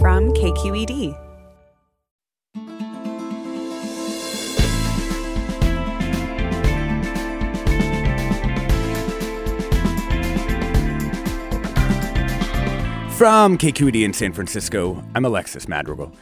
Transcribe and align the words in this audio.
From 0.00 0.32
KQED. 0.32 1.16
From 13.16 13.58
KQED 13.58 14.04
in 14.04 14.12
San 14.12 14.32
Francisco, 14.32 15.02
I'm 15.16 15.24
Alexis 15.24 15.66
Madrigal. 15.66 16.12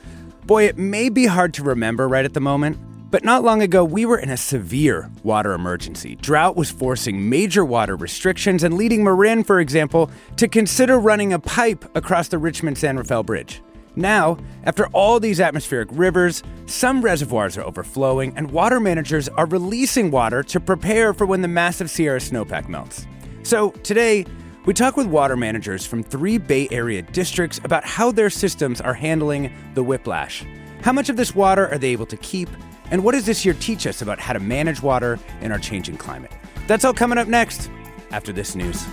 Boy, 0.46 0.64
it 0.64 0.78
may 0.78 1.10
be 1.10 1.26
hard 1.26 1.52
to 1.54 1.62
remember 1.62 2.08
right 2.08 2.24
at 2.24 2.32
the 2.32 2.40
moment, 2.40 2.78
but 3.16 3.24
not 3.24 3.42
long 3.42 3.62
ago 3.62 3.82
we 3.82 4.04
were 4.04 4.18
in 4.18 4.28
a 4.28 4.36
severe 4.36 5.10
water 5.22 5.54
emergency. 5.54 6.16
Drought 6.16 6.54
was 6.54 6.70
forcing 6.70 7.30
major 7.30 7.64
water 7.64 7.96
restrictions 7.96 8.62
and 8.62 8.74
leading 8.74 9.02
Marin, 9.02 9.42
for 9.42 9.58
example, 9.58 10.10
to 10.36 10.46
consider 10.46 10.98
running 10.98 11.32
a 11.32 11.38
pipe 11.38 11.82
across 11.96 12.28
the 12.28 12.36
Richmond 12.36 12.76
San 12.76 12.98
Rafael 12.98 13.22
Bridge. 13.22 13.62
Now, 13.94 14.36
after 14.64 14.88
all 14.88 15.18
these 15.18 15.40
atmospheric 15.40 15.88
rivers, 15.92 16.42
some 16.66 17.00
reservoirs 17.00 17.56
are 17.56 17.62
overflowing, 17.62 18.36
and 18.36 18.50
water 18.50 18.80
managers 18.80 19.30
are 19.30 19.46
releasing 19.46 20.10
water 20.10 20.42
to 20.42 20.60
prepare 20.60 21.14
for 21.14 21.24
when 21.24 21.40
the 21.40 21.48
massive 21.48 21.88
Sierra 21.88 22.20
snowpack 22.20 22.68
melts. 22.68 23.06
So, 23.44 23.70
today, 23.82 24.26
we 24.66 24.74
talk 24.74 24.94
with 24.98 25.06
water 25.06 25.38
managers 25.38 25.86
from 25.86 26.02
three 26.02 26.36
Bay 26.36 26.68
Area 26.70 27.00
districts 27.00 27.62
about 27.64 27.82
how 27.86 28.12
their 28.12 28.28
systems 28.28 28.82
are 28.82 28.92
handling 28.92 29.54
the 29.72 29.82
whiplash. 29.82 30.44
How 30.82 30.92
much 30.92 31.08
of 31.08 31.16
this 31.16 31.34
water 31.34 31.66
are 31.68 31.78
they 31.78 31.92
able 31.92 32.04
to 32.04 32.18
keep? 32.18 32.50
And 32.90 33.02
what 33.02 33.12
does 33.12 33.26
this 33.26 33.44
year 33.44 33.54
teach 33.54 33.86
us 33.86 34.00
about 34.00 34.20
how 34.20 34.32
to 34.32 34.40
manage 34.40 34.80
water 34.80 35.18
in 35.40 35.50
our 35.50 35.58
changing 35.58 35.96
climate? 35.96 36.30
That's 36.68 36.84
all 36.84 36.94
coming 36.94 37.18
up 37.18 37.26
next 37.26 37.68
after 38.10 38.32
this 38.32 38.54
news. 38.54 38.86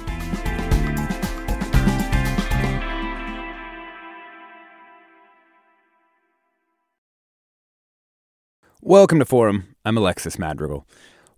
Welcome 8.82 9.20
to 9.20 9.26
Forum. 9.26 9.76
I'm 9.86 9.98
Alexis 9.98 10.38
Madrigal. 10.38 10.88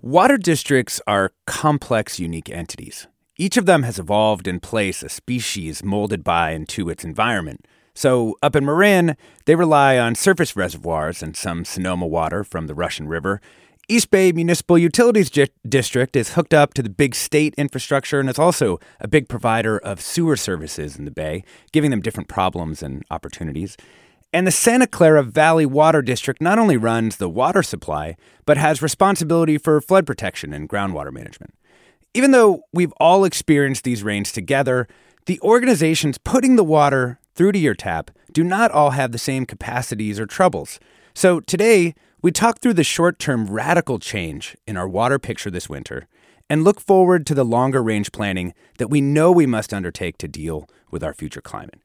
Water 0.02 0.38
districts 0.38 1.02
are 1.06 1.34
complex, 1.46 2.20
unique 2.20 2.50
entities. 2.50 3.08
Each 3.38 3.58
of 3.58 3.66
them 3.66 3.84
has 3.84 4.00
evolved 4.00 4.48
in 4.48 4.62
place 4.62 5.04
a 5.04 5.10
species 5.10 5.84
molded 5.84 6.24
by 6.24 6.52
and 6.52 6.68
to 6.70 6.90
its 6.90 7.04
environment. 7.04 7.68
So, 7.96 8.36
up 8.44 8.58
in 8.58 8.66
Marin, 8.66 9.16
they 9.46 9.56
rely 9.56 9.98
on 9.98 10.16
surface 10.16 10.56
reservoirs 10.56 11.24
and 11.24 11.36
some 11.36 11.64
Sonoma 11.64 12.06
water 12.06 12.44
from 12.44 12.68
the 12.68 12.76
Russian 12.76 13.08
River. 13.08 13.40
East 13.88 14.12
Bay 14.12 14.34
Municipal 14.34 14.78
Utilities 14.78 15.30
G- 15.30 15.48
District 15.68 16.16
is 16.16 16.34
hooked 16.34 16.54
up 16.54 16.74
to 16.74 16.84
the 16.84 16.90
big 16.90 17.16
state 17.16 17.54
infrastructure 17.56 18.20
and 18.20 18.30
is 18.30 18.38
also 18.38 18.80
a 19.00 19.08
big 19.08 19.30
provider 19.30 19.78
of 19.78 20.02
sewer 20.02 20.36
services 20.36 20.98
in 20.98 21.06
the 21.06 21.12
Bay, 21.12 21.44
giving 21.72 21.90
them 21.90 22.02
different 22.02 22.28
problems 22.28 22.84
and 22.84 23.06
opportunities. 23.10 23.78
And 24.34 24.46
the 24.46 24.52
Santa 24.52 24.88
Clara 24.88 25.24
Valley 25.24 25.66
Water 25.66 26.02
District 26.02 26.42
not 26.42 26.60
only 26.60 26.76
runs 26.76 27.16
the 27.16 27.30
water 27.30 27.64
supply, 27.64 28.18
but 28.46 28.58
has 28.58 28.82
responsibility 28.82 29.58
for 29.58 29.80
flood 29.80 30.06
protection 30.06 30.52
and 30.52 30.68
groundwater 30.68 31.14
management. 31.14 31.54
Even 32.14 32.32
though 32.32 32.64
we've 32.74 32.94
all 32.94 33.24
experienced 33.24 33.86
these 33.86 34.04
rains 34.04 34.34
together, 34.34 34.90
the 35.28 35.40
organizations 35.42 36.18
putting 36.18 36.58
the 36.58 36.64
water 36.64 37.20
through 37.36 37.52
to 37.52 37.60
your 37.60 37.76
tap 37.76 38.12
do 38.32 38.44
not 38.44 38.72
all 38.72 38.92
have 38.92 39.12
the 39.12 39.18
same 39.18 39.46
capacities 39.46 40.20
or 40.20 40.26
troubles. 40.26 40.80
So 41.14 41.40
today, 41.40 41.96
we 42.22 42.32
talk 42.32 42.60
through 42.60 42.74
the 42.74 42.84
short 42.84 43.20
term 43.20 43.48
radical 43.48 44.00
change 44.00 44.58
in 44.66 44.78
our 44.78 44.88
water 44.88 45.20
picture 45.20 45.52
this 45.52 45.70
winter 45.70 46.08
and 46.50 46.64
look 46.64 46.80
forward 46.80 47.26
to 47.28 47.34
the 47.34 47.46
longer 47.46 47.82
range 47.82 48.12
planning 48.12 48.54
that 48.78 48.90
we 48.90 49.02
know 49.02 49.32
we 49.32 49.46
must 49.46 49.74
undertake 49.74 50.18
to 50.18 50.28
deal 50.28 50.68
with 50.92 51.04
our 51.04 51.14
future 51.14 51.42
climate. 51.42 51.80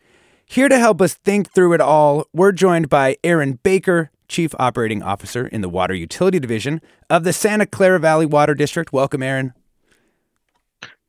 Here 0.44 0.68
to 0.68 0.78
help 0.78 1.00
us 1.00 1.14
think 1.14 1.52
through 1.52 1.74
it 1.74 1.80
all, 1.80 2.26
we're 2.32 2.52
joined 2.52 2.88
by 2.88 3.16
Aaron 3.22 3.60
Baker, 3.62 4.10
Chief 4.28 4.52
Operating 4.58 5.02
Officer 5.02 5.46
in 5.46 5.60
the 5.60 5.68
Water 5.68 5.94
Utility 5.94 6.40
Division 6.40 6.80
of 7.08 7.24
the 7.24 7.32
Santa 7.32 7.66
Clara 7.66 8.00
Valley 8.00 8.26
Water 8.26 8.54
District. 8.54 8.92
Welcome, 8.92 9.22
Aaron. 9.22 9.54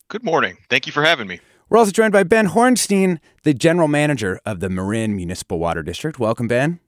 Good 0.09 0.23
morning. 0.23 0.57
Thank 0.69 0.85
you 0.85 0.91
for 0.91 1.03
having 1.03 1.27
me. 1.27 1.39
We're 1.71 1.77
also 1.77 1.91
joined 1.91 2.11
by 2.11 2.23
Ben 2.23 2.49
Horenstein, 2.49 3.19
the 3.43 3.53
general 3.53 3.87
manager 3.87 4.41
of 4.45 4.59
the 4.59 4.67
Marin 4.67 5.15
Municipal 5.15 5.57
Water 5.57 5.81
District. 5.81 6.19
Welcome, 6.19 6.49
Ben. 6.49 6.81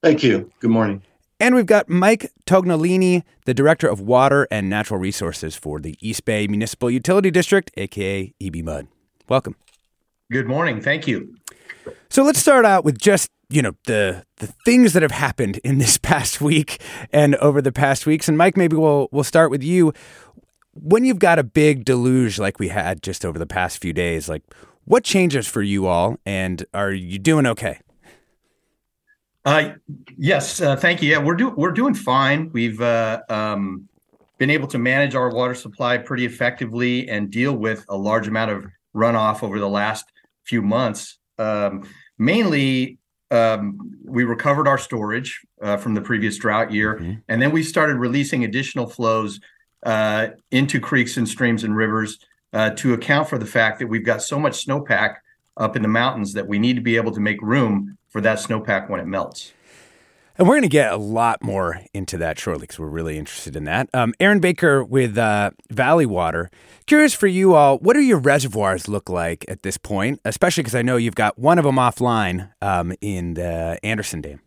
Thank 0.00 0.22
you. 0.22 0.52
Good 0.60 0.70
morning. 0.70 1.02
And 1.40 1.56
we've 1.56 1.66
got 1.66 1.88
Mike 1.88 2.30
Tognolini, 2.46 3.24
the 3.44 3.52
director 3.52 3.88
of 3.88 4.00
water 4.00 4.46
and 4.52 4.70
natural 4.70 5.00
resources 5.00 5.56
for 5.56 5.80
the 5.80 5.96
East 5.98 6.24
Bay 6.24 6.46
Municipal 6.46 6.92
Utility 6.92 7.32
District, 7.32 7.72
aka 7.76 8.32
EB-MUD. 8.40 8.86
Welcome. 9.28 9.56
Good 10.30 10.46
morning. 10.46 10.80
Thank 10.80 11.08
you. 11.08 11.34
So 12.08 12.22
let's 12.22 12.38
start 12.38 12.64
out 12.64 12.84
with 12.84 12.98
just 12.98 13.30
you 13.48 13.62
know 13.62 13.72
the 13.86 14.24
the 14.36 14.46
things 14.64 14.92
that 14.92 15.02
have 15.02 15.10
happened 15.10 15.58
in 15.64 15.78
this 15.78 15.98
past 16.02 16.40
week 16.40 16.80
and 17.12 17.34
over 17.36 17.60
the 17.60 17.72
past 17.72 18.06
weeks. 18.06 18.28
And 18.28 18.38
Mike, 18.38 18.56
maybe 18.56 18.76
we'll 18.76 19.08
we'll 19.10 19.24
start 19.24 19.50
with 19.50 19.64
you 19.64 19.92
when 20.74 21.04
you've 21.04 21.18
got 21.18 21.38
a 21.38 21.44
big 21.44 21.84
deluge 21.84 22.38
like 22.38 22.58
we 22.58 22.68
had 22.68 23.02
just 23.02 23.24
over 23.24 23.38
the 23.38 23.46
past 23.46 23.78
few 23.78 23.92
days, 23.92 24.28
like 24.28 24.42
what 24.84 25.04
changes 25.04 25.46
for 25.46 25.62
you 25.62 25.86
all, 25.86 26.16
and 26.26 26.64
are 26.74 26.92
you 26.92 27.18
doing 27.18 27.46
okay? 27.46 27.78
Uh, 29.44 29.72
yes, 30.16 30.60
uh, 30.60 30.76
thank 30.76 31.02
you. 31.02 31.10
Yeah, 31.10 31.18
we're 31.18 31.34
doing 31.34 31.54
we're 31.56 31.72
doing 31.72 31.94
fine. 31.94 32.50
We've 32.52 32.80
uh, 32.80 33.20
um, 33.28 33.88
been 34.38 34.50
able 34.50 34.68
to 34.68 34.78
manage 34.78 35.14
our 35.14 35.30
water 35.30 35.54
supply 35.54 35.98
pretty 35.98 36.24
effectively 36.24 37.08
and 37.08 37.30
deal 37.30 37.52
with 37.52 37.84
a 37.88 37.96
large 37.96 38.28
amount 38.28 38.52
of 38.52 38.66
runoff 38.94 39.42
over 39.42 39.58
the 39.58 39.68
last 39.68 40.04
few 40.44 40.62
months. 40.62 41.18
Um, 41.38 41.88
mainly, 42.18 42.98
um, 43.30 43.78
we 44.04 44.24
recovered 44.24 44.68
our 44.68 44.78
storage 44.78 45.40
uh, 45.60 45.76
from 45.76 45.94
the 45.94 46.00
previous 46.00 46.36
drought 46.38 46.70
year, 46.70 46.96
mm-hmm. 46.96 47.14
and 47.28 47.42
then 47.42 47.50
we 47.50 47.62
started 47.62 47.96
releasing 47.96 48.44
additional 48.44 48.86
flows 48.86 49.40
uh, 49.82 50.28
into 50.50 50.80
creeks 50.80 51.16
and 51.16 51.28
streams 51.28 51.64
and 51.64 51.76
rivers 51.76 52.18
uh, 52.52 52.70
to 52.70 52.94
account 52.94 53.28
for 53.28 53.38
the 53.38 53.46
fact 53.46 53.78
that 53.78 53.86
we've 53.86 54.04
got 54.04 54.22
so 54.22 54.38
much 54.38 54.64
snowpack 54.64 55.16
up 55.56 55.76
in 55.76 55.82
the 55.82 55.88
mountains 55.88 56.32
that 56.32 56.46
we 56.46 56.58
need 56.58 56.74
to 56.76 56.82
be 56.82 56.96
able 56.96 57.12
to 57.12 57.20
make 57.20 57.40
room 57.42 57.96
for 58.08 58.20
that 58.20 58.38
snowpack 58.38 58.88
when 58.88 59.00
it 59.00 59.06
melts. 59.06 59.52
And 60.38 60.48
we're 60.48 60.54
going 60.54 60.62
to 60.62 60.68
get 60.68 60.92
a 60.92 60.96
lot 60.96 61.42
more 61.42 61.82
into 61.92 62.16
that 62.18 62.38
shortly 62.38 62.62
because 62.62 62.78
we're 62.78 62.86
really 62.86 63.18
interested 63.18 63.54
in 63.54 63.64
that. 63.64 63.90
Um, 63.92 64.14
Aaron 64.18 64.40
Baker 64.40 64.82
with 64.82 65.18
uh, 65.18 65.50
Valley 65.70 66.06
Water. 66.06 66.50
Curious 66.86 67.12
for 67.12 67.26
you 67.26 67.54
all, 67.54 67.78
what 67.78 67.94
do 67.94 68.00
your 68.00 68.18
reservoirs 68.18 68.88
look 68.88 69.10
like 69.10 69.44
at 69.46 69.62
this 69.62 69.76
point? 69.76 70.20
Especially 70.24 70.62
because 70.62 70.74
I 70.74 70.82
know 70.82 70.96
you've 70.96 71.14
got 71.14 71.38
one 71.38 71.58
of 71.58 71.64
them 71.64 71.76
offline 71.76 72.50
um, 72.62 72.94
in 73.02 73.34
the 73.34 73.78
Anderson 73.82 74.22
Dam. 74.22 74.40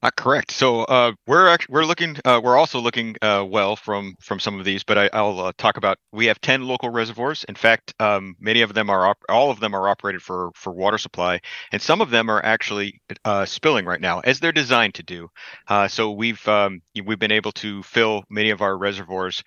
Uh, 0.00 0.10
correct. 0.16 0.52
So 0.52 0.82
uh, 0.84 1.12
we're 1.26 1.48
actually, 1.48 1.72
we're 1.72 1.84
looking 1.84 2.16
uh, 2.24 2.40
we're 2.42 2.56
also 2.56 2.78
looking 2.78 3.16
uh, 3.20 3.44
well 3.48 3.74
from 3.74 4.14
from 4.20 4.38
some 4.38 4.56
of 4.60 4.64
these, 4.64 4.84
but 4.84 4.96
I, 5.12 5.22
will 5.22 5.40
uh, 5.46 5.52
talk 5.58 5.76
about 5.76 5.98
we 6.12 6.26
have 6.26 6.40
ten 6.40 6.68
local 6.68 6.88
reservoirs. 6.90 7.44
In 7.48 7.56
fact, 7.56 7.94
um, 7.98 8.36
many 8.38 8.60
of 8.62 8.74
them 8.74 8.90
are 8.90 9.08
op- 9.08 9.24
all 9.28 9.50
of 9.50 9.58
them 9.58 9.74
are 9.74 9.88
operated 9.88 10.22
for 10.22 10.52
for 10.54 10.72
water 10.72 10.98
supply, 10.98 11.40
and 11.72 11.82
some 11.82 12.00
of 12.00 12.10
them 12.10 12.30
are 12.30 12.44
actually 12.44 13.00
spilling 13.46 13.86
right 13.86 14.00
now 14.00 14.20
as 14.20 14.38
they're 14.38 14.52
designed 14.52 14.94
to 14.94 15.02
do. 15.02 15.28
so 15.88 16.12
we've 16.12 16.46
um, 16.46 16.80
we've 17.04 17.18
been 17.18 17.32
able 17.32 17.52
to 17.52 17.82
fill 17.82 18.22
many 18.30 18.50
of 18.50 18.62
our 18.62 18.78
reservoirs 18.78 19.42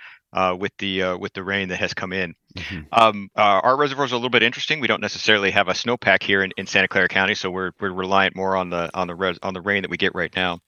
with 0.60 0.72
the 0.80 1.16
with 1.18 1.32
the 1.32 1.44
rain 1.46 1.70
that 1.70 1.80
has 1.80 1.94
come 1.94 2.12
in. 2.12 2.34
Mm-hmm. 2.56 2.82
Um, 2.92 3.30
uh, 3.36 3.62
our 3.64 3.78
reservoirs 3.78 4.12
are 4.12 4.16
a 4.16 4.18
little 4.18 4.30
bit 4.30 4.44
interesting. 4.44 4.80
We 4.80 4.88
don't 4.88 5.02
necessarily 5.02 5.52
have 5.52 5.68
a 5.68 5.74
snowpack 5.74 6.24
here 6.24 6.44
in, 6.44 6.52
in 6.58 6.68
Santa 6.68 6.88
Clara 6.88 7.08
County, 7.08 7.36
so 7.36 7.50
we're 7.50 7.72
we're 7.80 7.92
reliant 7.92 8.36
more 8.36 8.56
on 8.56 8.70
the 8.70 8.90
on 8.94 9.08
the 9.08 9.16
res, 9.16 9.38
on 9.44 9.54
the 9.54 9.62
rain 9.62 9.82
that 9.84 9.92
we 9.92 9.98
get 9.98 10.16
right 10.16 10.34
now. 10.36 10.60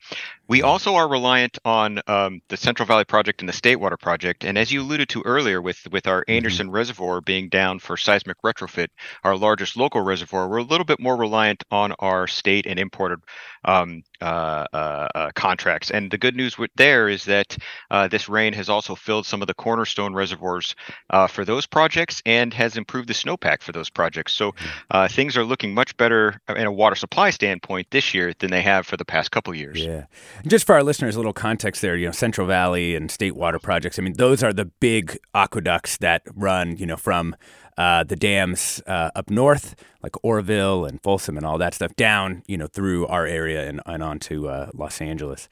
We 0.48 0.60
mm-hmm. 0.60 0.68
also 0.68 0.96
are 0.96 1.08
reliant 1.08 1.58
on 1.66 2.00
um, 2.08 2.42
the 2.50 2.58
Central 2.58 2.86
Valley 2.86 3.06
Project 3.06 3.42
and 3.42 3.50
the 3.50 3.54
State 3.54 3.78
Water 3.78 3.98
Project. 3.98 4.44
And 4.44 4.58
as 4.58 4.72
you 4.72 4.82
alluded 4.82 5.10
to 5.10 5.22
earlier, 5.26 5.62
with 5.62 5.80
with 5.92 6.08
our 6.08 6.22
mm-hmm. 6.22 6.32
Anderson 6.32 6.68
mm-hmm. 6.68 6.76
Reservoir 6.76 7.22
being 7.22 7.50
down 7.50 7.80
for 7.80 7.98
seismic 7.98 8.38
retrofit, 8.44 8.88
our 9.24 9.36
largest 9.36 9.78
local 9.78 10.02
reservoir, 10.02 10.48
we're 10.48 10.58
a 10.58 10.64
little 10.64 10.86
bit 10.86 11.00
more 11.00 11.16
reliant 11.16 11.64
on 11.72 11.94
our 12.00 12.28
state 12.28 12.66
and 12.66 12.80
imported 12.80 13.20
um, 13.66 14.04
uh, 14.22 14.66
uh, 14.74 15.08
uh, 15.16 15.32
contracts. 15.36 15.92
And 15.92 16.12
the 16.12 16.18
good 16.18 16.36
news 16.36 16.58
with 16.58 16.72
there 16.76 17.10
is 17.10 17.26
that 17.26 17.58
uh, 17.92 18.08
this 18.08 18.30
rain 18.30 18.54
has 18.54 18.70
also 18.70 18.96
filled 18.96 19.26
some 19.26 19.42
of 19.42 19.48
the 19.48 19.54
cornerstone 19.54 20.14
reservoirs 20.14 20.76
uh, 21.10 21.28
for 21.28 21.46
those 21.46 21.66
projects 21.74 22.22
and 22.24 22.54
has 22.54 22.78
improved 22.78 23.10
the 23.10 23.16
snowpack 23.16 23.64
for 23.64 23.72
those 23.72 23.90
projects. 23.90 24.36
So 24.36 24.52
mm-hmm. 24.52 24.70
uh, 24.92 25.08
things 25.08 25.36
are 25.36 25.44
looking 25.44 25.74
much 25.74 25.98
better 25.98 26.40
in 26.48 26.68
a 26.68 26.72
water 26.72 26.96
supply 26.96 27.32
standpoint 27.32 27.88
this 27.90 28.14
year 28.14 28.32
than 28.38 28.52
they 28.52 28.62
have 28.62 28.86
for 28.86 28.96
the 28.96 29.04
past 29.04 29.32
couple 29.32 29.56
years. 29.56 29.84
Yeah. 29.84 30.06
Just 30.46 30.68
for 30.68 30.76
our 30.76 30.84
listeners, 30.84 31.16
a 31.16 31.20
little 31.20 31.34
context 31.34 31.82
there, 31.82 31.96
you 31.98 32.06
know, 32.06 32.12
Central 32.12 32.46
Valley 32.46 32.96
and 32.96 33.10
state 33.10 33.36
water 33.36 33.58
projects. 33.58 33.98
I 33.98 34.04
mean, 34.04 34.14
those 34.18 34.44
are 34.44 34.54
the 34.54 34.66
big 34.66 35.18
aqueducts 35.34 35.98
that 35.98 36.22
run, 36.36 36.78
you 36.78 36.86
know, 36.86 36.96
from 36.96 37.36
uh, 37.78 38.04
the 38.04 38.16
dams 38.16 38.82
uh, 38.88 39.12
up 39.16 39.30
north, 39.30 39.76
like 40.02 40.16
Oroville 40.24 40.86
and 40.86 41.02
Folsom 41.02 41.38
and 41.38 41.46
all 41.46 41.58
that 41.58 41.74
stuff, 41.74 41.96
down 41.96 42.44
you 42.48 42.58
know 42.58 42.68
through 42.68 43.08
our 43.08 43.26
area 43.26 43.68
and, 43.68 43.82
and 43.86 44.04
onto 44.04 44.48
uh, 44.48 44.70
Los 44.74 45.02
Angeles. 45.02 45.50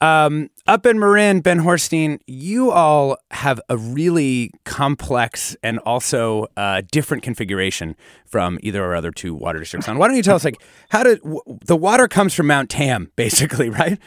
Um, 0.00 0.50
up 0.66 0.84
in 0.84 0.98
Marin, 0.98 1.40
Ben 1.40 1.60
Horenstein, 1.60 2.20
you 2.26 2.70
all 2.70 3.16
have 3.30 3.60
a 3.68 3.76
really 3.76 4.50
complex 4.64 5.56
and 5.62 5.78
also 5.80 6.46
uh, 6.56 6.82
different 6.90 7.22
configuration 7.22 7.96
from 8.26 8.58
either 8.62 8.82
our 8.84 8.94
other 8.94 9.10
two 9.10 9.34
water 9.34 9.60
districts. 9.60 9.88
On 9.88 9.98
why 9.98 10.08
don't 10.08 10.16
you 10.16 10.22
tell 10.22 10.36
us 10.36 10.44
like 10.44 10.60
how 10.90 11.04
did 11.04 11.20
w- 11.22 11.40
the 11.64 11.76
water 11.76 12.08
comes 12.08 12.34
from 12.34 12.48
Mount 12.48 12.70
Tam, 12.70 13.10
basically, 13.16 13.70
right? 13.80 13.98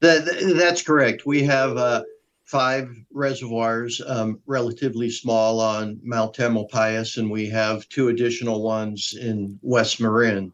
The, 0.00 0.54
that's 0.56 0.82
correct. 0.82 1.26
We 1.26 1.42
have 1.42 1.76
uh, 1.76 2.04
five 2.48 2.90
reservoirs, 3.12 4.00
um, 4.06 4.40
relatively 4.46 5.10
small 5.10 5.60
on 5.60 6.00
Mount 6.02 6.34
Tamalpais, 6.34 7.18
and 7.18 7.30
we 7.30 7.46
have 7.50 7.86
two 7.90 8.08
additional 8.08 8.62
ones 8.62 9.14
in 9.20 9.58
West 9.62 10.00
Marin. 10.00 10.52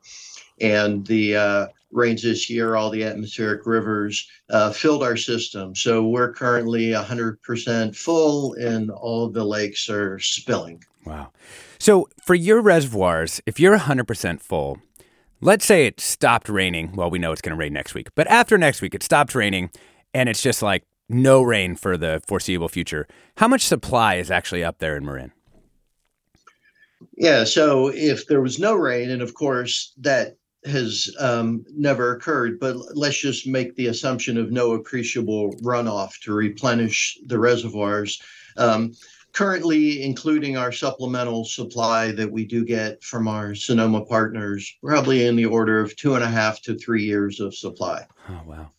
And 0.60 1.06
the 1.06 1.36
uh, 1.36 1.66
rains 1.92 2.22
this 2.22 2.50
year, 2.50 2.74
all 2.74 2.90
the 2.90 3.04
atmospheric 3.04 3.64
rivers 3.64 4.28
uh, 4.50 4.72
filled 4.72 5.04
our 5.04 5.16
system. 5.16 5.76
So 5.76 6.08
we're 6.08 6.32
currently 6.32 6.88
100% 6.88 7.96
full, 7.96 8.54
and 8.54 8.90
all 8.90 9.28
the 9.28 9.44
lakes 9.44 9.88
are 9.88 10.18
spilling. 10.18 10.82
Wow. 11.06 11.30
So 11.78 12.08
for 12.20 12.34
your 12.34 12.60
reservoirs, 12.60 13.40
if 13.46 13.60
you're 13.60 13.78
100% 13.78 14.40
full, 14.40 14.80
let's 15.40 15.64
say 15.64 15.86
it 15.86 16.00
stopped 16.00 16.48
raining. 16.48 16.96
Well, 16.96 17.08
we 17.08 17.20
know 17.20 17.30
it's 17.30 17.40
going 17.40 17.56
to 17.56 17.60
rain 17.60 17.72
next 17.72 17.94
week, 17.94 18.08
but 18.16 18.26
after 18.26 18.58
next 18.58 18.82
week, 18.82 18.96
it 18.96 19.04
stopped 19.04 19.34
raining 19.36 19.70
and 20.12 20.28
it's 20.28 20.42
just 20.42 20.62
like 20.62 20.84
no 21.08 21.42
rain 21.42 21.76
for 21.76 21.96
the 21.96 22.22
foreseeable 22.26 22.68
future. 22.68 23.06
How 23.36 23.48
much 23.48 23.62
supply 23.62 24.16
is 24.16 24.30
actually 24.30 24.64
up 24.64 24.78
there 24.78 24.96
in 24.96 25.04
Marin? 25.04 25.32
Yeah, 27.16 27.44
so 27.44 27.88
if 27.88 28.26
there 28.26 28.40
was 28.40 28.58
no 28.58 28.74
rain, 28.74 29.10
and 29.10 29.22
of 29.22 29.34
course 29.34 29.92
that 29.98 30.36
has 30.64 31.14
um, 31.20 31.64
never 31.70 32.14
occurred, 32.14 32.58
but 32.58 32.76
let's 32.96 33.18
just 33.18 33.46
make 33.46 33.74
the 33.76 33.88
assumption 33.88 34.38
of 34.38 34.50
no 34.50 34.72
appreciable 34.72 35.52
runoff 35.56 36.18
to 36.22 36.32
replenish 36.32 37.18
the 37.26 37.38
reservoirs. 37.38 38.22
Um, 38.56 38.94
currently, 39.32 40.02
including 40.02 40.56
our 40.56 40.72
supplemental 40.72 41.44
supply 41.44 42.12
that 42.12 42.30
we 42.30 42.46
do 42.46 42.64
get 42.64 43.02
from 43.02 43.28
our 43.28 43.54
Sonoma 43.54 44.04
partners, 44.06 44.74
probably 44.82 45.26
in 45.26 45.36
the 45.36 45.44
order 45.44 45.80
of 45.80 45.94
two 45.96 46.14
and 46.14 46.24
a 46.24 46.28
half 46.28 46.62
to 46.62 46.74
three 46.74 47.04
years 47.04 47.40
of 47.40 47.54
supply. 47.54 48.06
Oh, 48.30 48.40
wow. 48.46 48.70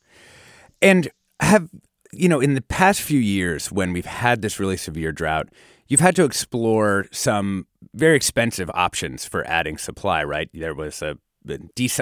And 0.81 1.09
have 1.39 1.69
you 2.15 2.29
know, 2.29 2.39
in 2.39 2.53
the 2.53 2.61
past 2.61 3.01
few 3.01 3.19
years, 3.19 3.71
when 3.71 3.93
we've 3.93 4.05
had 4.05 4.41
this 4.41 4.59
really 4.59 4.77
severe 4.77 5.11
drought, 5.11 5.49
you've 5.87 5.99
had 5.99 6.15
to 6.15 6.23
explore 6.23 7.07
some 7.11 7.67
very 7.93 8.15
expensive 8.15 8.71
options 8.73 9.25
for 9.25 9.45
adding 9.47 9.77
supply, 9.77 10.23
right? 10.23 10.49
There 10.53 10.73
was 10.73 11.01
a 11.01 11.17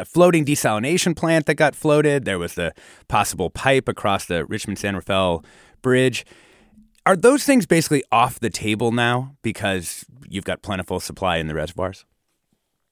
floating 0.05 0.45
desalination 0.45 1.15
plant 1.15 1.45
that 1.47 1.55
got 1.55 1.75
floated. 1.75 2.25
There 2.25 2.39
was 2.39 2.55
the 2.55 2.73
possible 3.07 3.49
pipe 3.49 3.89
across 3.89 4.25
the 4.25 4.45
Richmond 4.45 4.79
San 4.79 4.95
Rafael 4.95 5.43
Bridge. 5.81 6.25
Are 7.05 7.17
those 7.17 7.43
things 7.43 7.65
basically 7.65 8.03
off 8.11 8.39
the 8.39 8.49
table 8.49 8.93
now 8.93 9.35
because 9.41 10.05
you've 10.29 10.45
got 10.45 10.61
plentiful 10.61 11.01
supply 11.01 11.37
in 11.37 11.47
the 11.47 11.53
reservoirs? 11.53 12.05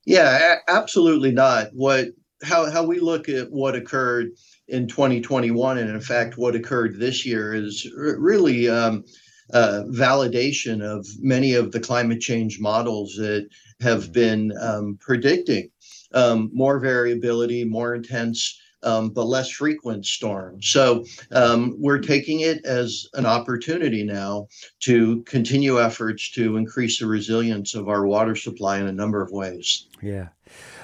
Yeah, 0.05 0.55
absolutely 0.67 1.31
not. 1.31 1.67
What 1.73 2.07
how 2.43 2.69
how 2.69 2.83
we 2.83 2.99
look 2.99 3.29
at 3.29 3.51
what 3.51 3.75
occurred 3.75 4.31
in 4.67 4.87
2021, 4.87 5.77
and 5.77 5.89
in 5.89 6.01
fact, 6.01 6.37
what 6.37 6.55
occurred 6.55 6.99
this 6.99 7.25
year 7.25 7.53
is 7.53 7.89
really 7.95 8.69
um, 8.69 9.03
uh, 9.53 9.83
validation 9.89 10.81
of 10.81 11.05
many 11.19 11.53
of 11.53 11.71
the 11.71 11.79
climate 11.79 12.21
change 12.21 12.59
models 12.59 13.15
that 13.15 13.47
have 13.81 14.13
been 14.13 14.51
um, 14.61 14.97
predicting 15.01 15.69
um, 16.13 16.49
more 16.53 16.79
variability, 16.79 17.63
more 17.63 17.95
intense. 17.95 18.59
Um, 18.83 19.09
but 19.09 19.25
less 19.25 19.51
frequent 19.51 20.07
storms. 20.07 20.69
So 20.69 21.05
um, 21.29 21.75
we're 21.77 21.99
taking 21.99 22.39
it 22.39 22.65
as 22.65 23.05
an 23.13 23.27
opportunity 23.27 24.03
now 24.03 24.47
to 24.79 25.21
continue 25.25 25.79
efforts 25.79 26.31
to 26.31 26.57
increase 26.57 26.97
the 26.97 27.05
resilience 27.05 27.75
of 27.75 27.89
our 27.89 28.07
water 28.07 28.35
supply 28.35 28.79
in 28.79 28.87
a 28.87 28.91
number 28.91 29.21
of 29.21 29.29
ways. 29.29 29.85
Yeah. 30.01 30.29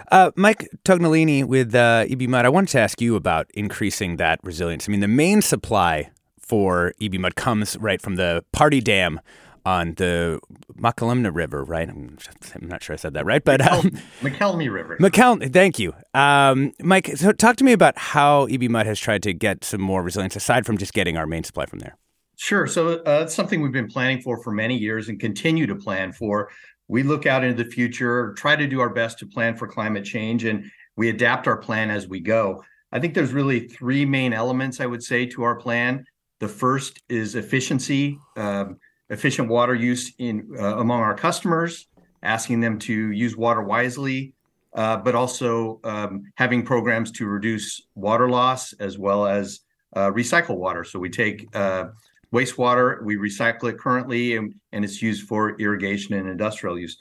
Uh, 0.10 0.32
Mike 0.36 0.70
Tognolini 0.86 1.44
with 1.44 1.76
uh, 1.76 2.06
EB 2.10 2.24
Mud, 2.24 2.46
I 2.46 2.50
wanted 2.50 2.70
to 2.70 2.80
ask 2.80 3.02
you 3.02 3.16
about 3.16 3.50
increasing 3.54 4.18
that 4.18 4.40
resilience. 4.44 4.88
I 4.88 4.92
mean, 4.92 5.02
the 5.02 5.08
main 5.08 5.42
supply 5.42 6.10
for 6.40 6.94
EB 7.02 7.16
Mud 7.16 7.36
comes 7.36 7.76
right 7.78 8.02
from 8.02 8.16
the 8.16 8.44
Pardee 8.54 8.80
Dam 8.80 9.20
on 9.66 9.96
the 9.96 10.40
Mokelumne 10.80 11.30
River, 11.36 11.62
right? 11.62 11.90
I'm, 11.90 12.18
not 12.62 12.82
sure 12.82 12.94
I 12.94 12.98
said 12.98 13.16
that 13.16 13.26
right, 13.26 13.44
but 13.44 13.60
um, 13.60 13.92
River. 14.22 14.98
McKelvey, 14.98 15.52
thank 15.52 15.78
you, 15.78 15.94
um, 16.14 16.72
Mike. 16.82 17.18
So, 17.18 17.34
talk 17.34 17.58
to 17.58 17.66
me 17.66 17.74
about 17.74 17.98
how 17.98 18.46
EB 18.46 18.64
Mud 18.70 18.86
has 18.86 18.98
tried 18.98 19.24
to 19.24 19.34
get 19.34 19.66
some 19.66 19.82
more 19.82 20.02
resilience 20.02 20.38
aside 20.38 20.66
from 20.66 20.78
just 20.78 20.94
getting 20.94 21.18
our 21.18 21.28
main 21.28 21.44
supply 21.44 21.66
from 21.66 21.80
there. 21.80 21.98
Sure. 22.38 22.68
So 22.68 23.00
uh, 23.00 23.20
that's 23.20 23.34
something 23.34 23.62
we've 23.62 23.72
been 23.72 23.88
planning 23.88 24.22
for 24.22 24.42
for 24.44 24.52
many 24.52 24.78
years 24.78 25.10
and 25.10 25.20
continue 25.20 25.66
to 25.66 25.76
plan 25.76 26.12
for 26.12 26.50
we 26.88 27.04
look 27.04 27.26
out 27.26 27.44
into 27.44 27.64
the 27.64 27.70
future, 27.70 28.34
try 28.34 28.56
to 28.56 28.68
do 28.68 28.80
our 28.80 28.90
best 28.90 29.20
to 29.20 29.26
plan 29.26 29.56
for 29.56 29.68
climate 29.68 30.06
change, 30.06 30.46
and 30.46 30.70
we 30.96 31.10
adapt 31.10 31.48
our 31.48 31.58
plan 31.58 31.90
as 31.90 32.08
we 32.08 32.20
go. 32.20 32.64
I 32.92 33.00
think 33.00 33.14
there's 33.14 33.34
really 33.34 33.68
three 33.68 34.06
main 34.06 34.34
elements 34.34 34.80
I 34.80 34.86
would 34.86 35.04
say 35.04 35.26
to 35.28 35.44
our 35.44 35.56
plan. 35.56 36.06
The 36.40 36.48
first 36.48 37.02
is 37.10 37.36
efficiency, 37.36 38.18
um, 38.38 38.78
efficient 39.10 39.50
water 39.50 39.76
use 39.76 40.14
in 40.20 40.50
uh, 40.58 40.78
among 40.78 41.02
our 41.02 41.16
customers, 41.16 41.88
asking 42.24 42.62
them 42.62 42.80
to 42.80 43.12
use 43.12 43.36
water 43.36 43.62
wisely, 43.62 44.34
uh, 44.76 44.98
but 44.98 45.16
also 45.16 45.80
um, 45.84 46.24
having 46.36 46.64
programs 46.64 47.12
to 47.12 47.26
reduce 47.26 47.82
water 47.96 48.30
loss 48.30 48.74
as 48.74 48.98
well 48.98 49.26
as 49.26 49.62
uh, 49.96 50.12
recycle 50.12 50.58
water. 50.58 50.84
So 50.84 51.00
we 51.00 51.10
take 51.10 51.48
uh, 51.56 51.86
wastewater. 52.34 53.04
We 53.04 53.16
recycle 53.16 53.70
it 53.70 53.78
currently, 53.78 54.36
and, 54.36 54.54
and 54.72 54.84
it's 54.84 55.02
used 55.02 55.28
for 55.28 55.60
irrigation 55.60 56.16
and 56.16 56.30
industrial 56.30 56.78
use. 56.80 56.98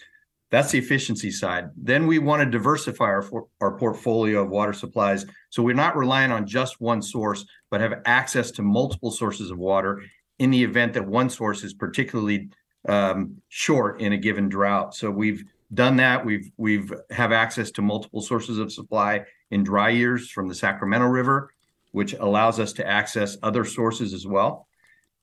That's 0.51 0.71
the 0.71 0.79
efficiency 0.79 1.31
side. 1.31 1.71
Then 1.77 2.07
we 2.07 2.19
want 2.19 2.43
to 2.43 2.51
diversify 2.51 3.07
our 3.07 3.25
our 3.61 3.77
portfolio 3.77 4.43
of 4.43 4.51
water 4.51 4.73
supplies, 4.73 5.27
so 5.51 5.63
we're 5.63 5.75
not 5.75 5.97
relying 5.97 6.31
on 6.31 6.47
just 6.47 6.81
one 6.81 7.03
source, 7.03 7.45
but 7.71 7.81
have 7.81 8.01
access 8.05 8.53
to 8.53 8.63
multiple 8.63 9.11
sources 9.11 9.51
of 9.51 9.59
water 9.59 10.03
in 10.39 10.51
the 10.51 10.63
event 10.63 10.93
that 10.95 11.07
one 11.07 11.31
source 11.31 11.65
is 11.65 11.75
particularly 11.75 12.49
um, 12.89 13.37
short 13.49 14.01
in 14.01 14.13
a 14.13 14.17
given 14.17 14.49
drought. 14.49 14.95
So 14.95 15.11
we've 15.11 15.45
done 15.75 15.97
that. 15.97 16.25
We've 16.25 16.51
we've 16.57 16.93
have 17.11 17.33
access 17.33 17.73
to 17.73 17.83
multiple 17.83 18.21
sources 18.21 18.59
of 18.59 18.73
supply 18.73 19.25
in 19.51 19.65
dry 19.65 19.91
years 19.91 20.31
from 20.31 20.49
the 20.49 20.55
Sacramento 20.55 21.07
River, 21.07 21.51
which 21.93 22.15
allows 22.15 22.61
us 22.61 22.73
to 22.75 22.87
access 22.87 23.37
other 23.43 23.65
sources 23.65 24.15
as 24.15 24.27
well. 24.27 24.66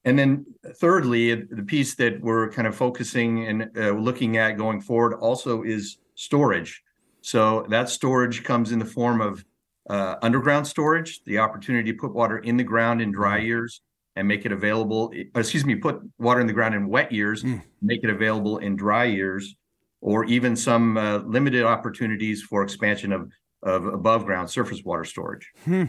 And 0.06 0.20
then, 0.20 0.46
thirdly, 0.76 1.34
the 1.34 1.64
piece 1.64 1.96
that 1.96 2.20
we're 2.22 2.52
kind 2.52 2.68
of 2.68 2.76
focusing 2.76 3.48
and 3.48 3.70
uh, 3.78 3.92
looking 3.92 4.38
at 4.38 4.58
going 4.58 4.82
forward 4.82 5.14
also 5.16 5.64
is 5.64 5.98
storage. 6.16 6.84
So 7.22 7.66
that 7.70 7.90
storage 7.90 8.44
comes 8.44 8.72
in 8.72 8.80
the 8.80 8.86
form 8.86 9.22
of 9.22 9.46
uh, 9.90 10.16
underground 10.22 10.68
storage, 10.68 11.24
the 11.24 11.40
opportunity 11.40 11.92
to 11.92 11.98
put 11.98 12.14
water 12.14 12.40
in 12.40 12.58
the 12.58 12.64
ground 12.64 13.02
in 13.02 13.12
dry 13.12 13.38
mm-hmm. 13.38 13.48
years 13.48 13.82
and 14.16 14.28
make 14.28 14.46
it 14.46 14.52
available. 14.52 15.12
Excuse 15.36 15.66
me, 15.66 15.76
put 15.76 16.02
water 16.18 16.42
in 16.42 16.48
the 16.48 16.54
ground 16.54 16.76
in 16.76 16.88
wet 16.88 17.12
years, 17.12 17.44
mm. 17.44 17.62
make 17.82 18.04
it 18.04 18.10
available 18.10 18.58
in 18.58 18.76
dry 18.76 19.06
years, 19.06 19.56
or 20.02 20.26
even 20.26 20.56
some 20.56 20.98
uh, 20.98 21.18
limited 21.20 21.64
opportunities 21.64 22.42
for 22.44 22.62
expansion 22.62 23.12
of 23.12 23.32
of 23.64 23.86
above 23.86 24.26
ground 24.26 24.50
surface 24.50 24.84
water 24.84 25.06
storage. 25.06 25.52
Hmm. 25.64 25.86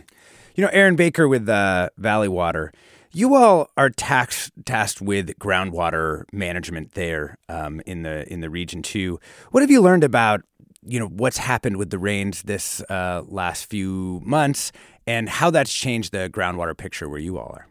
You 0.55 0.63
know, 0.63 0.71
Aaron 0.73 0.95
Baker 0.95 1.27
with 1.27 1.49
uh, 1.49 1.91
Valley 1.99 2.29
Water 2.29 2.73
You 3.17 3.37
all 3.37 3.71
are 3.77 3.91
tax, 3.91 4.51
tasked 4.65 5.01
with 5.01 5.39
groundwater 5.39 6.25
management 6.33 6.95
there 6.95 7.39
um, 7.49 7.81
in 7.87 8.03
the 8.03 8.31
in 8.31 8.41
the 8.41 8.51
region 8.51 8.83
too. 8.83 9.21
What 9.53 9.63
have 9.63 9.71
you 9.71 9.81
learned 9.81 10.03
about 10.03 10.43
you 10.85 10.99
know 10.99 11.07
what's 11.07 11.39
happened 11.39 11.77
with 11.77 11.91
the 11.91 11.99
rains 11.99 12.43
this 12.43 12.83
uh, 12.91 13.23
last 13.29 13.67
few 13.71 14.21
months 14.25 14.73
and 15.07 15.29
how 15.29 15.51
that's 15.51 15.73
changed 15.73 16.11
the 16.11 16.29
groundwater 16.29 16.77
picture 16.77 17.09
where 17.09 17.21
you 17.21 17.39
all 17.39 17.53
are? 17.55 17.69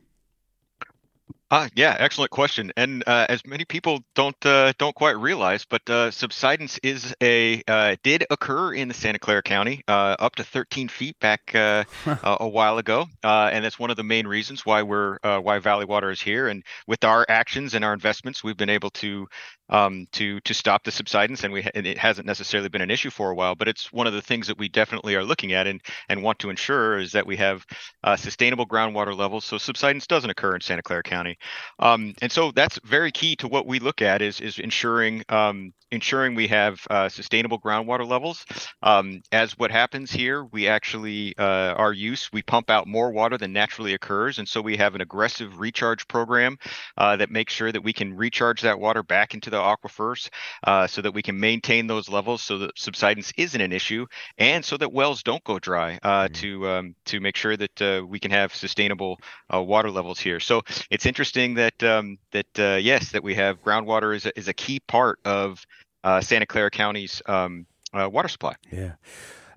Uh, 1.51 1.69
yeah, 1.75 1.95
excellent 1.99 2.31
question. 2.31 2.71
And 2.75 3.03
uh, 3.05 3.27
as 3.29 3.45
many 3.45 3.63
people 3.63 3.99
don't 4.15 4.35
uh, 4.43 4.73
don't 4.79 4.95
quite 4.95 5.17
realize, 5.19 5.65
but 5.65 5.87
uh, 5.87 6.09
subsidence 6.09 6.79
is 6.81 7.13
a 7.21 7.61
uh, 7.67 7.95
did 8.01 8.25
occur 8.31 8.73
in 8.73 8.87
the 8.87 8.93
Santa 8.95 9.19
Clara 9.19 9.43
County 9.43 9.83
uh, 9.87 10.15
up 10.19 10.35
to 10.37 10.43
13 10.43 10.87
feet 10.87 11.19
back 11.19 11.51
uh, 11.53 11.83
a 12.23 12.47
while 12.47 12.79
ago, 12.79 13.05
uh, 13.23 13.49
and 13.53 13.63
that's 13.63 13.77
one 13.77 13.91
of 13.91 13.97
the 13.97 14.03
main 14.03 14.25
reasons 14.25 14.65
why 14.65 14.81
we're 14.81 15.19
uh, 15.23 15.37
why 15.39 15.59
Valley 15.59 15.85
Water 15.85 16.09
is 16.09 16.21
here. 16.21 16.47
And 16.47 16.63
with 16.87 17.03
our 17.03 17.23
actions 17.29 17.75
and 17.75 17.85
our 17.85 17.93
investments, 17.93 18.43
we've 18.43 18.57
been 18.57 18.69
able 18.69 18.89
to 18.91 19.27
um, 19.73 20.07
to 20.13 20.39
to 20.41 20.53
stop 20.53 20.83
the 20.83 20.91
subsidence, 20.91 21.43
and 21.43 21.51
we 21.51 21.67
and 21.73 21.85
it 21.85 21.97
hasn't 21.97 22.27
necessarily 22.27 22.69
been 22.69 22.81
an 22.81 22.91
issue 22.91 23.09
for 23.09 23.31
a 23.31 23.35
while. 23.35 23.55
But 23.55 23.67
it's 23.67 23.91
one 23.91 24.07
of 24.07 24.13
the 24.13 24.21
things 24.21 24.47
that 24.47 24.57
we 24.57 24.69
definitely 24.69 25.15
are 25.15 25.23
looking 25.23 25.51
at 25.51 25.67
and 25.67 25.81
and 26.07 26.23
want 26.23 26.39
to 26.39 26.49
ensure 26.49 26.97
is 26.99 27.11
that 27.11 27.25
we 27.25 27.35
have 27.37 27.65
uh, 28.03 28.15
sustainable 28.15 28.67
groundwater 28.67 29.17
levels, 29.17 29.43
so 29.43 29.57
subsidence 29.57 30.07
doesn't 30.07 30.29
occur 30.29 30.55
in 30.55 30.61
Santa 30.61 30.83
Clara 30.83 31.03
County. 31.03 31.37
Um, 31.79 32.13
and 32.21 32.31
so 32.31 32.51
that's 32.51 32.79
very 32.85 33.11
key 33.11 33.35
to 33.37 33.47
what 33.47 33.65
we 33.65 33.79
look 33.79 34.01
at 34.01 34.21
is 34.21 34.39
is 34.39 34.59
ensuring 34.59 35.23
um, 35.29 35.73
ensuring 35.91 36.35
we 36.35 36.47
have 36.47 36.85
uh, 36.89 37.09
sustainable 37.09 37.59
groundwater 37.59 38.07
levels. 38.07 38.45
Um, 38.81 39.21
as 39.31 39.57
what 39.57 39.71
happens 39.71 40.11
here, 40.11 40.43
we 40.45 40.67
actually 40.67 41.35
uh, 41.37 41.73
our 41.73 41.93
use 41.93 42.31
we 42.31 42.43
pump 42.43 42.69
out 42.69 42.87
more 42.87 43.11
water 43.11 43.37
than 43.37 43.53
naturally 43.53 43.93
occurs, 43.95 44.37
and 44.37 44.47
so 44.47 44.61
we 44.61 44.77
have 44.77 44.93
an 44.93 45.01
aggressive 45.01 45.59
recharge 45.59 46.07
program 46.07 46.57
uh, 46.97 47.15
that 47.17 47.31
makes 47.31 47.53
sure 47.53 47.71
that 47.71 47.83
we 47.83 47.93
can 47.93 48.13
recharge 48.15 48.61
that 48.61 48.79
water 48.79 49.01
back 49.01 49.33
into 49.33 49.49
the 49.49 49.62
aquifers, 49.63 50.29
uh, 50.63 50.85
so 50.87 51.01
that 51.01 51.13
we 51.13 51.21
can 51.21 51.39
maintain 51.39 51.87
those 51.87 52.09
levels, 52.09 52.43
so 52.43 52.57
that 52.59 52.71
subsidence 52.77 53.33
isn't 53.37 53.61
an 53.61 53.71
issue, 53.71 54.05
and 54.37 54.63
so 54.63 54.77
that 54.77 54.91
wells 54.91 55.23
don't 55.23 55.43
go 55.43 55.59
dry 55.59 55.99
uh, 56.03 56.25
mm-hmm. 56.25 56.33
to 56.33 56.69
um, 56.69 56.95
to 57.05 57.19
make 57.19 57.37
sure 57.37 57.55
that 57.57 57.81
uh, 57.81 58.05
we 58.05 58.19
can 58.19 58.31
have 58.31 58.53
sustainable 58.53 59.19
water 59.51 59.91
levels 59.91 60.19
here. 60.19 60.39
So 60.39 60.61
it's 60.89 61.05
interesting 61.05 61.55
that 61.55 61.81
um, 61.83 62.17
that 62.31 62.81
yes, 62.81 63.11
that 63.11 63.23
we 63.23 63.35
have 63.35 63.63
groundwater 63.63 64.15
is 64.15 64.25
a, 64.25 64.37
is 64.37 64.47
a 64.47 64.53
key 64.53 64.79
part 64.79 65.19
of 65.25 65.65
uh, 66.03 66.21
Santa 66.21 66.45
Clara 66.45 66.69
County's 66.69 67.21
um, 67.25 67.65
uh, 67.93 68.09
water 68.09 68.27
supply. 68.27 68.55
Yeah. 68.71 68.93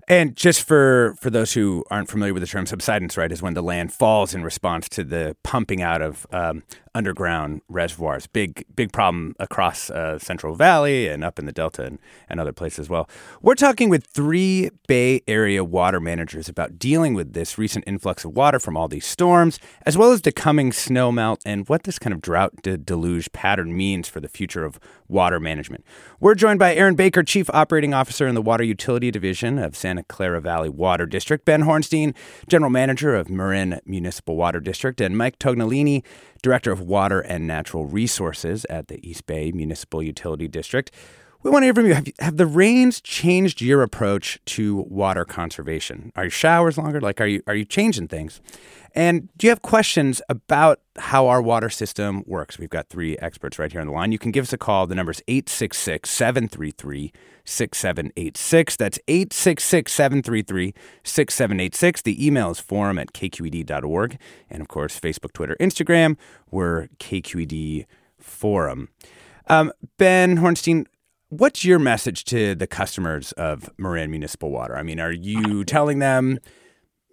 And 0.09 0.37
just 0.37 0.63
for, 0.63 1.15
for 1.19 1.29
those 1.29 1.53
who 1.53 1.83
aren't 1.91 2.09
familiar 2.09 2.33
with 2.33 2.41
the 2.41 2.47
term 2.47 2.65
subsidence, 2.65 3.17
right, 3.17 3.29
is 3.29 3.41
when 3.41 3.55
the 3.55 3.61
land 3.61 3.91
falls 3.91 4.33
in 4.33 4.41
response 4.41 4.87
to 4.89 5.03
the 5.03 5.35
pumping 5.43 5.81
out 5.81 6.01
of 6.01 6.25
um, 6.31 6.63
underground 6.97 7.61
reservoirs. 7.69 8.25
Big 8.25 8.65
big 8.75 8.91
problem 8.91 9.35
across 9.39 9.91
uh, 9.91 10.17
Central 10.17 10.55
Valley 10.55 11.07
and 11.07 11.23
up 11.23 11.37
in 11.37 11.45
the 11.45 11.51
Delta 11.51 11.83
and, 11.83 11.99
and 12.27 12.39
other 12.39 12.51
places 12.51 12.79
as 12.79 12.89
well. 12.89 13.07
We're 13.39 13.53
talking 13.53 13.89
with 13.89 14.07
three 14.07 14.71
Bay 14.87 15.21
Area 15.27 15.63
water 15.63 15.99
managers 15.99 16.49
about 16.49 16.79
dealing 16.79 17.13
with 17.13 17.33
this 17.33 17.57
recent 17.59 17.83
influx 17.85 18.25
of 18.25 18.31
water 18.35 18.59
from 18.59 18.75
all 18.75 18.87
these 18.87 19.05
storms, 19.05 19.59
as 19.85 19.95
well 19.95 20.11
as 20.11 20.23
the 20.23 20.31
coming 20.31 20.73
snow 20.73 21.11
melt 21.11 21.41
and 21.45 21.69
what 21.69 21.83
this 21.83 21.99
kind 21.99 22.13
of 22.13 22.21
drought 22.21 22.63
de- 22.63 22.77
deluge 22.77 23.31
pattern 23.31 23.77
means 23.77 24.07
for 24.07 24.19
the 24.19 24.27
future 24.27 24.65
of 24.65 24.79
water 25.07 25.39
management. 25.39 25.85
We're 26.19 26.35
joined 26.35 26.57
by 26.59 26.73
Aaron 26.73 26.95
Baker, 26.95 27.21
Chief 27.21 27.47
Operating 27.51 27.93
Officer 27.93 28.27
in 28.27 28.33
the 28.33 28.41
Water 28.41 28.63
Utility 28.63 29.11
Division 29.11 29.59
of 29.59 29.75
Santa 29.75 30.03
Clara 30.03 30.41
Valley 30.41 30.69
Water 30.69 31.05
District, 31.05 31.45
Ben 31.45 31.63
Horenstein, 31.63 32.15
General 32.49 32.71
Manager 32.71 33.15
of 33.15 33.29
Marin 33.29 33.79
Municipal 33.85 34.35
Water 34.35 34.59
District, 34.59 34.99
and 34.99 35.17
Mike 35.17 35.37
Tognolini, 35.37 36.03
Director 36.41 36.71
of 36.71 36.81
Water 36.87 37.19
and 37.19 37.45
Natural 37.45 37.85
Resources 37.85 38.65
at 38.69 38.87
the 38.87 39.07
East 39.07 39.25
Bay 39.25 39.51
Municipal 39.51 40.01
Utility 40.01 40.47
District. 40.47 40.91
We 41.43 41.51
want 41.51 41.61
to 41.61 41.67
hear 41.67 41.73
from 41.75 41.85
you. 41.85 41.93
Have, 41.93 42.07
have, 42.19 42.37
the 42.37 42.47
rains 42.47 42.99
changed 42.99 43.61
your 43.61 43.83
approach 43.83 44.39
to 44.45 44.77
water 44.89 45.23
conservation? 45.23 46.11
Are 46.15 46.23
your 46.23 46.31
showers 46.31 46.77
longer? 46.77 46.99
Like, 46.99 47.21
are 47.21 47.27
you 47.27 47.43
are 47.45 47.53
you 47.53 47.63
changing 47.63 48.07
things? 48.07 48.41
And 48.95 49.29
do 49.37 49.45
you 49.45 49.51
have 49.51 49.61
questions 49.61 50.21
about 50.29 50.79
how 50.97 51.27
our 51.27 51.41
water 51.41 51.69
system 51.69 52.23
works? 52.25 52.57
We've 52.57 52.69
got 52.69 52.89
three 52.89 53.17
experts 53.19 53.59
right 53.59 53.71
here 53.71 53.81
on 53.81 53.87
the 53.87 53.93
line. 53.93 54.11
You 54.11 54.17
can 54.17 54.31
give 54.31 54.43
us 54.43 54.53
a 54.53 54.57
call. 54.57 54.87
The 54.87 54.95
number 54.95 55.11
is 55.11 55.21
866 55.27 56.09
733 56.09 57.13
6786. 57.47 58.75
That's 58.75 58.99
866 59.07 59.93
733 59.93 60.73
6786. 61.03 62.01
The 62.01 62.25
email 62.25 62.51
is 62.51 62.59
forum 62.59 62.99
at 62.99 63.13
kqed.org. 63.13 64.17
And 64.49 64.61
of 64.61 64.67
course, 64.67 64.99
Facebook, 64.99 65.33
Twitter, 65.33 65.55
Instagram, 65.59 66.17
we're 66.51 66.87
KQED 66.99 67.85
Forum. 68.19 68.89
Um, 69.47 69.71
ben 69.97 70.37
Horenstein, 70.37 70.85
what's 71.29 71.63
your 71.63 71.79
message 71.79 72.25
to 72.25 72.53
the 72.53 72.67
customers 72.67 73.31
of 73.33 73.69
Marin 73.77 74.11
Municipal 74.11 74.51
Water? 74.51 74.75
I 74.75 74.83
mean, 74.83 74.99
are 74.99 75.11
you 75.11 75.63
telling 75.63 75.99
them 75.99 76.39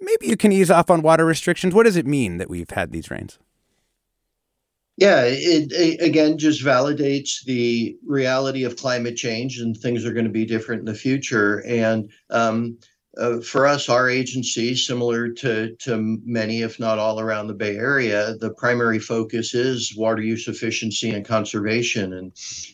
maybe 0.05 0.26
you 0.26 0.37
can 0.37 0.53
ease 0.53 0.71
off 0.71 0.91
on 0.91 1.03
water 1.03 1.25
restrictions. 1.25 1.75
What 1.75 1.85
does 1.85 1.97
it 1.97 2.07
mean 2.07 2.38
that 2.38 2.50
we've 2.50 2.71
had 2.71 2.93
these 2.93 3.11
rains? 3.11 3.38
Yeah, 4.96 5.22
it, 5.24 5.72
it, 5.72 6.00
again 6.00 6.38
just 6.38 6.62
validates 6.62 7.44
the 7.44 7.96
reality 8.06 8.62
of 8.64 8.76
climate 8.76 9.16
change 9.16 9.58
and 9.58 9.76
things 9.76 10.04
are 10.04 10.12
going 10.12 10.26
to 10.26 10.30
be 10.30 10.46
different 10.46 10.80
in 10.80 10.86
the 10.86 10.94
future. 10.94 11.64
And 11.66 12.10
um, 12.30 12.78
uh, 13.18 13.40
for 13.40 13.66
us, 13.66 13.88
our 13.88 14.08
agency, 14.08 14.76
similar 14.76 15.30
to 15.30 15.74
to 15.80 16.18
many, 16.24 16.62
if 16.62 16.78
not 16.78 16.98
all, 17.00 17.18
around 17.20 17.48
the 17.48 17.54
Bay 17.54 17.76
Area, 17.76 18.34
the 18.38 18.50
primary 18.54 19.00
focus 19.00 19.52
is 19.54 19.96
water 19.96 20.22
use 20.22 20.46
efficiency 20.46 21.10
and 21.10 21.24
conservation. 21.26 22.12
And 22.12 22.32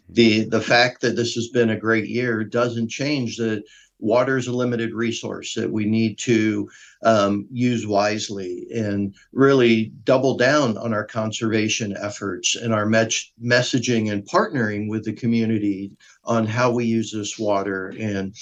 the 0.09 0.45
the 0.45 0.61
fact 0.61 1.01
that 1.03 1.17
this 1.17 1.35
has 1.35 1.49
been 1.49 1.71
a 1.71 1.79
great 1.79 2.09
year 2.09 2.45
doesn't 2.45 2.91
change 2.91 3.37
that 3.39 3.63
water 4.01 4.37
is 4.37 4.47
a 4.47 4.53
limited 4.53 4.95
resource 4.95 5.55
that 5.55 5.71
we 5.71 5.85
need 5.85 6.19
to 6.19 6.69
um, 7.03 7.47
use 7.51 7.87
wisely 7.87 8.67
and 8.75 9.15
really 9.33 9.93
double 10.05 10.37
down 10.37 10.77
on 10.79 10.93
our 10.93 11.05
conservation 11.05 11.97
efforts 12.01 12.57
and 12.57 12.73
our 12.75 12.87
me- 12.87 13.09
messaging 13.43 14.11
and 14.13 14.27
partnering 14.27 14.89
with 14.89 15.05
the 15.05 15.13
community 15.13 15.91
on 16.25 16.47
how 16.47 16.71
we 16.71 16.85
use 16.85 17.13
this 17.13 17.39
water 17.39 17.95
and 17.99 18.35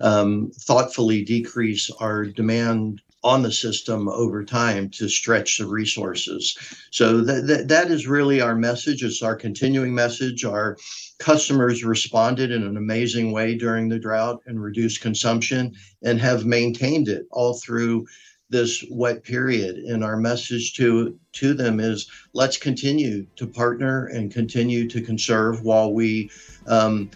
um, 0.00 0.50
thoughtfully 0.54 1.24
decrease 1.24 1.90
our 2.00 2.24
demand 2.24 3.00
on 3.26 3.42
the 3.42 3.50
system 3.50 4.08
over 4.08 4.44
time 4.44 4.88
to 4.88 5.08
stretch 5.08 5.58
the 5.58 5.66
resources. 5.66 6.56
So 6.92 7.22
that, 7.22 7.48
that, 7.48 7.68
that 7.68 7.90
is 7.90 8.06
really 8.06 8.40
our 8.40 8.54
message. 8.54 9.02
It's 9.02 9.20
our 9.20 9.34
continuing 9.34 9.92
message. 9.92 10.44
Our 10.44 10.76
customers 11.18 11.82
responded 11.82 12.52
in 12.52 12.62
an 12.62 12.76
amazing 12.76 13.32
way 13.32 13.56
during 13.56 13.88
the 13.88 13.98
drought 13.98 14.42
and 14.46 14.62
reduced 14.62 15.00
consumption 15.00 15.74
and 16.04 16.20
have 16.20 16.46
maintained 16.46 17.08
it 17.08 17.26
all 17.32 17.54
through 17.54 18.06
this 18.48 18.84
wet 18.92 19.24
period 19.24 19.74
and 19.76 20.04
our 20.04 20.16
message 20.16 20.74
to 20.74 21.18
to 21.32 21.52
them 21.52 21.80
is 21.80 22.08
let's 22.32 22.56
continue 22.56 23.26
to 23.34 23.44
partner 23.44 24.06
and 24.06 24.32
continue 24.32 24.88
to 24.88 25.00
conserve 25.00 25.64
while 25.64 25.92
we 25.92 26.30
um, 26.68 27.10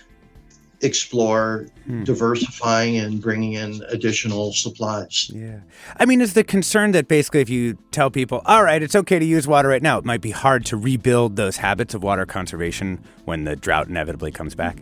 explore 0.83 1.67
hmm. 1.87 2.05
diversifying 2.05 2.97
and 2.97 3.21
bringing 3.21 3.55
in 3.55 3.83
additional 3.89 4.53
supplies. 4.53 5.31
Yeah. 5.33 5.61
I 5.99 6.07
mean, 6.07 6.21
is 6.21 6.35
the 6.35 6.45
concern 6.45 6.93
that 6.93 7.09
basically 7.09 7.41
if 7.41 7.51
you 7.51 7.79
tell 7.91 8.11
people, 8.11 8.43
all 8.47 8.65
right, 8.65 8.83
it's 8.83 8.97
okay 8.97 9.19
to 9.19 9.25
use 9.25 9.47
water 9.47 9.69
right 9.69 9.83
now, 9.83 9.99
it 9.99 10.05
might 10.05 10.21
be 10.21 10.31
hard 10.31 10.65
to 10.67 10.77
rebuild 10.77 11.37
those 11.37 11.59
habits 11.59 11.95
of 11.95 12.03
water 12.03 12.27
conservation 12.27 13.03
when 13.25 13.45
the 13.45 13.57
drought 13.57 13.89
inevitably 13.89 14.31
comes 14.31 14.55
back? 14.55 14.79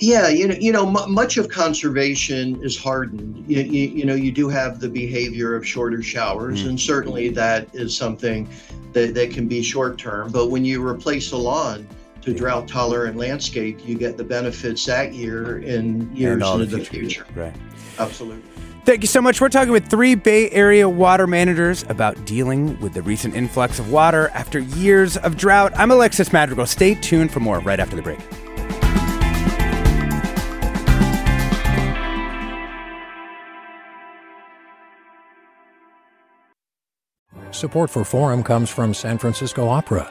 Yeah, 0.00 0.28
you 0.28 0.48
know, 0.48 0.54
you 0.54 0.72
know, 0.72 0.86
m- 0.86 1.12
much 1.12 1.36
of 1.38 1.48
conservation 1.48 2.62
is 2.62 2.78
hardened. 2.78 3.44
You, 3.48 3.62
you, 3.62 3.88
you, 3.88 4.04
know, 4.04 4.14
you 4.14 4.30
do 4.30 4.48
have 4.48 4.80
the 4.80 4.88
behavior 4.88 5.56
of 5.56 5.66
shorter 5.66 6.02
showers, 6.02 6.62
mm. 6.62 6.70
and 6.70 6.80
certainly 6.80 7.28
that 7.30 7.74
is 7.74 7.96
something 7.96 8.48
that, 8.92 9.14
that 9.14 9.30
can 9.30 9.48
be 9.48 9.62
short 9.62 9.98
term. 9.98 10.30
But 10.30 10.50
when 10.50 10.64
you 10.64 10.86
replace 10.86 11.32
a 11.32 11.36
lawn, 11.36 11.86
to 12.22 12.34
drought 12.34 12.68
tolerant 12.68 13.16
landscape, 13.16 13.86
you 13.86 13.96
get 13.96 14.16
the 14.16 14.24
benefits 14.24 14.84
that 14.86 15.14
year 15.14 15.58
and 15.58 16.16
years 16.16 16.42
into 16.42 16.66
the 16.66 16.84
future. 16.84 17.24
future. 17.24 17.26
Right. 17.34 17.54
Absolutely. 17.98 18.42
Thank 18.84 19.02
you 19.02 19.06
so 19.06 19.20
much. 19.20 19.38
We're 19.40 19.50
talking 19.50 19.72
with 19.72 19.88
three 19.88 20.14
Bay 20.14 20.48
Area 20.50 20.88
water 20.88 21.26
managers 21.26 21.84
about 21.90 22.24
dealing 22.24 22.80
with 22.80 22.94
the 22.94 23.02
recent 23.02 23.34
influx 23.34 23.78
of 23.78 23.92
water 23.92 24.30
after 24.32 24.60
years 24.60 25.18
of 25.18 25.36
drought. 25.36 25.72
I'm 25.76 25.90
Alexis 25.90 26.32
Madrigal. 26.32 26.64
Stay 26.64 26.94
tuned 26.94 27.30
for 27.30 27.40
more 27.40 27.60
right 27.60 27.80
after 27.80 27.96
the 27.96 28.02
break. 28.02 28.18
Support 37.50 37.90
for 37.90 38.04
Forum 38.04 38.42
comes 38.42 38.70
from 38.70 38.94
San 38.94 39.18
Francisco 39.18 39.68
Opera. 39.68 40.10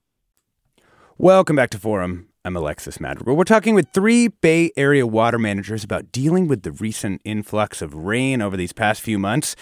Welcome 1.21 1.55
back 1.55 1.69
to 1.69 1.77
Forum. 1.77 2.29
I'm 2.43 2.55
Alexis 2.55 2.99
Madrigal. 2.99 3.35
We're 3.35 3.43
talking 3.43 3.75
with 3.75 3.89
three 3.93 4.29
Bay 4.29 4.71
Area 4.75 5.05
water 5.05 5.37
managers 5.37 5.83
about 5.83 6.11
dealing 6.11 6.47
with 6.47 6.63
the 6.63 6.71
recent 6.71 7.21
influx 7.23 7.79
of 7.83 7.93
rain 7.93 8.41
over 8.41 8.57
these 8.57 8.73
past 8.73 9.01
few 9.01 9.19
months 9.19 9.55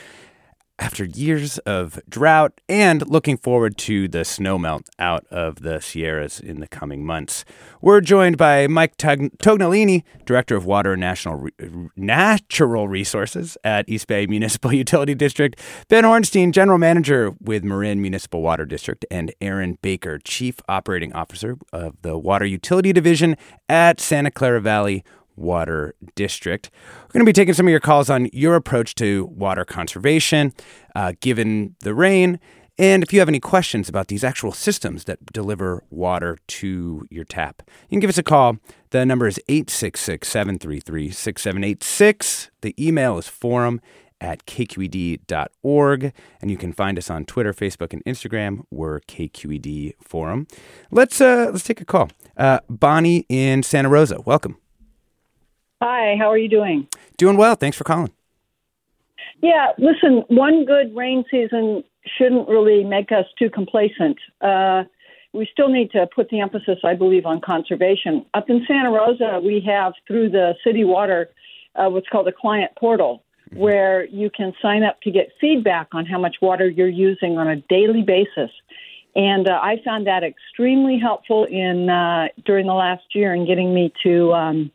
after 0.80 1.04
years 1.04 1.58
of 1.60 2.00
drought 2.08 2.60
and 2.70 3.08
looking 3.08 3.38
forward 3.38 3.78
to 3.78 4.08
the 4.08 4.20
snowmelt 4.20 4.88
out 4.98 5.26
of 5.30 5.62
the 5.62 5.82
Sierras 5.82 6.40
in 6.40 6.62
the 6.62 6.68
coming 6.68 7.06
months. 7.06 7.44
We're 7.82 8.02
joined 8.02 8.38
by 8.38 8.68
Mike 8.68 8.96
Tog- 8.96 9.38
Tognolini, 9.40 10.04
Director 10.26 10.56
of 10.56 10.66
Water 10.66 10.94
and 10.94 11.02
National 11.02 11.36
Re- 11.36 11.52
Natural 11.96 12.88
Resources 12.88 13.58
at 13.64 13.88
East 13.90 14.08
Bay 14.08 14.26
Municipal 14.26 14.72
Utility 14.80 15.14
District, 15.14 15.60
Ben 15.90 16.06
Horenstein, 16.06 16.52
General 16.52 16.78
Manager 16.78 17.36
with 17.42 17.64
Marin 17.64 18.02
Municipal 18.02 18.42
Water 18.42 18.66
District, 18.66 19.06
and 19.12 19.34
Aaron 19.42 19.78
Baker, 19.82 20.18
Chief 20.20 20.60
Operating 20.70 21.14
Officer 21.14 21.58
of 21.74 22.02
the 22.02 22.18
Water 22.18 22.46
Utility 22.46 22.94
Division 22.94 23.36
at 23.68 24.00
Santa 24.00 24.32
Clara 24.32 24.62
Valley 24.62 25.04
Water 25.40 25.96
District. 26.16 26.70
We're 27.08 27.14
going 27.14 27.26
to 27.26 27.30
be 27.30 27.34
taking 27.34 27.54
some 27.54 27.68
of 27.68 27.72
your 27.72 27.80
calls 27.80 28.10
on 28.10 28.30
your 28.34 28.56
approach 28.56 28.96
to 28.96 29.26
water 29.26 29.66
conservation, 29.66 30.54
uh, 30.96 31.14
given 31.22 31.76
the 31.82 31.94
rain, 31.94 32.40
and 32.80 33.04
if 33.04 33.12
you 33.12 33.20
have 33.20 33.28
any 33.28 33.42
questions 33.42 33.90
about 33.90 34.08
these 34.08 34.24
actual 34.24 34.54
systems 34.54 35.04
that 35.04 35.34
deliver 35.34 35.84
water 35.90 36.38
to 36.48 37.06
your 37.10 37.26
tap. 37.26 37.62
You 37.90 37.96
can 37.96 38.00
give 38.00 38.10
us 38.10 38.18
a 38.18 38.24
call. 38.24 38.58
The 38.92 39.06
number 39.06 39.28
is 39.28 39.38
866 39.50 40.26
733 40.26 41.12
6786. 41.12 42.52
The 42.62 42.88
email 42.88 43.18
is 43.18 43.28
forum 43.28 43.82
at 44.22 44.46
kqed.org. 44.46 46.14
And 46.42 46.52
you 46.52 46.58
can 46.58 46.72
find 46.72 46.98
us 46.98 47.10
on 47.10 47.26
Twitter, 47.26 47.54
Facebook, 47.54 47.92
and 47.92 48.04
Instagram. 48.06 48.64
We're 48.72 49.02
KQED 49.02 49.96
Forum. 50.02 50.48
Let's, 50.90 51.20
uh, 51.20 51.50
let's 51.52 51.66
take 51.66 51.82
a 51.82 51.86
call. 51.86 52.10
Uh, 52.38 52.60
Bonnie 52.70 53.26
in 53.28 53.62
Santa 53.62 53.90
Rosa, 53.90 54.22
welcome. 54.22 54.58
Hi, 55.82 56.16
how 56.20 56.30
are 56.30 56.38
you 56.38 56.50
doing? 56.50 56.88
Doing 57.18 57.38
well. 57.38 57.56
Thanks 57.56 57.78
for 57.78 57.86
calling. 57.86 58.12
Yeah, 59.42 59.68
listen, 59.78 60.24
one 60.28 60.66
good 60.66 60.94
rain 60.96 61.24
season 61.32 61.84
shouldn't 62.18 62.50
really 62.50 62.84
make 62.84 63.12
us 63.12 63.26
too 63.38 63.50
complacent. 63.50 64.18
Uh, 64.42 64.84
we 65.32 65.48
still 65.52 65.70
need 65.70 65.92
to 65.92 66.08
put 66.14 66.30
the 66.30 66.42
emphasis, 66.42 66.80
I 66.84 66.96
believe, 66.96 67.26
on 67.26 67.40
conservation. 67.40 68.26
Up 68.34 68.50
in 68.50 68.66
Santa 68.68 68.92
Rosa, 68.92 69.40
we 69.44 69.64
have 69.66 69.94
through 70.08 70.30
the 70.32 70.56
city 70.66 70.84
water 70.84 71.30
uh, 71.76 71.90
what's 71.90 72.10
called 72.10 72.28
a 72.28 72.34
client 72.34 72.72
portal, 72.78 73.24
mm-hmm. 73.50 73.60
where 73.60 74.06
you 74.08 74.30
can 74.30 74.54
sign 74.62 74.84
up 74.84 75.00
to 75.04 75.12
get 75.12 75.30
feedback 75.40 75.90
on 75.94 76.06
how 76.06 76.20
much 76.20 76.38
water 76.42 76.68
you're 76.68 76.90
using 76.90 77.38
on 77.38 77.48
a 77.48 77.56
daily 77.70 78.02
basis. 78.02 78.52
And 79.16 79.48
uh, 79.48 79.60
I 79.62 79.78
found 79.86 80.08
that 80.08 80.24
extremely 80.24 81.00
helpful 81.00 81.46
in 81.46 81.90
uh, 81.90 82.28
during 82.46 82.68
the 82.68 82.74
last 82.74 83.04
year 83.14 83.34
in 83.34 83.46
getting 83.46 83.74
me 83.74 83.94
to 84.04 84.34
um, 84.34 84.72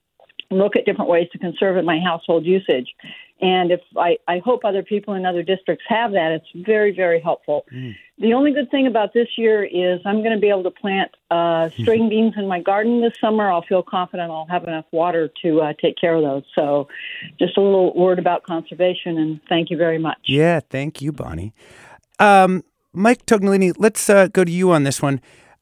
look 0.54 0.76
at 0.76 0.84
different 0.84 1.10
ways 1.10 1.28
to 1.32 1.38
conserve 1.38 1.76
in 1.76 1.84
my 1.84 1.98
household 1.98 2.44
usage. 2.44 2.94
And 3.40 3.72
if 3.72 3.80
I, 3.96 4.16
I 4.28 4.38
hope 4.38 4.64
other 4.64 4.82
people 4.82 5.14
in 5.14 5.26
other 5.26 5.42
districts 5.42 5.84
have 5.88 6.12
that, 6.12 6.32
it's 6.32 6.46
very, 6.66 6.94
very 6.94 7.20
helpful. 7.20 7.66
Mm. 7.74 7.94
The 8.18 8.32
only 8.32 8.52
good 8.52 8.70
thing 8.70 8.86
about 8.86 9.12
this 9.12 9.26
year 9.36 9.64
is 9.64 10.00
I'm 10.06 10.22
going 10.22 10.32
to 10.32 10.38
be 10.38 10.48
able 10.48 10.62
to 10.62 10.70
plant 10.70 11.10
uh, 11.30 11.68
string 11.70 12.08
beans 12.08 12.34
in 12.36 12.46
my 12.46 12.60
garden 12.60 13.00
this 13.00 13.12
summer. 13.20 13.50
I'll 13.50 13.62
feel 13.62 13.82
confident 13.82 14.30
I'll 14.30 14.46
have 14.46 14.64
enough 14.64 14.86
water 14.92 15.28
to 15.42 15.60
uh, 15.60 15.72
take 15.82 15.96
care 16.00 16.14
of 16.14 16.22
those. 16.22 16.44
So, 16.54 16.88
just 17.38 17.56
a 17.56 17.60
little 17.60 17.92
word 17.94 18.20
about 18.20 18.44
conservation, 18.44 19.18
and 19.18 19.40
thank 19.48 19.68
you 19.68 19.76
very 19.76 19.98
much. 19.98 20.18
Yeah, 20.26 20.60
thank 20.70 21.02
you, 21.02 21.10
Bonnie. 21.10 21.52
Um, 22.20 22.62
Mike 22.92 23.26
Tognolini, 23.26 23.74
let's 23.76 24.08
uh, 24.08 24.28
go 24.28 24.44
to 24.44 24.52
you 24.52 24.70
on 24.70 24.84
this 24.84 25.02
one. 25.02 25.20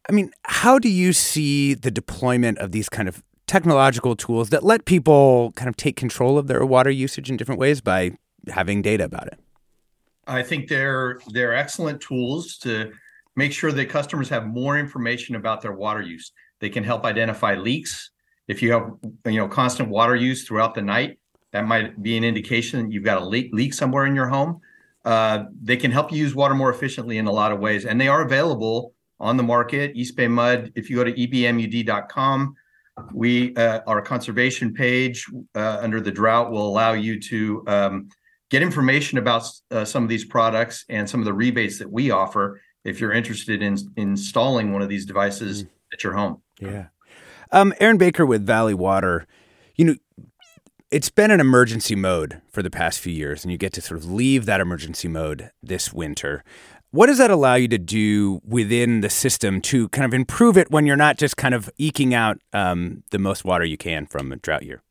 I 0.09 0.13
mean, 0.13 0.31
how 0.45 0.79
do 0.79 0.91
you 0.91 1.13
see 1.15 1.73
the 1.75 1.91
deployment 1.91 2.59
of 2.59 2.73
these 2.73 2.91
kind 2.91 3.09
of 3.09 3.23
technological 3.53 4.17
tools 4.17 4.49
that 4.49 4.65
let 4.65 4.87
people 4.87 5.53
kind 5.57 5.69
of 5.69 5.77
take 5.77 5.95
control 5.95 6.39
of 6.39 6.47
their 6.47 6.65
water 6.65 6.89
usage 6.89 7.29
in 7.29 7.37
different 7.37 7.61
ways 7.61 7.83
by 7.83 8.13
having 8.49 8.81
data 8.81 9.05
about 9.05 9.27
it? 9.27 9.39
I 10.27 10.43
think 10.43 10.69
they're 10.69 11.21
they're 11.33 11.55
excellent 11.55 12.01
tools 12.01 12.57
to 12.59 12.93
make 13.37 13.53
sure 13.53 13.71
that 13.71 13.91
customers 13.91 14.31
have 14.31 14.47
more 14.47 14.79
information 14.79 15.37
about 15.37 15.61
their 15.61 15.73
water 15.73 16.01
use. 16.01 16.33
They 16.61 16.71
can 16.71 16.83
help 16.83 17.05
identify 17.05 17.55
leaks. 17.55 18.11
If 18.49 18.63
you 18.63 18.73
have 18.73 18.91
you 19.27 19.37
know 19.41 19.49
constant 19.49 19.91
water 19.91 20.17
use 20.17 20.47
throughout 20.47 20.75
the 20.75 20.83
night, 20.83 21.19
that 21.51 21.67
might 21.67 22.03
be 22.03 22.17
an 22.17 22.25
indication 22.25 22.91
you've 22.91 23.05
got 23.05 23.21
a 23.21 23.25
leak 23.25 23.51
leak 23.53 23.75
somewhere 23.75 24.07
in 24.07 24.15
your 24.15 24.29
home. 24.29 24.61
Uh, 25.05 25.45
they 25.63 25.77
can 25.77 25.91
help 25.91 26.11
you 26.11 26.17
use 26.17 26.35
water 26.35 26.55
more 26.55 26.71
efficiently 26.71 27.19
in 27.19 27.27
a 27.27 27.33
lot 27.33 27.53
of 27.53 27.59
ways, 27.59 27.85
and 27.85 28.01
they 28.01 28.09
are 28.09 28.23
available 28.23 28.95
on 29.21 29.37
the 29.37 29.43
market. 29.43 29.93
East 29.95 30.17
Bay 30.17 30.29
Mud. 30.29 30.73
If 30.75 30.89
you 30.89 30.97
go 30.97 31.05
to 31.05 31.13
ebmud.com, 31.13 32.57
we 33.13 33.55
uh, 33.57 33.81
our 33.87 34.03
conservation 34.03 34.75
page 34.75 35.27
uh, 35.55 35.79
under 35.81 36.01
the 36.01 36.11
drought 36.11 36.51
will 36.51 36.67
allow 36.67 36.93
you 36.93 37.21
to 37.21 37.65
um, 37.67 38.09
get 38.51 38.63
information 38.63 39.19
about 39.19 39.49
uh, 39.71 39.85
some 39.85 40.03
of 40.03 40.09
these 40.09 40.25
products 40.25 40.85
and 40.89 41.09
some 41.09 41.21
of 41.21 41.25
the 41.25 41.33
rebates 41.33 41.79
that 41.79 41.91
we 41.91 42.11
offer 42.11 42.61
if 42.85 43.01
you're 43.01 43.13
interested 43.13 43.63
in, 43.63 43.79
in 43.97 44.11
installing 44.11 44.73
one 44.73 44.83
of 44.83 44.89
these 44.89 45.07
devices 45.07 45.65
mm. 45.65 45.69
at 45.93 46.05
your 46.05 46.13
home. 46.13 46.43
Yeah. 46.61 46.87
Um, 47.51 47.73
Aaron 47.81 47.99
Baker 47.99 48.27
with 48.27 48.45
Valley 48.47 48.75
Water, 48.75 49.27
you 49.77 49.85
know, 49.85 49.95
it's 50.91 51.09
been 51.09 51.31
an 51.31 51.41
emergency 51.41 51.95
mode 51.95 52.43
for 52.51 52.63
the 52.63 52.71
past 52.71 53.01
few 53.01 53.13
years, 53.13 53.45
and 53.45 53.51
you 53.51 53.57
get 53.57 53.73
to 53.73 53.81
sort 53.81 53.99
of 53.99 54.11
leave 54.11 54.45
that 54.45 54.61
emergency 54.61 55.09
mode 55.09 55.51
this 55.63 55.93
winter. 55.93 56.45
What 56.93 57.07
does 57.07 57.17
that 57.17 57.31
allow 57.31 57.55
you 57.55 57.69
to 57.69 57.79
do 57.79 58.43
within 58.45 59.01
the 59.01 59.09
system 59.09 59.63
to 59.63 59.89
kind 59.89 60.05
of 60.05 60.13
improve 60.13 60.59
it 60.59 60.71
when 60.71 60.85
you're 60.85 60.95
not 60.95 61.17
just 61.17 61.39
kind 61.39 61.55
of 61.55 61.71
eking 61.79 62.13
out 62.13 62.39
um, 62.53 63.03
the 63.11 63.19
most 63.19 63.47
water 63.47 63.65
you 63.65 63.79
can 63.79 64.05
from 64.05 64.31
a 64.31 64.37
drought 64.37 64.63
year? 64.63 64.83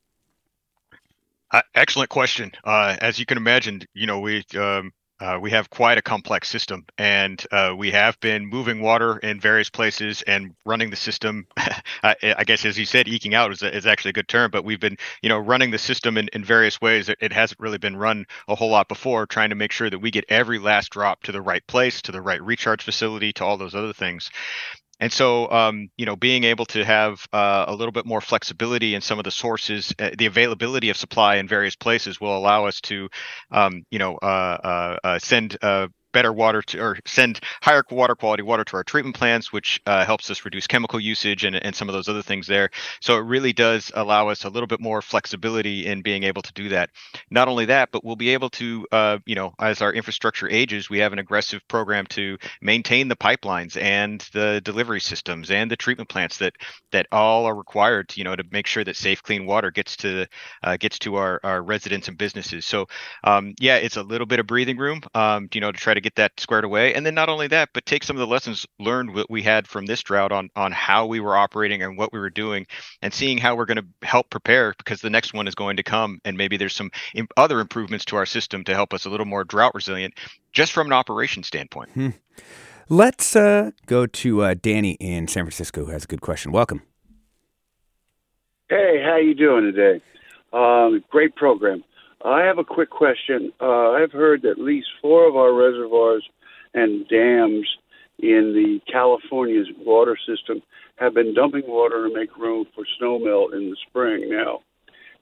Uh, 1.52 1.62
excellent 1.76 2.10
question. 2.10 2.54
Uh, 2.64 2.98
as 3.02 3.20
you 3.20 3.28
can 3.28 3.38
imagine, 3.38 3.84
you 3.94 4.08
know 4.08 4.20
we 4.20 4.44
um, 4.58 4.92
uh, 5.22 5.38
we 5.40 5.52
have 5.52 5.70
quite 5.70 6.00
a 6.00 6.02
complex 6.02 6.50
system, 6.50 6.84
and 6.98 7.46
uh, 7.52 7.76
we 7.78 7.92
have 7.92 8.20
been 8.22 8.48
moving 8.48 8.82
water 8.82 9.20
in 9.20 9.40
various 9.40 9.70
places 9.70 10.24
and 10.24 10.56
running 10.66 10.90
the 10.90 10.96
system. 10.96 11.46
I, 12.04 12.16
I, 12.40 12.44
guess, 12.44 12.66
as 12.66 12.78
you 12.78 12.86
said, 12.86 13.08
eking 13.08 13.36
out 13.36 13.52
is, 13.52 13.62
is, 13.62 13.86
actually 13.86 14.10
a 14.10 14.14
good 14.14 14.28
term, 14.28 14.50
but 14.50 14.66
we've 14.66 14.80
been, 14.80 14.98
you 15.22 15.30
know, 15.30 15.38
running 15.38 15.70
the 15.70 15.78
system 15.78 16.18
in, 16.18 16.28
in 16.34 16.44
various 16.44 16.82
ways. 16.82 17.08
It, 17.08 17.20
it, 17.22 17.32
hasn't 17.32 17.60
really 17.60 17.78
been 17.78 17.96
run 17.96 18.26
a 18.48 18.56
whole 18.56 18.72
lot 18.72 18.88
before, 18.88 19.28
trying 19.28 19.50
to 19.50 19.56
make 19.56 19.72
sure 19.72 19.92
that 19.92 20.00
we 20.00 20.10
get 20.10 20.26
every 20.28 20.58
last 20.58 20.90
drop 20.90 21.22
to 21.24 21.32
the 21.32 21.42
right 21.42 21.66
place, 21.68 22.02
to 22.02 22.12
the 22.12 22.22
right 22.22 22.42
recharge 22.42 22.82
facility, 22.82 23.32
to 23.34 23.46
all 23.46 23.58
those 23.58 23.76
other 23.76 23.94
things. 23.94 24.32
And 25.02 25.12
so, 25.12 25.50
um, 25.52 25.90
you 25.98 26.06
know, 26.06 26.16
being 26.16 26.44
able 26.44 26.66
to 26.68 26.86
have 26.86 27.26
uh, 27.34 27.66
a 27.68 27.74
little 27.74 27.92
bit 27.92 28.06
more 28.06 28.22
flexibility 28.22 28.94
in 28.94 29.02
some 29.02 29.18
of 29.18 29.26
the 29.26 29.32
sources, 29.32 29.92
uh, 29.98 30.12
the 30.16 30.28
availability 30.28 30.92
of 30.92 30.96
supply 30.96 31.38
in 31.38 31.48
various 31.48 31.76
places 31.76 32.22
will 32.22 32.38
allow 32.38 32.68
us 32.68 32.80
to, 32.82 33.10
um, 33.50 33.84
you 33.90 33.98
know, 33.98 34.16
uh, 34.22 34.26
uh, 34.26 34.98
uh 35.04 35.20
send 35.20 35.58
uh, 35.64 35.88
better 36.12 36.34
water 36.34 36.62
to 36.62 36.80
or 36.80 36.98
send 37.06 37.40
higher 37.62 37.84
water 37.90 38.16
quality 38.16 38.44
water 38.44 38.64
to 38.64 38.78
our 38.78 38.84
treatment 38.84 39.16
plants, 39.16 39.52
which 39.52 39.82
uh, 39.86 40.06
helps 40.06 40.30
us 40.30 40.46
reduce 40.46 40.68
chemical 40.68 41.00
usage 41.00 41.44
and, 41.44 41.56
and 41.56 41.76
some 41.76 41.90
of 41.90 41.94
those 41.94 42.08
other 42.08 42.22
things 42.22 42.48
there. 42.48 42.70
So 43.00 43.18
it 43.18 43.22
really 43.26 43.54
does 43.54 43.92
allow 43.96 44.30
us 44.30 44.44
a 44.44 44.50
little 44.50 44.68
bit 44.68 44.80
more 44.80 45.02
flexibility 45.02 45.88
in 45.88 46.02
being 46.02 46.24
able 46.24 46.42
to 46.42 46.54
do 46.54 46.70
that. 46.70 46.90
Not 47.30 47.48
only 47.48 47.66
that, 47.66 47.92
but 47.92 48.04
we'll 48.04 48.16
be 48.16 48.30
able 48.30 48.50
to, 48.52 48.88
uh, 48.92 49.18
you 49.26 49.36
know, 49.36 49.54
as 49.60 49.82
our 49.82 49.94
infrastructure 49.94 50.50
ages, 50.50 50.90
we 50.90 51.00
have 51.00 51.14
an 51.14 51.20
aggressive 51.20 51.62
program 51.68 52.06
to 52.08 52.38
maintain 52.62 53.08
the 53.08 53.16
pipelines 53.16 53.82
and 53.82 54.28
the 54.34 54.62
delivery 54.64 55.02
systems 55.02 55.52
and 55.52 55.70
the 55.70 55.78
treatment 55.78 56.10
plants 56.10 56.38
that 56.38 56.56
that 56.92 57.08
all 57.12 57.46
are 57.46 57.56
required, 57.56 58.10
to, 58.10 58.20
you 58.20 58.24
know, 58.24 58.36
to 58.36 58.44
make 58.52 58.68
sure 58.68 58.84
that 58.84 58.96
safe, 58.96 59.24
clean 59.24 59.46
water 59.46 59.72
gets 59.72 59.96
to 59.98 60.26
uh, 60.64 60.78
gets 60.78 61.00
to 61.00 61.16
our, 61.16 61.40
our 61.44 61.62
residents 61.62 62.08
and 62.08 62.18
businesses. 62.18 62.66
So 62.66 62.88
um, 63.24 63.54
yeah, 63.60 63.78
it's 63.78 63.98
a 63.98 64.04
little 64.04 64.28
bit 64.28 64.40
of 64.40 64.48
breathing 64.48 64.78
room, 64.78 65.02
um, 65.14 65.48
you 65.54 65.62
know, 65.62 65.72
to 65.72 65.78
try 65.78 65.94
to 65.94 66.01
get 66.02 66.16
that 66.16 66.40
squared 66.40 66.64
away. 66.64 66.94
And 66.94 67.06
then 67.06 67.16
not 67.16 67.30
only 67.30 67.48
that, 67.48 67.70
but 67.74 67.86
take 67.86 68.04
some 68.04 68.16
of 68.16 68.20
the 68.20 68.28
lessons 68.28 68.66
learned 68.80 69.16
that 69.16 69.30
we 69.30 69.42
had 69.42 69.68
from 69.68 69.86
this 69.86 70.02
drought 70.02 70.32
on 70.32 70.50
on 70.56 70.72
how 70.72 71.06
we 71.06 71.20
were 71.20 71.36
operating 71.36 71.82
and 71.84 71.98
what 71.98 72.12
we 72.12 72.20
were 72.20 72.30
doing, 72.30 72.66
and 73.02 73.14
seeing 73.14 73.38
how 73.38 73.56
we're 73.56 73.66
going 73.66 73.78
to 73.78 74.08
help 74.08 74.30
prepare 74.30 74.74
because 74.78 75.02
the 75.02 75.10
next 75.10 75.34
one 75.34 75.48
is 75.48 75.56
going 75.56 75.78
to 75.78 75.84
come, 75.84 76.20
and 76.26 76.38
maybe 76.38 76.58
there's 76.58 76.76
some 76.76 76.92
other 77.38 77.60
improvements 77.60 78.06
to 78.06 78.16
our 78.16 78.26
system 78.26 78.64
to 78.66 78.74
help 78.74 78.94
us 78.94 79.06
a 79.06 79.10
little 79.10 79.26
more 79.26 79.44
drought 79.44 79.74
resilient, 79.76 80.14
just 80.52 80.72
from 80.72 80.88
an 80.88 80.94
operation 80.94 81.44
standpoint. 81.44 81.92
Hmm. 81.92 82.10
Let's 82.90 83.36
uh, 83.38 83.72
go 83.86 84.06
to 84.06 84.42
uh, 84.44 84.56
Danny 84.62 84.98
in 85.00 85.28
San 85.30 85.46
Francisco, 85.46 85.86
who 85.86 85.92
has 85.92 86.04
a 86.04 86.08
good 86.08 86.22
question. 86.22 86.52
Welcome. 86.52 86.82
Hey, 88.70 89.02
how 89.04 89.18
you 89.18 89.34
doing 89.34 89.72
today? 89.72 90.02
Um, 90.54 91.04
great 91.10 91.36
program. 91.36 91.84
I 92.24 92.44
have 92.44 92.58
a 92.58 92.64
quick 92.64 92.90
question. 92.90 93.52
Uh, 93.60 93.92
I've 93.92 94.12
heard 94.12 94.44
that 94.44 94.52
at 94.52 94.60
least 94.60 94.88
four 95.02 95.28
of 95.28 95.36
our 95.36 95.54
reservoirs 95.54 96.28
and 96.74 97.08
dams 97.08 97.68
in 98.20 98.54
the 98.54 98.80
California's 98.92 99.68
water 99.80 100.18
system 100.28 100.62
have 100.98 101.14
been 101.14 101.34
dumping 101.34 101.64
water 101.68 102.08
to 102.08 102.14
make 102.14 102.38
room 102.38 102.66
for 102.76 102.86
snow 102.98 103.18
melt 103.18 103.54
in 103.54 103.72
the 103.72 103.78
spring 103.88 104.30
now. 104.30 104.62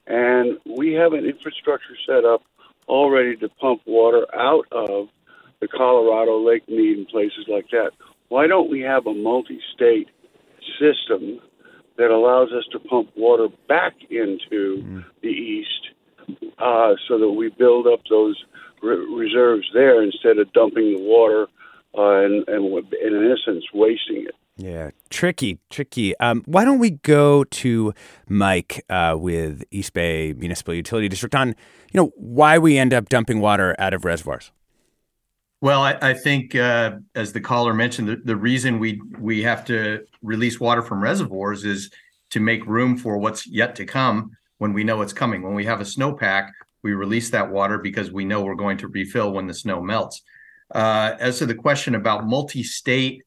And 0.06 0.58
we 0.66 0.92
have 0.94 1.12
an 1.12 1.24
infrastructure 1.24 1.96
set 2.06 2.24
up 2.24 2.42
already 2.88 3.36
to 3.36 3.48
pump 3.48 3.82
water 3.86 4.26
out 4.34 4.66
of 4.72 5.08
the 5.60 5.68
Colorado 5.68 6.38
Lake 6.38 6.68
Mead 6.68 6.98
and 6.98 7.08
places 7.08 7.46
like 7.48 7.70
that. 7.70 7.92
Why 8.28 8.46
don't 8.46 8.70
we 8.70 8.80
have 8.80 9.06
a 9.06 9.14
multi 9.14 9.60
state 9.74 10.08
system 10.78 11.40
that 11.96 12.10
allows 12.10 12.50
us 12.52 12.64
to 12.72 12.78
pump 12.78 13.10
water 13.16 13.48
back 13.68 13.94
into 14.10 14.82
mm. 14.82 15.04
the 15.22 15.28
east 15.28 15.89
uh, 16.58 16.94
so 17.08 17.18
that 17.18 17.30
we 17.30 17.48
build 17.50 17.86
up 17.86 18.00
those 18.08 18.42
re- 18.82 19.06
reserves 19.14 19.68
there 19.74 20.02
instead 20.02 20.38
of 20.38 20.52
dumping 20.52 20.96
the 20.96 21.02
water 21.02 21.46
uh, 21.96 22.24
and, 22.24 22.48
and, 22.48 22.92
in 22.94 23.32
essence, 23.32 23.64
wasting 23.74 24.26
it. 24.26 24.34
Yeah, 24.56 24.90
tricky, 25.08 25.58
tricky. 25.70 26.16
Um, 26.18 26.42
why 26.44 26.64
don't 26.64 26.78
we 26.78 26.90
go 26.90 27.44
to 27.44 27.94
Mike 28.28 28.84
uh, 28.90 29.16
with 29.18 29.64
East 29.70 29.94
Bay 29.94 30.34
Municipal 30.34 30.74
Utility 30.74 31.08
District 31.08 31.34
on, 31.34 31.48
you 31.48 32.00
know, 32.00 32.12
why 32.16 32.58
we 32.58 32.76
end 32.76 32.92
up 32.92 33.08
dumping 33.08 33.40
water 33.40 33.74
out 33.78 33.94
of 33.94 34.04
reservoirs? 34.04 34.52
Well, 35.62 35.82
I, 35.82 35.96
I 36.00 36.14
think 36.14 36.54
uh, 36.54 36.98
as 37.14 37.32
the 37.32 37.40
caller 37.40 37.74
mentioned, 37.74 38.08
the, 38.08 38.16
the 38.16 38.36
reason 38.36 38.78
we 38.78 39.00
we 39.18 39.42
have 39.42 39.64
to 39.66 40.06
release 40.22 40.58
water 40.58 40.82
from 40.82 41.02
reservoirs 41.02 41.64
is 41.64 41.90
to 42.30 42.40
make 42.40 42.64
room 42.66 42.96
for 42.96 43.18
what's 43.18 43.46
yet 43.46 43.74
to 43.76 43.84
come 43.84 44.36
when 44.60 44.74
we 44.74 44.84
know 44.84 45.00
it's 45.00 45.14
coming. 45.14 45.40
When 45.40 45.54
we 45.54 45.64
have 45.64 45.80
a 45.80 45.84
snowpack, 45.84 46.50
we 46.82 46.92
release 46.92 47.30
that 47.30 47.50
water 47.50 47.78
because 47.78 48.12
we 48.12 48.26
know 48.26 48.42
we're 48.42 48.54
going 48.54 48.76
to 48.78 48.88
refill 48.88 49.32
when 49.32 49.46
the 49.46 49.54
snow 49.54 49.80
melts. 49.80 50.20
Uh, 50.74 51.14
as 51.18 51.38
to 51.38 51.46
the 51.46 51.54
question 51.54 51.94
about 51.94 52.26
multi-state 52.26 53.22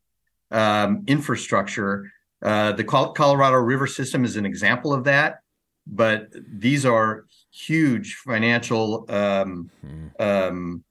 um, 0.52 1.04
infrastructure, 1.08 2.12
uh, 2.44 2.74
the 2.74 2.84
Colorado 2.84 3.58
River 3.58 3.88
system 3.88 4.24
is 4.24 4.36
an 4.36 4.46
example 4.46 4.94
of 4.94 5.06
that. 5.06 5.40
But 5.88 6.28
these 6.48 6.86
are 6.86 7.26
huge 7.52 8.14
financial 8.24 9.06
um, 9.10 9.72
hmm. 9.82 10.08
um, 10.20 10.84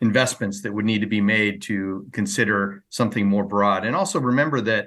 investments 0.00 0.62
that 0.62 0.72
would 0.72 0.84
need 0.84 1.00
to 1.00 1.08
be 1.08 1.20
made 1.20 1.62
to 1.62 2.06
consider 2.12 2.84
something 2.90 3.26
more 3.26 3.44
broad. 3.44 3.84
And 3.84 3.96
also 3.96 4.20
remember 4.20 4.60
that 4.60 4.86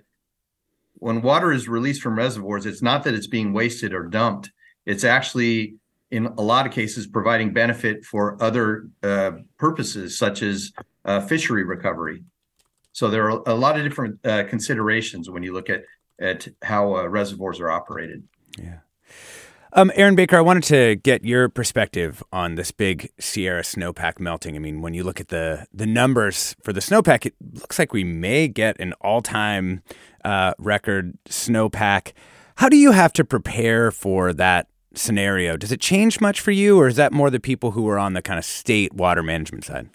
when 0.93 1.21
water 1.21 1.51
is 1.51 1.67
released 1.67 2.01
from 2.01 2.17
reservoirs, 2.17 2.65
it's 2.65 2.81
not 2.81 3.03
that 3.03 3.13
it's 3.13 3.27
being 3.27 3.51
wasted 3.51 3.93
or 3.93 4.03
dumped 4.03 4.49
it's 4.85 5.03
actually, 5.03 5.75
in 6.11 6.25
a 6.25 6.41
lot 6.41 6.65
of 6.65 6.73
cases, 6.73 7.07
providing 7.07 7.53
benefit 7.53 8.05
for 8.05 8.41
other 8.41 8.87
uh, 9.01 9.31
purposes, 9.57 10.17
such 10.17 10.41
as 10.41 10.71
uh, 11.05 11.21
fishery 11.21 11.63
recovery. 11.63 12.23
So 12.91 13.09
there 13.09 13.29
are 13.29 13.41
a 13.47 13.55
lot 13.55 13.77
of 13.77 13.83
different 13.83 14.25
uh, 14.25 14.43
considerations 14.43 15.29
when 15.29 15.43
you 15.43 15.53
look 15.53 15.69
at 15.69 15.83
at 16.21 16.47
how 16.61 16.95
uh, 16.95 17.07
reservoirs 17.07 17.59
are 17.59 17.71
operated. 17.71 18.23
Yeah. 18.57 18.79
Um, 19.75 19.91
Aaron 19.95 20.13
Baker, 20.15 20.37
I 20.37 20.41
wanted 20.41 20.63
to 20.65 20.95
get 20.97 21.25
your 21.25 21.49
perspective 21.49 22.23
on 22.31 22.53
this 22.53 22.71
big 22.71 23.09
Sierra 23.19 23.63
snowpack 23.63 24.19
melting. 24.19 24.55
I 24.55 24.59
mean, 24.59 24.81
when 24.81 24.93
you 24.93 25.03
look 25.03 25.19
at 25.19 25.29
the 25.29 25.65
the 25.73 25.87
numbers 25.87 26.55
for 26.63 26.71
the 26.71 26.79
snowpack, 26.79 27.25
it 27.25 27.33
looks 27.55 27.79
like 27.79 27.91
we 27.91 28.03
may 28.03 28.47
get 28.47 28.79
an 28.79 28.93
all 29.01 29.23
time 29.23 29.81
uh, 30.23 30.53
record 30.59 31.17
snowpack. 31.27 32.13
How 32.57 32.69
do 32.69 32.77
you 32.77 32.91
have 32.91 33.13
to 33.13 33.25
prepare 33.25 33.89
for 33.89 34.31
that 34.33 34.67
scenario, 34.93 35.57
does 35.57 35.71
it 35.71 35.79
change 35.79 36.21
much 36.21 36.39
for 36.39 36.51
you, 36.51 36.79
or 36.79 36.87
is 36.87 36.95
that 36.95 37.11
more 37.11 37.29
the 37.29 37.39
people 37.39 37.71
who 37.71 37.87
are 37.89 37.99
on 37.99 38.13
the 38.13 38.21
kind 38.21 38.37
of 38.37 38.45
state 38.45 38.93
water 38.93 39.23
management 39.23 39.65
side? 39.65 39.89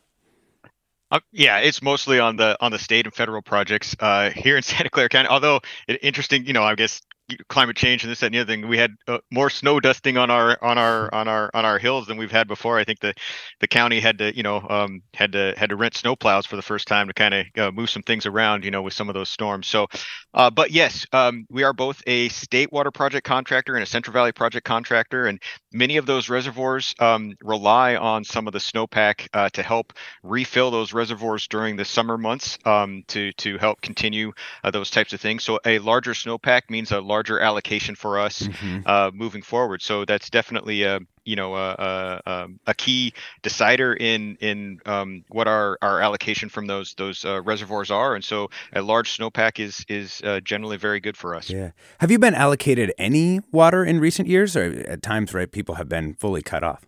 Uh, 1.10 1.20
yeah, 1.32 1.58
it's 1.58 1.80
mostly 1.80 2.20
on 2.20 2.36
the 2.36 2.56
on 2.60 2.70
the 2.70 2.78
state 2.78 3.06
and 3.06 3.14
federal 3.14 3.40
projects 3.40 3.96
uh, 4.00 4.30
here 4.30 4.56
in 4.56 4.62
Santa 4.64 4.90
Clara 4.90 5.08
County. 5.08 5.28
Although 5.28 5.60
it, 5.86 5.98
interesting, 6.02 6.46
you 6.46 6.52
know, 6.52 6.62
I 6.62 6.74
guess 6.74 7.00
climate 7.48 7.76
change 7.76 8.02
and 8.04 8.10
this 8.10 8.22
and 8.22 8.34
the 8.34 8.38
other 8.38 8.52
thing 8.52 8.68
we 8.68 8.78
had 8.78 8.96
uh, 9.06 9.18
more 9.30 9.50
snow 9.50 9.80
dusting 9.80 10.16
on 10.16 10.30
our 10.30 10.56
on 10.62 10.78
our 10.78 11.12
on 11.14 11.28
our 11.28 11.50
on 11.54 11.64
our 11.64 11.78
hills 11.78 12.06
than 12.06 12.16
we've 12.16 12.30
had 12.30 12.48
before. 12.48 12.78
I 12.78 12.84
think 12.84 13.00
the 13.00 13.14
the 13.60 13.68
county 13.68 14.00
had 14.00 14.18
to 14.18 14.36
you 14.36 14.42
know 14.42 14.64
um, 14.68 15.02
had 15.14 15.32
to 15.32 15.54
had 15.56 15.70
to 15.70 15.76
rent 15.76 15.96
snow 15.96 16.16
plows 16.16 16.46
for 16.46 16.56
the 16.56 16.62
first 16.62 16.88
time 16.88 17.06
to 17.08 17.14
kind 17.14 17.34
of 17.34 17.46
uh, 17.56 17.70
move 17.70 17.90
some 17.90 18.02
things 18.02 18.26
around 18.26 18.64
you 18.64 18.70
know 18.70 18.82
with 18.82 18.94
some 18.94 19.08
of 19.08 19.14
those 19.14 19.30
storms. 19.30 19.66
So 19.66 19.86
uh, 20.34 20.50
but 20.50 20.70
yes 20.70 21.06
um, 21.12 21.46
we 21.50 21.62
are 21.62 21.72
both 21.72 22.02
a 22.06 22.28
state 22.30 22.72
water 22.72 22.90
project 22.90 23.26
contractor 23.26 23.74
and 23.74 23.82
a 23.82 23.86
central 23.86 24.12
valley 24.12 24.32
project 24.32 24.64
contractor 24.64 25.26
and 25.26 25.40
many 25.72 25.96
of 25.96 26.06
those 26.06 26.28
reservoirs 26.28 26.94
um, 26.98 27.34
rely 27.42 27.96
on 27.96 28.24
some 28.24 28.46
of 28.46 28.52
the 28.52 28.58
snowpack 28.58 29.28
uh, 29.34 29.48
to 29.50 29.62
help 29.62 29.92
refill 30.22 30.70
those 30.70 30.92
reservoirs 30.92 31.46
during 31.48 31.76
the 31.76 31.84
summer 31.84 32.16
months 32.16 32.58
um, 32.64 33.02
to 33.08 33.32
to 33.32 33.58
help 33.58 33.80
continue 33.80 34.32
uh, 34.64 34.70
those 34.70 34.90
types 34.90 35.12
of 35.12 35.20
things. 35.20 35.44
So 35.44 35.58
a 35.64 35.78
larger 35.80 36.12
snowpack 36.12 36.62
means 36.70 36.92
a 36.92 37.00
larger 37.00 37.17
larger 37.18 37.40
allocation 37.40 37.96
for 37.96 38.18
us 38.18 38.42
mm-hmm. 38.42 38.80
uh, 38.86 39.10
moving 39.12 39.42
forward. 39.42 39.82
So 39.82 40.04
that's 40.04 40.30
definitely 40.30 40.84
a 40.84 41.00
you 41.24 41.34
know 41.36 41.56
a, 41.56 42.20
a, 42.24 42.48
a 42.68 42.74
key 42.74 43.12
decider 43.42 43.92
in 43.92 44.36
in 44.40 44.80
um, 44.86 45.24
what 45.28 45.48
our, 45.48 45.76
our 45.82 46.00
allocation 46.00 46.48
from 46.48 46.66
those 46.66 46.94
those 46.94 47.24
uh, 47.24 47.42
reservoirs 47.42 47.90
are. 47.90 48.14
And 48.14 48.24
so 48.24 48.50
a 48.72 48.82
large 48.82 49.18
snowpack 49.18 49.58
is 49.58 49.84
is 49.88 50.22
uh, 50.22 50.40
generally 50.40 50.76
very 50.76 51.00
good 51.00 51.16
for 51.16 51.34
us. 51.34 51.50
Yeah. 51.50 51.72
Have 51.98 52.10
you 52.12 52.20
been 52.20 52.34
allocated 52.34 52.92
any 52.98 53.40
water 53.50 53.84
in 53.84 53.98
recent 53.98 54.28
years, 54.28 54.56
or 54.56 54.84
at 54.86 55.02
times, 55.02 55.34
right? 55.34 55.50
People 55.50 55.74
have 55.74 55.88
been 55.88 56.14
fully 56.14 56.42
cut 56.42 56.62
off. 56.62 56.86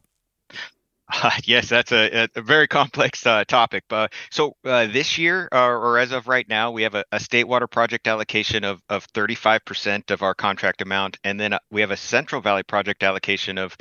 Uh, 1.11 1.31
yes, 1.45 1.69
that's 1.69 1.93
a, 1.93 2.29
a 2.35 2.43
very 2.43 2.69
complex 2.69 3.27
uh, 3.27 3.45
topic. 3.45 3.85
Uh, 3.91 4.09
so 4.31 4.55
uh, 4.65 4.87
this 4.87 5.19
year, 5.19 5.49
or 5.53 5.99
as 5.99 6.13
of 6.13 6.29
right 6.29 6.49
now, 6.49 6.71
we 6.71 6.83
have 6.83 6.95
a, 6.95 7.05
a, 7.13 7.21
state 7.21 7.45
water 7.45 7.67
project 7.67 8.07
allocation 8.07 8.65
of, 8.65 8.83
of 8.89 9.07
35% 9.13 10.11
of 10.11 10.23
our 10.23 10.35
contract 10.35 10.83
amount, 10.83 11.19
and 11.25 11.39
then 11.39 11.53
uh, 11.53 11.59
we 11.71 11.81
have 11.81 11.91
a 11.91 11.97
Central 11.97 12.41
Valley 12.41 12.63
project 12.63 13.03
allocation 13.03 13.59
of 13.59 13.77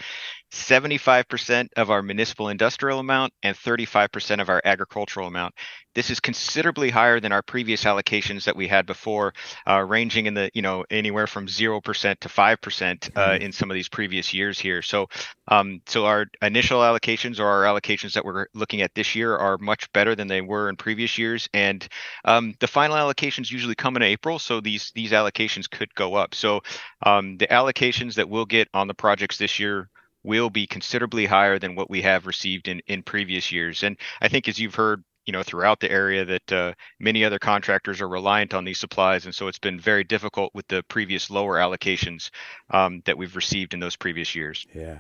75% 0.52 1.70
of 1.78 1.92
our 1.92 2.02
municipal 2.02 2.50
industrial 2.50 3.00
amount 3.00 3.34
and 3.44 3.56
35% 3.56 4.42
of 4.42 4.50
our 4.50 4.62
agricultural 4.66 5.28
amount. 5.28 5.54
This 5.96 6.10
is 6.10 6.20
considerably 6.20 6.90
higher 6.90 7.20
than 7.20 7.32
our 7.32 7.42
previous 7.42 7.84
allocations 7.84 8.46
that 8.46 8.56
we 8.56 8.68
had 8.68 8.86
before, 8.86 9.34
uh, 9.68 9.80
ranging 9.82 10.28
in 10.28 10.34
the 10.34 10.50
you 10.54 10.62
know 10.62 10.86
anywhere 10.90 11.28
from 11.28 11.48
zero 11.48 11.82
percent 11.82 12.22
to 12.22 12.30
five 12.30 12.62
percent 12.62 13.10
uh, 13.16 13.30
mm-hmm. 13.30 13.44
in 13.44 13.52
some 13.52 13.70
of 13.72 13.76
these 13.76 13.90
previous 13.90 14.34
years 14.34 14.60
here. 14.60 14.82
So, 14.82 15.08
um, 15.48 15.82
so 15.88 16.06
our 16.06 16.28
initial 16.42 16.80
allocations 16.80 17.40
or 17.40 17.48
our 17.48 17.64
allocations 17.64 18.14
that 18.14 18.24
we're 18.24 18.46
looking 18.54 18.82
at 18.82 18.94
this 18.94 19.16
year 19.16 19.36
are 19.36 19.58
much 19.58 19.92
better 19.92 20.16
than 20.16 20.28
they 20.28 20.42
were 20.42 20.70
in 20.70 20.78
previous 20.78 21.18
years, 21.18 21.50
and 21.54 21.88
um, 22.24 22.54
the 22.60 22.68
final 22.68 22.96
allocations 22.96 23.52
usually 23.52 23.76
come 23.76 23.96
in 23.96 24.04
April, 24.04 24.40
so 24.40 24.62
these 24.62 24.92
these 24.94 25.12
allocations 25.12 25.70
could 25.70 25.94
go 25.96 26.14
up. 26.14 26.36
So, 26.36 26.62
um, 27.04 27.38
the 27.38 27.48
allocations 27.48 28.14
that 28.16 28.30
we'll 28.30 28.46
get 28.46 28.70
on 28.74 28.88
the 28.88 28.94
projects 28.94 29.38
this 29.38 29.60
year 29.60 29.90
will 30.30 30.52
be 30.52 30.68
considerably 30.68 31.26
higher 31.26 31.58
than 31.58 31.74
what 31.74 31.90
we 31.90 32.04
have 32.04 32.28
received 32.28 32.68
in, 32.68 32.80
in 32.86 33.02
previous 33.02 33.52
years. 33.52 33.82
And 33.82 33.98
I 34.22 34.28
think 34.28 34.48
as 34.48 34.60
you've 34.60 34.76
heard, 34.76 35.04
you 35.26 35.34
know, 35.34 35.42
throughout 35.42 35.80
the 35.80 35.90
area 35.90 36.24
that 36.24 36.52
uh, 36.52 36.74
many 37.00 37.26
other 37.26 37.40
contractors 37.40 38.00
are 38.00 38.08
reliant 38.08 38.54
on 38.54 38.64
these 38.64 38.80
supplies. 38.80 39.26
And 39.26 39.34
so 39.34 39.48
it's 39.48 39.60
been 39.60 39.80
very 39.80 40.04
difficult 40.04 40.52
with 40.54 40.68
the 40.68 40.84
previous 40.88 41.32
lower 41.32 41.56
allocations 41.58 42.30
um, 42.70 43.02
that 43.06 43.18
we've 43.18 43.36
received 43.36 43.74
in 43.74 43.80
those 43.80 43.96
previous 43.96 44.36
years. 44.36 44.68
Yeah. 44.74 45.00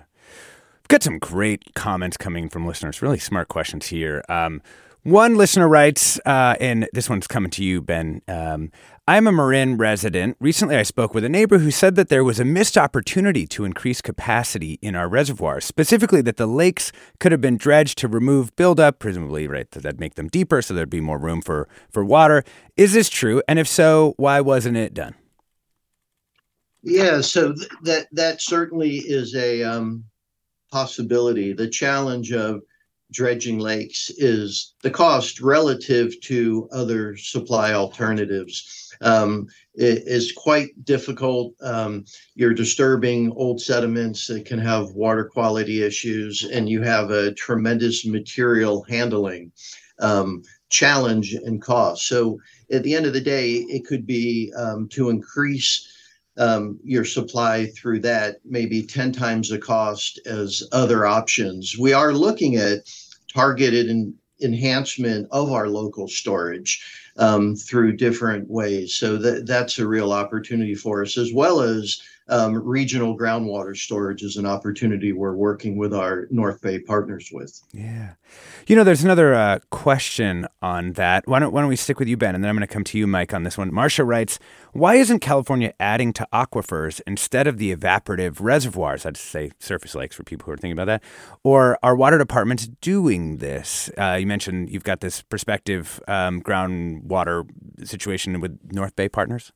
We've 0.80 0.88
got 0.88 1.04
some 1.04 1.20
great 1.20 1.76
comments 1.76 2.18
coming 2.18 2.50
from 2.50 2.65
listeners, 2.65 3.04
really 3.04 3.20
smart 3.20 3.50
questions 3.50 3.88
here. 3.88 4.24
Um, 4.30 4.63
One 5.04 5.36
listener 5.36 5.70
writes, 5.70 6.20
uh, 6.26 6.56
and 6.60 6.88
this 6.92 7.10
one's 7.10 7.26
coming 7.26 7.50
to 7.52 7.64
you, 7.64 7.82
Ben. 7.82 8.22
Um, 8.28 8.70
I'm 9.08 9.28
a 9.28 9.32
Marin 9.32 9.78
resident. 9.78 10.36
Recently, 10.42 10.76
I 10.76 10.84
spoke 10.84 11.14
with 11.14 11.24
a 11.24 11.30
neighbor 11.30 11.60
who 11.60 11.72
said 11.72 11.96
that 11.96 12.10
there 12.10 12.24
was 12.24 12.38
a 12.38 12.46
missed 12.46 12.78
opportunity 12.78 13.48
to 13.48 13.64
increase 13.64 14.02
capacity 14.02 14.78
in 14.82 14.96
our 14.96 15.08
reservoirs, 15.08 15.64
specifically 15.64 16.22
that 16.24 16.36
the 16.36 16.46
lakes 16.46 16.92
could 17.20 17.32
have 17.32 17.40
been 17.40 17.56
dredged 17.56 17.98
to 18.00 18.10
remove 18.10 18.54
buildup, 18.58 19.00
presumably, 19.00 19.48
right, 19.48 19.72
that'd 19.72 20.02
make 20.02 20.16
them 20.16 20.28
deeper 20.28 20.62
so 20.62 20.74
there'd 20.74 20.90
be 20.90 21.00
more 21.00 21.18
room 21.18 21.42
for, 21.42 21.70
for 21.90 22.04
water. 22.04 22.44
Is 22.76 22.92
this 22.92 23.10
true? 23.10 23.42
And 23.48 23.58
if 23.58 23.70
so, 23.70 24.16
why 24.18 24.42
wasn't 24.42 24.76
it 24.76 24.94
done? 24.94 25.16
Yeah, 26.84 27.22
so 27.22 27.54
th- 27.54 27.70
that 27.84 28.08
that 28.12 28.42
certainly 28.42 28.98
is 28.98 29.34
a 29.36 29.64
um, 29.64 30.04
possibility. 30.72 31.54
The 31.54 31.70
challenge 31.70 32.32
of 32.32 32.62
dredging 33.12 33.60
lakes 33.60 34.10
is 34.17 34.76
the 34.84 34.91
cost 34.91 35.41
relative 35.41 36.19
to 36.22 36.69
other 36.72 37.17
supply 37.17 37.74
alternatives 37.74 38.93
um, 39.02 39.48
is 39.76 40.32
quite 40.32 40.69
difficult. 40.84 41.54
Um, 41.62 42.06
you're 42.36 42.54
disturbing 42.54 43.32
old 43.32 43.62
sediments 43.62 44.28
that 44.28 44.45
can 44.45 44.60
have 44.60 44.91
water 44.91 45.26
quality 45.26 45.84
issues, 45.84 46.43
and 46.43 46.69
you 46.69 46.82
have 46.82 47.12
a 47.12 47.34
tremendous 47.34 48.06
material 48.06 48.84
handling 48.84 49.52
um, 50.00 50.43
challenge 50.69 51.34
and 51.34 51.62
cost. 51.62 52.08
So, 52.08 52.39
at 52.72 52.84
the 52.84 52.93
end 52.93 53.06
of 53.06 53.13
the 53.13 53.22
day, 53.22 53.54
it 53.54 53.86
could 53.86 54.06
be 54.06 54.54
um, 54.56 54.88
to 54.89 55.10
increase 55.10 55.88
um, 56.39 56.80
your 56.84 57.06
supply 57.06 57.67
through 57.67 57.99
that 57.99 58.38
maybe 58.45 58.82
10 58.82 59.12
times 59.12 59.49
the 59.49 59.60
cost 59.60 60.19
as 60.25 60.63
other 60.71 61.06
options. 61.06 61.78
We 61.78 61.93
are 61.93 62.13
looking 62.13 62.56
at 62.56 62.80
targeted 63.34 63.89
and 63.89 64.13
enhancement 64.41 65.28
of 65.32 65.52
our 65.52 65.67
local 65.67 66.08
storage 66.08 67.09
um, 67.20 67.56
through 67.56 67.98
different 67.98 68.50
ways. 68.50 68.96
So 68.96 69.18
that, 69.18 69.46
that's 69.46 69.78
a 69.78 69.88
real 69.88 70.12
opportunity 70.12 70.74
for 70.74 71.04
us, 71.04 71.18
as 71.18 71.32
well 71.32 71.62
as 71.62 72.02
um, 72.30 72.54
regional 72.56 73.18
groundwater 73.18 73.76
storage 73.76 74.22
is 74.22 74.38
an 74.38 74.46
opportunity 74.46 75.12
we're 75.12 75.34
working 75.34 75.78
with 75.78 75.94
our 75.94 76.28
North 76.30 76.62
Bay 76.62 76.80
partners 76.80 77.30
with. 77.32 77.60
Yeah. 77.74 78.14
You 78.68 78.76
know, 78.76 78.84
there's 78.84 79.04
another 79.04 79.34
uh, 79.34 79.60
question 79.72 80.48
on 80.62 80.94
that. 80.94 81.28
Why 81.28 81.40
don't, 81.40 81.52
why 81.52 81.62
don't 81.62 81.70
we 81.70 81.76
stick 81.76 81.98
with 81.98 82.08
you, 82.08 82.18
Ben, 82.18 82.36
and 82.36 82.44
then 82.44 82.50
I'm 82.50 82.56
going 82.56 82.68
to 82.68 82.72
come 82.72 82.84
to 82.84 83.00
you, 83.00 83.08
Mike, 83.08 83.34
on 83.34 83.42
this 83.42 83.58
one. 83.58 83.74
Marcia 83.74 84.04
writes, 84.04 84.38
why 84.74 84.96
isn't 84.96 85.20
California 85.20 85.74
adding 85.80 86.14
to 86.14 86.28
aquifers 86.32 87.02
instead 87.08 87.48
of 87.48 87.58
the 87.58 87.76
evaporative 87.76 88.38
reservoirs? 88.40 89.08
I'd 89.08 89.18
say 89.18 89.50
surface 89.60 89.96
lakes 89.96 90.16
for 90.16 90.24
people 90.24 90.46
who 90.46 90.52
are 90.52 90.58
thinking 90.58 90.74
about 90.74 90.86
that. 90.86 91.04
Or 91.44 91.80
are 91.82 91.96
water 91.96 92.20
departments 92.20 92.68
doing 92.80 93.38
this? 93.38 93.90
Uh, 93.98 94.18
you 94.20 94.28
mentioned 94.28 94.70
you've 94.70 94.84
got 94.84 95.00
this 95.00 95.24
prospective 95.24 96.00
um, 96.08 96.42
groundwater 97.10 97.45
situation 97.86 98.39
with 98.39 98.58
North 98.72 98.95
Bay 98.95 99.10
partners. 99.10 99.52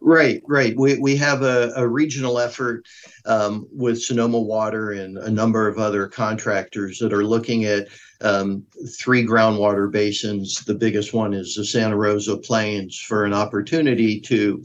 Right, 0.00 0.42
right. 0.46 0.74
We, 0.78 0.98
we 0.98 1.16
have 1.16 1.42
a, 1.42 1.72
a 1.76 1.86
regional 1.86 2.38
effort 2.38 2.86
um, 3.26 3.68
with 3.70 4.02
Sonoma 4.02 4.40
Water 4.40 4.92
and 4.92 5.18
a 5.18 5.30
number 5.30 5.68
of 5.68 5.78
other 5.78 6.08
contractors 6.08 6.98
that 7.00 7.12
are 7.12 7.24
looking 7.24 7.64
at 7.66 7.88
um, 8.22 8.64
three 8.98 9.26
groundwater 9.26 9.90
basins. 9.90 10.64
The 10.64 10.74
biggest 10.74 11.12
one 11.12 11.34
is 11.34 11.54
the 11.54 11.66
Santa 11.66 11.96
Rosa 11.96 12.38
Plains 12.38 12.98
for 12.98 13.26
an 13.26 13.34
opportunity 13.34 14.20
to 14.20 14.64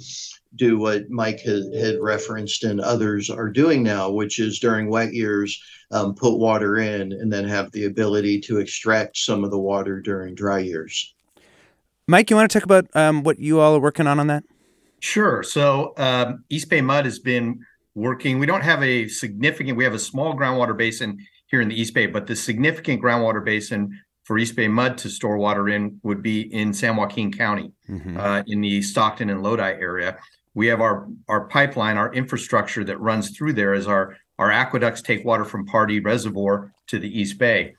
do 0.56 0.78
what 0.78 1.10
Mike 1.10 1.42
had, 1.42 1.64
had 1.76 2.00
referenced 2.00 2.64
and 2.64 2.80
others 2.80 3.30
are 3.30 3.50
doing 3.50 3.84
now, 3.84 4.10
which 4.10 4.40
is 4.40 4.60
during 4.60 4.90
wet 4.90 5.14
years, 5.14 5.62
um, 5.92 6.16
put 6.16 6.38
water 6.38 6.78
in 6.78 7.12
and 7.12 7.34
then 7.34 7.44
have 7.44 7.72
the 7.72 7.86
ability 7.86 8.40
to 8.40 8.60
extract 8.60 9.18
some 9.18 9.44
of 9.44 9.52
the 9.52 9.60
water 9.60 10.00
during 10.00 10.34
dry 10.34 10.60
years. 10.60 11.14
Mike, 12.08 12.30
you 12.30 12.36
want 12.36 12.52
to 12.52 12.60
talk 12.60 12.66
about 12.66 12.86
um, 12.96 13.24
what 13.24 13.40
you 13.40 13.60
all 13.60 13.76
are 13.76 13.80
working 13.80 14.08
on 14.08 14.20
on 14.20 14.28
that? 14.28 14.44
Sure. 15.00 15.44
So 15.44 15.94
um, 15.98 16.44
East 16.50 16.70
Bay 16.70 16.82
Mud 16.82 17.06
has 17.06 17.20
been 17.20 17.60
working. 17.96 18.40
We 18.40 18.46
don't 18.46 18.62
have 18.62 18.84
a 18.84 19.08
significant. 19.08 19.78
We 19.78 19.84
have 19.84 19.94
a 19.94 20.00
small 20.00 20.36
groundwater 20.36 20.76
basin 20.76 21.18
here 21.48 21.62
in 21.62 21.70
the 21.70 21.80
East 21.80 21.94
Bay, 21.94 22.08
but 22.08 22.28
the 22.28 22.36
significant 22.36 23.02
groundwater 23.02 23.44
basin 23.44 24.00
for 24.24 24.38
East 24.38 24.56
Bay 24.56 24.68
Mud 24.68 24.98
to 25.00 25.10
store 25.10 25.38
water 25.38 25.70
in 25.70 26.00
would 26.04 26.22
be 26.22 26.42
in 26.54 26.74
San 26.74 26.96
Joaquin 26.96 27.32
County, 27.32 27.72
mm-hmm. 27.90 28.18
uh, 28.18 28.44
in 28.48 28.62
the 28.62 28.82
Stockton 28.82 29.30
and 29.30 29.44
Lodi 29.44 29.72
area. 29.74 30.18
We 30.56 30.68
have 30.68 30.82
our 30.82 31.08
our 31.28 31.48
pipeline, 31.48 31.98
our 31.98 32.14
infrastructure 32.14 32.84
that 32.86 33.00
runs 33.00 33.36
through 33.36 33.54
there 33.54 33.74
as 33.74 33.88
our 33.88 34.16
our 34.40 34.52
aqueducts 34.52 35.02
take 35.02 35.26
water 35.26 35.46
from 35.46 35.66
Pardee 35.66 36.00
Reservoir 36.00 36.74
to 36.88 37.00
the 37.00 37.20
East 37.20 37.38
Bay, 37.38 37.76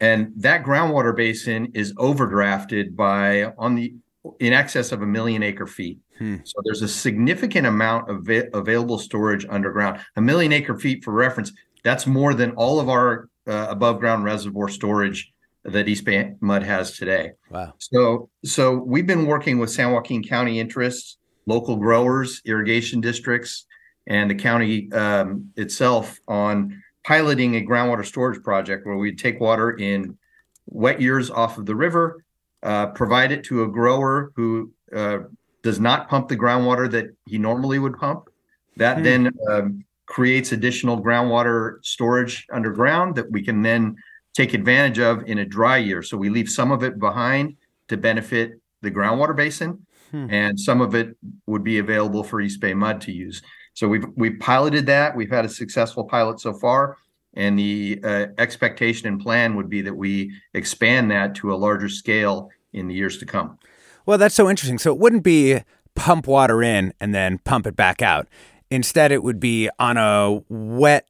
and 0.00 0.32
that 0.36 0.64
groundwater 0.64 1.14
basin 1.16 1.72
is 1.74 1.92
overdrafted 1.94 2.94
by 2.94 3.44
on 3.58 3.74
the 3.74 3.94
in 4.40 4.52
excess 4.52 4.92
of 4.92 5.02
a 5.02 5.06
million 5.06 5.42
acre 5.42 5.66
feet. 5.66 5.98
Hmm. 6.18 6.36
So 6.44 6.60
there's 6.64 6.82
a 6.82 6.88
significant 6.88 7.66
amount 7.66 8.10
of 8.10 8.24
va- 8.24 8.48
available 8.54 8.98
storage 8.98 9.46
underground. 9.48 10.00
A 10.16 10.20
million 10.20 10.52
acre 10.52 10.78
feet, 10.78 11.04
for 11.04 11.12
reference, 11.12 11.52
that's 11.84 12.06
more 12.06 12.34
than 12.34 12.52
all 12.52 12.80
of 12.80 12.88
our 12.88 13.28
uh, 13.46 13.66
above 13.68 14.00
ground 14.00 14.24
reservoir 14.24 14.68
storage 14.68 15.32
that 15.64 15.88
East 15.88 16.04
Bay 16.04 16.34
Mud 16.40 16.62
has 16.62 16.96
today. 16.96 17.32
Wow. 17.50 17.74
So 17.78 18.30
so 18.44 18.76
we've 18.76 19.06
been 19.06 19.26
working 19.26 19.58
with 19.58 19.70
San 19.70 19.92
Joaquin 19.92 20.22
County 20.22 20.60
interests, 20.60 21.18
local 21.46 21.76
growers, 21.76 22.40
irrigation 22.44 23.00
districts, 23.00 23.66
and 24.06 24.30
the 24.30 24.34
county 24.34 24.90
um, 24.92 25.50
itself 25.56 26.18
on 26.28 26.82
piloting 27.06 27.54
a 27.56 27.60
groundwater 27.60 28.04
storage 28.04 28.42
project 28.42 28.84
where 28.84 28.96
we 28.96 29.14
take 29.14 29.40
water 29.40 29.70
in 29.78 30.18
wet 30.66 31.00
years 31.00 31.30
off 31.30 31.56
of 31.56 31.64
the 31.64 31.74
river, 31.74 32.24
uh, 32.64 32.86
provide 32.88 33.30
it 33.30 33.44
to 33.44 33.62
a 33.62 33.68
grower 33.68 34.32
who 34.34 34.72
uh, 34.94 35.18
does 35.62 35.78
not 35.78 36.08
pump 36.08 36.28
the 36.28 36.36
groundwater 36.36 36.90
that 36.90 37.06
he 37.26 37.38
normally 37.38 37.78
would 37.78 37.96
pump. 37.96 38.28
That 38.76 38.98
hmm. 38.98 39.02
then 39.04 39.32
um, 39.48 39.84
creates 40.06 40.50
additional 40.50 41.00
groundwater 41.00 41.78
storage 41.84 42.44
underground 42.52 43.14
that 43.14 43.30
we 43.30 43.42
can 43.42 43.62
then 43.62 43.96
take 44.34 44.52
advantage 44.52 44.98
of 44.98 45.22
in 45.26 45.38
a 45.38 45.44
dry 45.44 45.76
year. 45.76 46.02
So 46.02 46.16
we 46.16 46.28
leave 46.28 46.48
some 46.48 46.72
of 46.72 46.82
it 46.82 46.98
behind 46.98 47.56
to 47.88 47.96
benefit 47.96 48.60
the 48.82 48.90
groundwater 48.90 49.34
basin, 49.34 49.86
hmm. 50.10 50.26
and 50.28 50.58
some 50.58 50.80
of 50.80 50.96
it 50.96 51.16
would 51.46 51.62
be 51.62 51.78
available 51.78 52.24
for 52.24 52.40
East 52.40 52.60
Bay 52.60 52.74
Mud 52.74 53.00
to 53.02 53.12
use. 53.12 53.42
So 53.76 53.86
we've 53.88 54.06
we've 54.16 54.38
piloted 54.40 54.86
that. 54.86 55.14
We've 55.14 55.30
had 55.30 55.44
a 55.44 55.48
successful 55.48 56.04
pilot 56.04 56.40
so 56.40 56.54
far, 56.54 56.96
and 57.34 57.58
the 57.58 58.00
uh, 58.02 58.26
expectation 58.38 59.06
and 59.06 59.20
plan 59.20 59.54
would 59.54 59.68
be 59.68 59.82
that 59.82 59.94
we 59.94 60.32
expand 60.54 61.10
that 61.10 61.34
to 61.36 61.52
a 61.52 61.56
larger 61.56 61.90
scale 61.90 62.50
in 62.72 62.88
the 62.88 62.94
years 62.94 63.18
to 63.18 63.26
come. 63.26 63.58
Well, 64.06 64.16
that's 64.16 64.34
so 64.34 64.48
interesting. 64.48 64.78
So 64.78 64.92
it 64.92 64.98
wouldn't 64.98 65.24
be 65.24 65.60
pump 65.94 66.26
water 66.26 66.62
in 66.62 66.94
and 67.00 67.14
then 67.14 67.38
pump 67.38 67.66
it 67.66 67.76
back 67.76 68.00
out. 68.00 68.28
Instead, 68.70 69.12
it 69.12 69.22
would 69.22 69.38
be 69.38 69.68
on 69.78 69.98
a 69.98 70.40
wet 70.48 71.06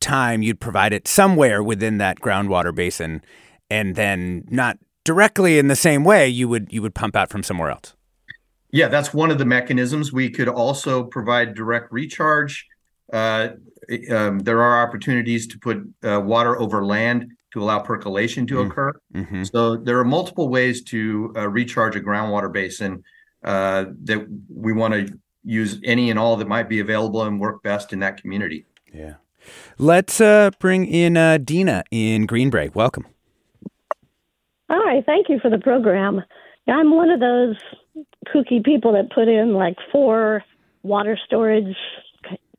time, 0.00 0.42
you'd 0.42 0.60
provide 0.60 0.92
it 0.92 1.08
somewhere 1.08 1.62
within 1.62 1.96
that 1.98 2.18
groundwater 2.20 2.74
basin 2.74 3.22
and 3.70 3.96
then 3.96 4.44
not 4.50 4.76
directly 5.04 5.58
in 5.58 5.68
the 5.68 5.76
same 5.76 6.04
way 6.04 6.28
you 6.28 6.46
would 6.46 6.70
you 6.70 6.82
would 6.82 6.94
pump 6.94 7.16
out 7.16 7.30
from 7.30 7.42
somewhere 7.42 7.70
else. 7.70 7.94
Yeah, 8.72 8.88
that's 8.88 9.12
one 9.12 9.30
of 9.30 9.38
the 9.38 9.44
mechanisms. 9.44 10.12
We 10.12 10.30
could 10.30 10.48
also 10.48 11.04
provide 11.04 11.54
direct 11.54 11.92
recharge. 11.92 12.66
Uh, 13.12 13.50
um, 14.10 14.38
there 14.40 14.62
are 14.62 14.86
opportunities 14.86 15.46
to 15.48 15.58
put 15.58 15.78
uh, 16.02 16.20
water 16.20 16.58
over 16.58 16.84
land 16.84 17.30
to 17.52 17.62
allow 17.62 17.78
percolation 17.78 18.46
to 18.46 18.54
mm. 18.54 18.66
occur. 18.66 18.92
Mm-hmm. 19.14 19.44
So 19.44 19.76
there 19.76 19.98
are 19.98 20.04
multiple 20.04 20.48
ways 20.48 20.82
to 20.84 21.32
uh, 21.36 21.48
recharge 21.48 21.96
a 21.96 22.00
groundwater 22.00 22.50
basin 22.50 23.04
uh, 23.44 23.86
that 24.04 24.26
we 24.48 24.72
want 24.72 24.94
to 24.94 25.18
use 25.44 25.78
any 25.84 26.08
and 26.08 26.18
all 26.18 26.36
that 26.36 26.48
might 26.48 26.68
be 26.68 26.80
available 26.80 27.24
and 27.24 27.38
work 27.38 27.62
best 27.62 27.92
in 27.92 27.98
that 28.00 28.20
community. 28.20 28.64
Yeah. 28.92 29.14
Let's 29.76 30.20
uh, 30.20 30.50
bring 30.58 30.86
in 30.86 31.16
uh, 31.16 31.38
Dina 31.38 31.84
in 31.90 32.26
Greenbrae. 32.26 32.74
Welcome. 32.74 33.06
Hi, 34.70 35.02
thank 35.04 35.28
you 35.28 35.38
for 35.40 35.50
the 35.50 35.58
program. 35.58 36.22
I'm 36.68 36.94
one 36.94 37.10
of 37.10 37.20
those 37.20 37.56
kooky 38.26 38.64
people 38.64 38.92
that 38.92 39.10
put 39.10 39.28
in 39.28 39.54
like 39.54 39.76
four 39.90 40.44
water 40.82 41.18
storage 41.26 41.76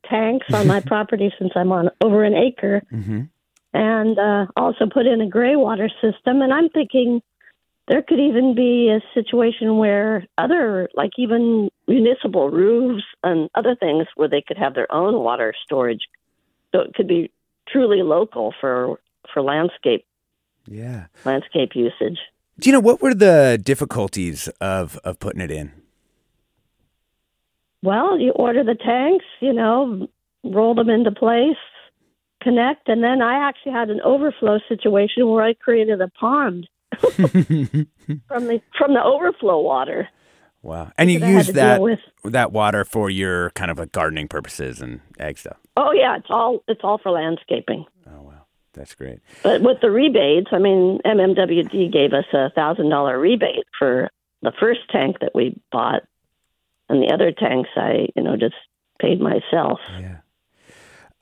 tanks 0.08 0.46
on 0.52 0.66
my 0.66 0.80
property 0.86 1.32
since 1.38 1.52
I'm 1.54 1.72
on 1.72 1.90
over 2.00 2.24
an 2.24 2.34
acre. 2.34 2.82
Mm-hmm 2.92 3.22
and 3.74 4.18
uh, 4.18 4.46
also 4.56 4.86
put 4.86 5.04
in 5.04 5.20
a 5.20 5.28
gray 5.28 5.56
water 5.56 5.90
system. 6.00 6.40
And 6.40 6.54
I'm 6.54 6.68
thinking 6.70 7.20
there 7.88 8.02
could 8.02 8.20
even 8.20 8.54
be 8.54 8.88
a 8.88 9.00
situation 9.12 9.76
where 9.76 10.26
other, 10.38 10.88
like 10.94 11.10
even 11.18 11.68
municipal 11.88 12.50
roofs 12.50 13.04
and 13.24 13.50
other 13.54 13.74
things, 13.74 14.06
where 14.14 14.28
they 14.28 14.42
could 14.46 14.56
have 14.56 14.74
their 14.74 14.90
own 14.92 15.22
water 15.22 15.52
storage. 15.64 16.02
So 16.72 16.82
it 16.82 16.94
could 16.94 17.08
be 17.08 17.30
truly 17.68 18.02
local 18.02 18.54
for 18.60 19.00
for 19.32 19.42
landscape. 19.42 20.06
Yeah, 20.66 21.06
landscape 21.24 21.74
usage. 21.74 22.18
Do 22.58 22.68
you 22.70 22.72
know 22.72 22.80
what 22.80 23.02
were 23.02 23.14
the 23.14 23.60
difficulties 23.62 24.48
of 24.60 24.98
of 25.04 25.18
putting 25.18 25.40
it 25.40 25.50
in? 25.50 25.72
Well, 27.82 28.18
you 28.18 28.30
order 28.32 28.64
the 28.64 28.76
tanks, 28.76 29.26
you 29.40 29.52
know, 29.52 30.08
roll 30.42 30.74
them 30.74 30.88
into 30.88 31.10
place, 31.10 31.56
connect. 32.42 32.88
And 32.88 33.02
then 33.02 33.20
I 33.20 33.46
actually 33.48 33.72
had 33.72 33.90
an 33.90 34.00
overflow 34.02 34.58
situation 34.68 35.28
where 35.28 35.44
I 35.44 35.54
created 35.54 36.00
a 36.00 36.08
pond 36.08 36.68
from 37.00 37.12
the 37.18 38.62
from 38.78 38.94
the 38.94 39.02
overflow 39.04 39.60
water. 39.60 40.08
Wow. 40.62 40.92
And 40.96 41.10
you 41.10 41.18
use 41.18 41.48
that 41.48 41.82
with. 41.82 41.98
that 42.24 42.52
water 42.52 42.86
for 42.86 43.10
your 43.10 43.50
kind 43.50 43.70
of 43.70 43.78
like 43.78 43.92
gardening 43.92 44.28
purposes 44.28 44.80
and 44.80 45.00
egg 45.18 45.36
stuff. 45.36 45.58
Oh 45.76 45.92
yeah, 45.92 46.16
it's 46.16 46.28
all 46.30 46.64
it's 46.68 46.80
all 46.82 46.98
for 46.98 47.10
landscaping. 47.12 47.84
That's 48.74 48.94
great. 48.94 49.20
But 49.42 49.62
with 49.62 49.80
the 49.80 49.90
rebates, 49.90 50.48
I 50.52 50.58
mean, 50.58 51.00
MMWD 51.04 51.92
gave 51.92 52.12
us 52.12 52.26
a 52.32 52.50
thousand 52.50 52.90
dollar 52.90 53.18
rebate 53.18 53.66
for 53.78 54.10
the 54.42 54.52
first 54.60 54.80
tank 54.90 55.16
that 55.20 55.34
we 55.34 55.58
bought, 55.72 56.02
and 56.88 57.02
the 57.02 57.12
other 57.12 57.32
tanks 57.32 57.70
I, 57.76 58.08
you 58.14 58.22
know, 58.22 58.36
just 58.36 58.56
paid 59.00 59.20
myself. 59.20 59.80
Yeah. 59.98 60.18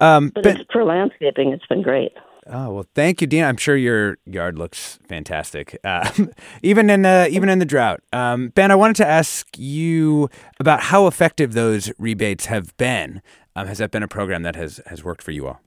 Um, 0.00 0.32
But 0.34 0.46
it's, 0.46 0.60
for 0.72 0.84
landscaping, 0.84 1.52
it's 1.52 1.66
been 1.66 1.82
great. 1.82 2.12
Oh 2.46 2.72
well, 2.72 2.86
thank 2.94 3.20
you, 3.20 3.28
Dean. 3.28 3.44
I'm 3.44 3.56
sure 3.56 3.76
your 3.76 4.18
yard 4.26 4.58
looks 4.58 4.98
fantastic, 5.06 5.78
uh, 5.84 6.10
even 6.62 6.90
in 6.90 7.02
the 7.02 7.28
even 7.30 7.48
in 7.48 7.60
the 7.60 7.64
drought. 7.64 8.00
Um, 8.12 8.48
ben, 8.48 8.72
I 8.72 8.74
wanted 8.74 8.96
to 8.96 9.06
ask 9.06 9.46
you 9.56 10.28
about 10.58 10.80
how 10.80 11.06
effective 11.06 11.52
those 11.52 11.92
rebates 11.98 12.46
have 12.46 12.76
been. 12.76 13.22
Um, 13.54 13.68
has 13.68 13.78
that 13.78 13.92
been 13.92 14.02
a 14.02 14.08
program 14.08 14.42
that 14.42 14.56
has 14.56 14.80
has 14.86 15.04
worked 15.04 15.22
for 15.22 15.30
you 15.30 15.46
all? 15.46 15.60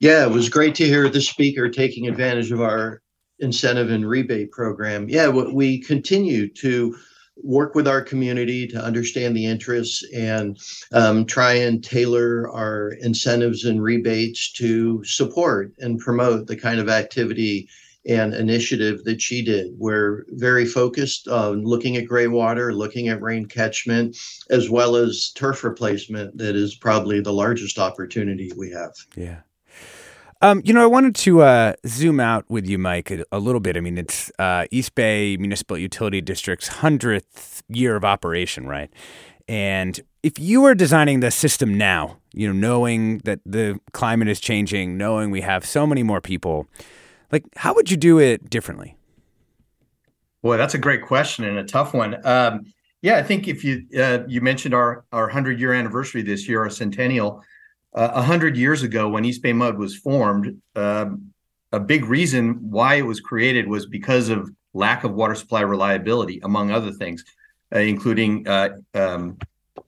Yeah, 0.00 0.24
it 0.24 0.30
was 0.30 0.48
great 0.48 0.74
to 0.76 0.86
hear 0.86 1.08
the 1.08 1.20
speaker 1.20 1.68
taking 1.68 2.06
advantage 2.06 2.52
of 2.52 2.60
our 2.60 3.02
incentive 3.38 3.90
and 3.90 4.08
rebate 4.08 4.50
program. 4.50 5.08
Yeah, 5.08 5.28
we 5.28 5.80
continue 5.80 6.48
to 6.54 6.96
work 7.42 7.74
with 7.74 7.86
our 7.86 8.00
community 8.00 8.66
to 8.66 8.82
understand 8.82 9.36
the 9.36 9.46
interests 9.46 10.02
and 10.14 10.58
um, 10.92 11.26
try 11.26 11.52
and 11.52 11.84
tailor 11.84 12.50
our 12.50 12.92
incentives 13.00 13.64
and 13.64 13.82
rebates 13.82 14.52
to 14.52 15.04
support 15.04 15.72
and 15.78 15.98
promote 15.98 16.46
the 16.46 16.56
kind 16.56 16.80
of 16.80 16.88
activity 16.88 17.68
and 18.08 18.34
initiative 18.34 19.02
that 19.04 19.20
she 19.20 19.42
did. 19.42 19.72
We're 19.76 20.24
very 20.28 20.64
focused 20.64 21.28
on 21.28 21.64
looking 21.64 21.96
at 21.96 22.06
gray 22.06 22.28
water, 22.28 22.72
looking 22.72 23.08
at 23.08 23.20
rain 23.20 23.46
catchment, 23.46 24.16
as 24.48 24.70
well 24.70 24.94
as 24.96 25.32
turf 25.34 25.64
replacement. 25.64 26.38
That 26.38 26.54
is 26.54 26.76
probably 26.76 27.20
the 27.20 27.32
largest 27.32 27.78
opportunity 27.78 28.52
we 28.56 28.70
have. 28.70 28.92
Yeah. 29.16 29.40
Um, 30.42 30.60
you 30.64 30.74
know, 30.74 30.82
I 30.82 30.86
wanted 30.86 31.14
to 31.16 31.42
uh, 31.42 31.72
zoom 31.86 32.20
out 32.20 32.44
with 32.50 32.66
you, 32.66 32.78
Mike, 32.78 33.10
a, 33.10 33.24
a 33.32 33.38
little 33.38 33.60
bit. 33.60 33.76
I 33.76 33.80
mean, 33.80 33.96
it's 33.96 34.30
uh, 34.38 34.66
East 34.70 34.94
Bay 34.94 35.36
Municipal 35.38 35.78
Utility 35.78 36.20
District's 36.20 36.68
hundredth 36.68 37.62
year 37.68 37.96
of 37.96 38.04
operation, 38.04 38.66
right? 38.66 38.90
And 39.48 39.98
if 40.22 40.38
you 40.38 40.60
were 40.60 40.74
designing 40.74 41.20
the 41.20 41.30
system 41.30 41.78
now, 41.78 42.18
you 42.32 42.46
know, 42.46 42.52
knowing 42.52 43.18
that 43.18 43.40
the 43.46 43.80
climate 43.92 44.28
is 44.28 44.40
changing, 44.40 44.98
knowing 44.98 45.30
we 45.30 45.40
have 45.40 45.64
so 45.64 45.86
many 45.86 46.02
more 46.02 46.20
people, 46.20 46.66
like, 47.32 47.44
how 47.56 47.72
would 47.74 47.90
you 47.90 47.96
do 47.96 48.18
it 48.18 48.50
differently? 48.50 48.96
Boy, 50.42 50.56
that's 50.58 50.74
a 50.74 50.78
great 50.78 51.02
question 51.02 51.44
and 51.44 51.58
a 51.58 51.64
tough 51.64 51.94
one. 51.94 52.24
Um, 52.26 52.66
yeah, 53.02 53.16
I 53.16 53.22
think 53.22 53.48
if 53.48 53.64
you 53.64 53.86
uh, 53.98 54.20
you 54.26 54.40
mentioned 54.40 54.74
our 54.74 55.04
our 55.12 55.28
hundred 55.28 55.60
year 55.60 55.72
anniversary 55.72 56.22
this 56.22 56.48
year, 56.48 56.62
our 56.62 56.70
centennial, 56.70 57.42
a 57.96 58.22
hundred 58.22 58.56
years 58.56 58.82
ago 58.82 59.08
when 59.08 59.24
East 59.24 59.42
Bay 59.42 59.52
Mud 59.52 59.78
was 59.78 59.96
formed, 59.96 60.60
um, 60.76 61.32
a 61.72 61.80
big 61.80 62.04
reason 62.04 62.70
why 62.70 62.96
it 62.96 63.02
was 63.06 63.20
created 63.20 63.66
was 63.66 63.86
because 63.86 64.28
of 64.28 64.50
lack 64.74 65.04
of 65.04 65.14
water 65.14 65.34
supply 65.34 65.62
reliability, 65.62 66.38
among 66.42 66.70
other 66.70 66.92
things, 66.92 67.24
uh, 67.74 67.78
including 67.78 68.46
uh, 68.46 68.70
um, 68.94 69.38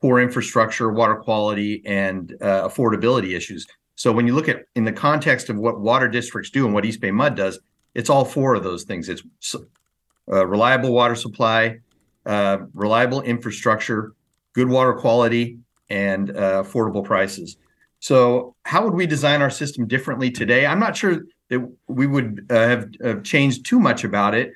poor 0.01 0.21
infrastructure, 0.21 0.90
water 0.90 1.16
quality, 1.16 1.83
and 1.85 2.35
uh, 2.40 2.68
affordability 2.68 3.37
issues. 3.37 3.66
So 3.94 4.11
when 4.12 4.27
you 4.27 4.35
look 4.35 4.49
at 4.49 4.64
in 4.75 4.85
the 4.85 4.92
context 4.92 5.51
of 5.51 5.57
what 5.57 5.81
water 5.81 6.09
districts 6.09 6.51
do 6.51 6.64
and 6.64 6.73
what 6.73 6.85
East 6.85 7.01
Bay 7.01 7.11
Mud 7.11 7.35
does, 7.35 7.59
it's 7.94 8.09
all 8.09 8.25
four 8.25 8.55
of 8.55 8.62
those 8.62 8.85
things. 8.85 9.09
It's 9.09 9.23
uh, 10.31 10.47
reliable 10.47 10.92
water 10.92 11.14
supply, 11.14 11.81
uh, 12.25 12.59
reliable 12.75 13.23
infrastructure, 13.23 14.12
good 14.53 14.68
water 14.68 14.94
quality, 14.94 15.59
and 15.90 16.31
uh, 16.31 16.62
affordable 16.62 17.05
prices. 17.05 17.57
So, 18.00 18.54
how 18.64 18.84
would 18.84 18.94
we 18.94 19.06
design 19.06 19.42
our 19.42 19.50
system 19.50 19.87
differently 19.87 20.30
today? 20.30 20.66
I'm 20.66 20.78
not 20.78 20.96
sure 20.96 21.22
that 21.50 21.68
we 21.87 22.06
would 22.06 22.46
uh, 22.50 22.54
have, 22.54 22.88
have 23.02 23.22
changed 23.22 23.66
too 23.66 23.80
much 23.80 24.04
about 24.04 24.34
it. 24.34 24.52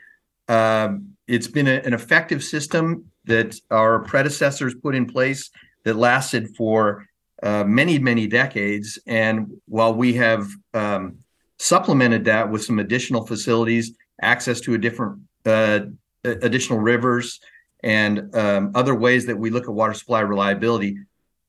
Um, 0.49 1.17
it's 1.27 1.49
been 1.49 1.67
a, 1.67 1.81
an 1.85 1.95
effective 1.95 2.45
system 2.45 3.07
that 3.25 3.59
our 3.71 4.01
predecessors 4.01 4.75
put 4.75 4.95
in 4.95 5.07
place 5.07 5.51
that 5.85 5.97
lasted 5.97 6.55
for 6.57 7.07
uh, 7.43 7.65
many, 7.65 7.99
many 7.99 8.27
decades. 8.27 8.99
And 9.07 9.53
while 9.67 9.95
we 9.95 10.15
have 10.15 10.49
um, 10.75 11.19
supplemented 11.59 12.25
that 12.27 12.51
with 12.51 12.65
some 12.65 12.79
additional 12.79 13.27
facilities, 13.27 13.93
access 14.21 14.61
to 14.61 14.75
a 14.75 14.79
different 14.79 15.21
uh, 15.45 15.81
additional 16.25 16.79
rivers, 16.79 17.41
and 17.83 18.35
um, 18.37 18.71
other 18.75 18.95
ways 18.95 19.27
that 19.27 19.37
we 19.37 19.51
look 19.51 19.65
at 19.65 19.71
water 19.71 19.95
supply 19.95 20.21
reliability. 20.21 20.99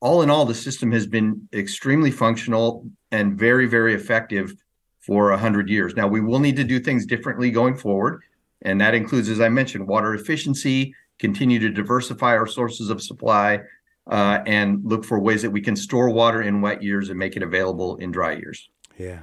All 0.04 0.20
in 0.20 0.28
all, 0.28 0.44
the 0.44 0.54
system 0.54 0.92
has 0.92 1.06
been 1.06 1.48
extremely 1.54 2.10
functional 2.10 2.86
and 3.10 3.38
very, 3.38 3.64
very 3.64 3.94
effective 3.94 4.52
for 5.00 5.30
100 5.30 5.70
years. 5.70 5.96
Now, 5.96 6.06
we 6.06 6.20
will 6.20 6.40
need 6.40 6.56
to 6.56 6.64
do 6.64 6.78
things 6.78 7.06
differently 7.06 7.50
going 7.50 7.74
forward. 7.74 8.20
And 8.60 8.78
that 8.82 8.94
includes, 8.94 9.30
as 9.30 9.40
I 9.40 9.48
mentioned, 9.48 9.88
water 9.88 10.14
efficiency, 10.14 10.94
continue 11.18 11.58
to 11.58 11.70
diversify 11.70 12.36
our 12.36 12.46
sources 12.46 12.90
of 12.90 13.02
supply, 13.02 13.60
uh, 14.06 14.40
and 14.46 14.84
look 14.84 15.06
for 15.06 15.18
ways 15.18 15.40
that 15.40 15.50
we 15.50 15.62
can 15.62 15.74
store 15.74 16.10
water 16.10 16.42
in 16.42 16.60
wet 16.60 16.82
years 16.82 17.08
and 17.08 17.18
make 17.18 17.34
it 17.34 17.42
available 17.42 17.96
in 17.96 18.12
dry 18.12 18.34
years. 18.34 18.68
Yeah. 18.98 19.20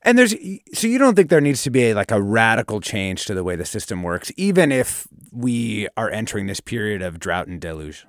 And 0.00 0.16
there's 0.16 0.34
so 0.72 0.86
you 0.86 0.96
don't 0.96 1.14
think 1.14 1.28
there 1.28 1.42
needs 1.42 1.62
to 1.64 1.70
be 1.70 1.90
a, 1.90 1.94
like 1.94 2.10
a 2.10 2.22
radical 2.22 2.80
change 2.80 3.26
to 3.26 3.34
the 3.34 3.44
way 3.44 3.54
the 3.54 3.66
system 3.66 4.02
works, 4.02 4.32
even 4.38 4.72
if 4.72 5.06
we 5.30 5.88
are 5.98 6.08
entering 6.08 6.46
this 6.46 6.60
period 6.60 7.02
of 7.02 7.20
drought 7.20 7.48
and 7.48 7.60
deluge. 7.60 8.06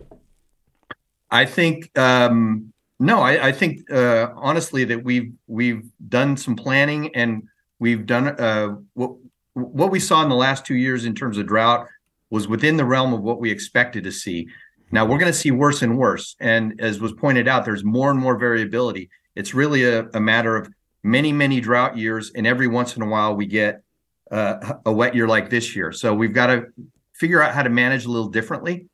I 1.31 1.45
think 1.45 1.97
um, 1.97 2.73
no. 2.99 3.21
I, 3.21 3.47
I 3.47 3.51
think 3.51 3.89
uh, 3.91 4.27
honestly 4.35 4.83
that 4.85 5.03
we've 5.03 5.31
we've 5.47 5.89
done 6.09 6.35
some 6.35 6.55
planning 6.55 7.15
and 7.15 7.43
we've 7.79 8.05
done 8.05 8.27
uh, 8.27 8.75
what 8.93 9.11
what 9.53 9.91
we 9.91 9.99
saw 9.99 10.21
in 10.23 10.29
the 10.29 10.35
last 10.35 10.65
two 10.65 10.75
years 10.75 11.05
in 11.05 11.15
terms 11.15 11.37
of 11.37 11.47
drought 11.47 11.87
was 12.29 12.47
within 12.47 12.77
the 12.77 12.85
realm 12.85 13.13
of 13.13 13.21
what 13.21 13.39
we 13.39 13.49
expected 13.49 14.03
to 14.03 14.11
see. 14.11 14.47
Now 14.91 15.05
we're 15.05 15.17
going 15.17 15.31
to 15.31 15.37
see 15.37 15.51
worse 15.51 15.81
and 15.81 15.97
worse, 15.97 16.35
and 16.41 16.79
as 16.81 16.99
was 16.99 17.13
pointed 17.13 17.47
out, 17.47 17.63
there's 17.63 17.83
more 17.83 18.11
and 18.11 18.19
more 18.19 18.37
variability. 18.37 19.09
It's 19.35 19.53
really 19.53 19.85
a, 19.85 20.07
a 20.13 20.19
matter 20.19 20.57
of 20.57 20.69
many 21.03 21.31
many 21.31 21.61
drought 21.61 21.97
years, 21.97 22.31
and 22.35 22.45
every 22.45 22.67
once 22.67 22.97
in 22.97 23.01
a 23.01 23.07
while 23.07 23.35
we 23.35 23.45
get 23.45 23.83
uh, 24.31 24.73
a 24.85 24.91
wet 24.91 25.15
year 25.15 25.27
like 25.27 25.49
this 25.49 25.75
year. 25.75 25.93
So 25.93 26.13
we've 26.13 26.33
got 26.33 26.47
to 26.47 26.65
figure 27.13 27.41
out 27.41 27.53
how 27.53 27.63
to 27.63 27.69
manage 27.69 28.05
a 28.05 28.11
little 28.11 28.29
differently. 28.29 28.87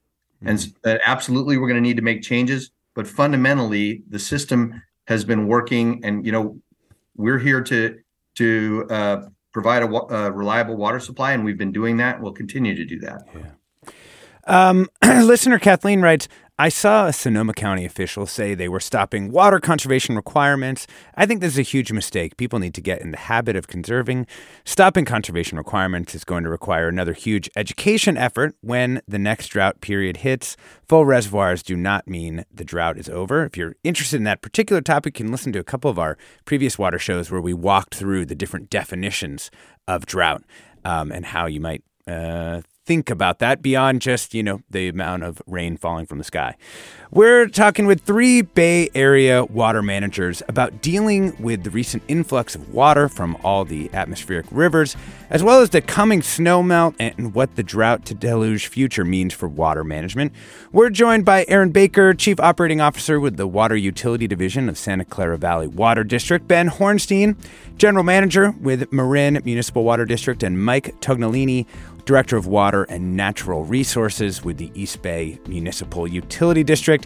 And 0.45 0.73
uh, 0.83 0.97
absolutely, 1.05 1.57
we're 1.57 1.67
going 1.67 1.81
to 1.81 1.87
need 1.87 1.97
to 1.97 2.03
make 2.03 2.21
changes. 2.21 2.71
But 2.95 3.07
fundamentally, 3.07 4.03
the 4.09 4.19
system 4.19 4.81
has 5.07 5.23
been 5.23 5.47
working, 5.47 6.01
and 6.03 6.25
you 6.25 6.31
know, 6.31 6.59
we're 7.15 7.39
here 7.39 7.61
to 7.61 7.97
to 8.35 8.87
uh, 8.89 9.21
provide 9.51 9.83
a, 9.83 9.87
a 9.87 10.31
reliable 10.31 10.75
water 10.75 10.99
supply, 10.99 11.33
and 11.33 11.43
we've 11.43 11.57
been 11.57 11.71
doing 11.71 11.97
that. 11.97 12.21
We'll 12.21 12.33
continue 12.33 12.75
to 12.75 12.85
do 12.85 12.99
that. 12.99 13.23
Um, 14.45 14.87
listener 15.03 15.59
Kathleen 15.59 16.01
writes, 16.01 16.27
I 16.59 16.69
saw 16.69 17.05
a 17.05 17.13
Sonoma 17.13 17.53
County 17.53 17.85
official 17.85 18.25
say 18.25 18.55
they 18.55 18.67
were 18.67 18.79
stopping 18.79 19.31
water 19.31 19.59
conservation 19.59 20.15
requirements. 20.15 20.87
I 21.13 21.27
think 21.27 21.39
this 21.39 21.53
is 21.53 21.59
a 21.59 21.61
huge 21.61 21.91
mistake. 21.91 22.35
People 22.35 22.57
need 22.57 22.73
to 22.73 22.81
get 22.81 22.99
in 22.99 23.11
the 23.11 23.17
habit 23.17 23.55
of 23.55 23.67
conserving. 23.67 24.25
Stopping 24.65 25.05
conservation 25.05 25.59
requirements 25.59 26.15
is 26.15 26.23
going 26.23 26.43
to 26.45 26.49
require 26.49 26.87
another 26.87 27.13
huge 27.13 27.47
education 27.55 28.17
effort 28.17 28.55
when 28.61 29.03
the 29.07 29.19
next 29.19 29.49
drought 29.49 29.81
period 29.81 30.17
hits. 30.17 30.57
Full 30.89 31.05
reservoirs 31.05 31.61
do 31.61 31.75
not 31.77 32.07
mean 32.07 32.43
the 32.51 32.65
drought 32.65 32.97
is 32.97 33.07
over. 33.07 33.45
If 33.45 33.55
you're 33.55 33.75
interested 33.83 34.17
in 34.17 34.23
that 34.23 34.41
particular 34.41 34.81
topic, 34.81 35.19
you 35.19 35.25
can 35.25 35.31
listen 35.31 35.53
to 35.53 35.59
a 35.59 35.63
couple 35.63 35.91
of 35.91 35.99
our 35.99 36.17
previous 36.45 36.79
water 36.79 36.97
shows 36.97 37.29
where 37.29 37.39
we 37.39 37.53
walked 37.53 37.93
through 37.93 38.25
the 38.25 38.35
different 38.35 38.71
definitions 38.71 39.51
of 39.87 40.07
drought 40.07 40.43
um, 40.83 41.11
and 41.11 41.23
how 41.23 41.45
you 41.45 41.61
might 41.61 41.83
uh, 42.07 42.61
think 42.87 43.09
about 43.09 43.39
that 43.39 43.61
beyond 43.61 44.01
just, 44.01 44.33
you 44.33 44.41
know, 44.41 44.61
the 44.69 44.87
amount 44.87 45.23
of 45.23 45.41
rain 45.45 45.75
falling 45.75 46.05
from 46.05 46.17
the 46.17 46.23
sky. 46.23 46.55
We're 47.11 47.47
talking 47.47 47.85
with 47.85 48.01
three 48.01 48.41
Bay 48.41 48.89
Area 48.95 49.43
water 49.43 49.81
managers 49.81 50.41
about 50.47 50.81
dealing 50.81 51.35
with 51.41 51.63
the 51.63 51.69
recent 51.69 52.03
influx 52.07 52.55
of 52.55 52.73
water 52.73 53.09
from 53.09 53.37
all 53.43 53.65
the 53.65 53.89
atmospheric 53.93 54.45
rivers, 54.51 54.95
as 55.29 55.43
well 55.43 55.61
as 55.61 55.69
the 55.69 55.81
coming 55.81 56.21
snowmelt 56.21 56.95
and 56.99 57.33
what 57.33 57.55
the 57.55 57.63
drought 57.63 58.05
to 58.05 58.13
deluge 58.13 58.67
future 58.67 59.05
means 59.05 59.33
for 59.33 59.47
water 59.47 59.83
management. 59.83 60.31
We're 60.71 60.89
joined 60.89 61.25
by 61.25 61.45
Aaron 61.47 61.71
Baker, 61.71 62.13
Chief 62.13 62.39
Operating 62.39 62.81
Officer 62.81 63.19
with 63.19 63.37
the 63.37 63.47
Water 63.47 63.75
Utility 63.75 64.27
Division 64.27 64.69
of 64.69 64.77
Santa 64.77 65.05
Clara 65.05 65.37
Valley 65.37 65.67
Water 65.67 66.03
District, 66.03 66.47
Ben 66.47 66.69
Horenstein, 66.69 67.35
General 67.77 68.03
Manager 68.03 68.51
with 68.61 68.91
Marin 68.93 69.41
Municipal 69.43 69.83
Water 69.83 70.05
District, 70.05 70.41
and 70.43 70.63
Mike 70.63 70.99
Tognolini, 70.99 71.65
Director 72.07 72.37
of 72.37 72.47
Water 72.47 72.85
and 72.85 73.15
Natural 73.15 73.63
Resources 73.65 74.43
with 74.43 74.57
the 74.57 74.71
East 74.73 75.01
Bay 75.03 75.39
Municipal 75.45 76.07
Utility 76.07 76.63
District. 76.63 77.05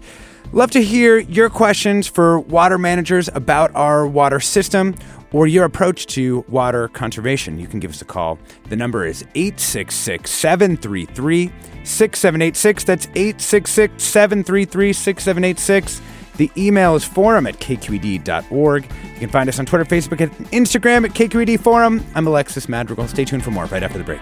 Love 0.53 0.71
to 0.71 0.81
hear 0.81 1.17
your 1.17 1.49
questions 1.49 2.07
for 2.07 2.39
water 2.39 2.77
managers 2.77 3.27
about 3.33 3.73
our 3.75 4.07
water 4.07 4.39
system 4.39 4.95
or 5.33 5.47
your 5.47 5.65
approach 5.65 6.07
to 6.07 6.45
water 6.47 6.87
conservation, 6.89 7.59
you 7.59 7.67
can 7.67 7.79
give 7.79 7.91
us 7.91 8.01
a 8.01 8.05
call. 8.05 8.37
The 8.69 8.75
number 8.75 9.05
is 9.05 9.23
866 9.35 10.29
733 10.29 11.51
6786. 11.83 12.83
That's 12.83 13.07
866 13.07 14.03
733 14.03 14.93
6786. 14.93 16.01
The 16.37 16.51
email 16.57 16.95
is 16.95 17.03
forum 17.03 17.47
at 17.47 17.55
kqed.org. 17.59 18.83
You 18.83 19.19
can 19.19 19.29
find 19.29 19.49
us 19.49 19.59
on 19.59 19.65
Twitter, 19.65 19.85
Facebook, 19.85 20.19
and 20.21 20.31
Instagram 20.51 21.05
at 21.05 21.11
KQED 21.11 21.59
Forum. 21.59 22.05
I'm 22.15 22.27
Alexis 22.27 22.67
Madrigal. 22.67 23.07
Stay 23.07 23.25
tuned 23.25 23.43
for 23.43 23.51
more 23.51 23.65
right 23.65 23.83
after 23.83 23.97
the 23.97 24.03
break. 24.03 24.21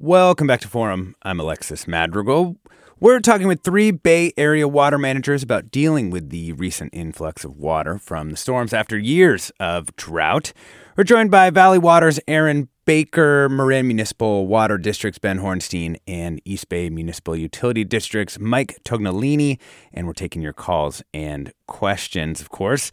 Welcome 0.00 0.46
back 0.46 0.60
to 0.60 0.68
Forum. 0.68 1.16
I'm 1.22 1.40
Alexis 1.40 1.88
Madrigal. 1.88 2.56
We're 3.00 3.18
talking 3.18 3.48
with 3.48 3.64
three 3.64 3.90
Bay 3.90 4.32
Area 4.36 4.68
water 4.68 4.96
managers 4.96 5.42
about 5.42 5.72
dealing 5.72 6.10
with 6.10 6.30
the 6.30 6.52
recent 6.52 6.94
influx 6.94 7.44
of 7.44 7.56
water 7.56 7.98
from 7.98 8.30
the 8.30 8.36
storms 8.36 8.72
after 8.72 8.96
years 8.96 9.50
of 9.58 9.94
drought. 9.96 10.52
We're 10.96 11.02
joined 11.02 11.32
by 11.32 11.50
Valley 11.50 11.80
Water's 11.80 12.20
Aaron 12.28 12.68
Baker, 12.84 13.48
Marin 13.48 13.88
Municipal 13.88 14.46
Water 14.46 14.78
District's 14.78 15.18
Ben 15.18 15.40
Horenstein, 15.40 15.96
and 16.06 16.40
East 16.44 16.68
Bay 16.68 16.90
Municipal 16.90 17.34
Utility 17.34 17.82
District's 17.82 18.38
Mike 18.38 18.78
Tognolini. 18.84 19.58
And 19.92 20.06
we're 20.06 20.12
taking 20.12 20.42
your 20.42 20.52
calls 20.52 21.02
and 21.12 21.52
questions, 21.66 22.40
of 22.40 22.50
course. 22.50 22.92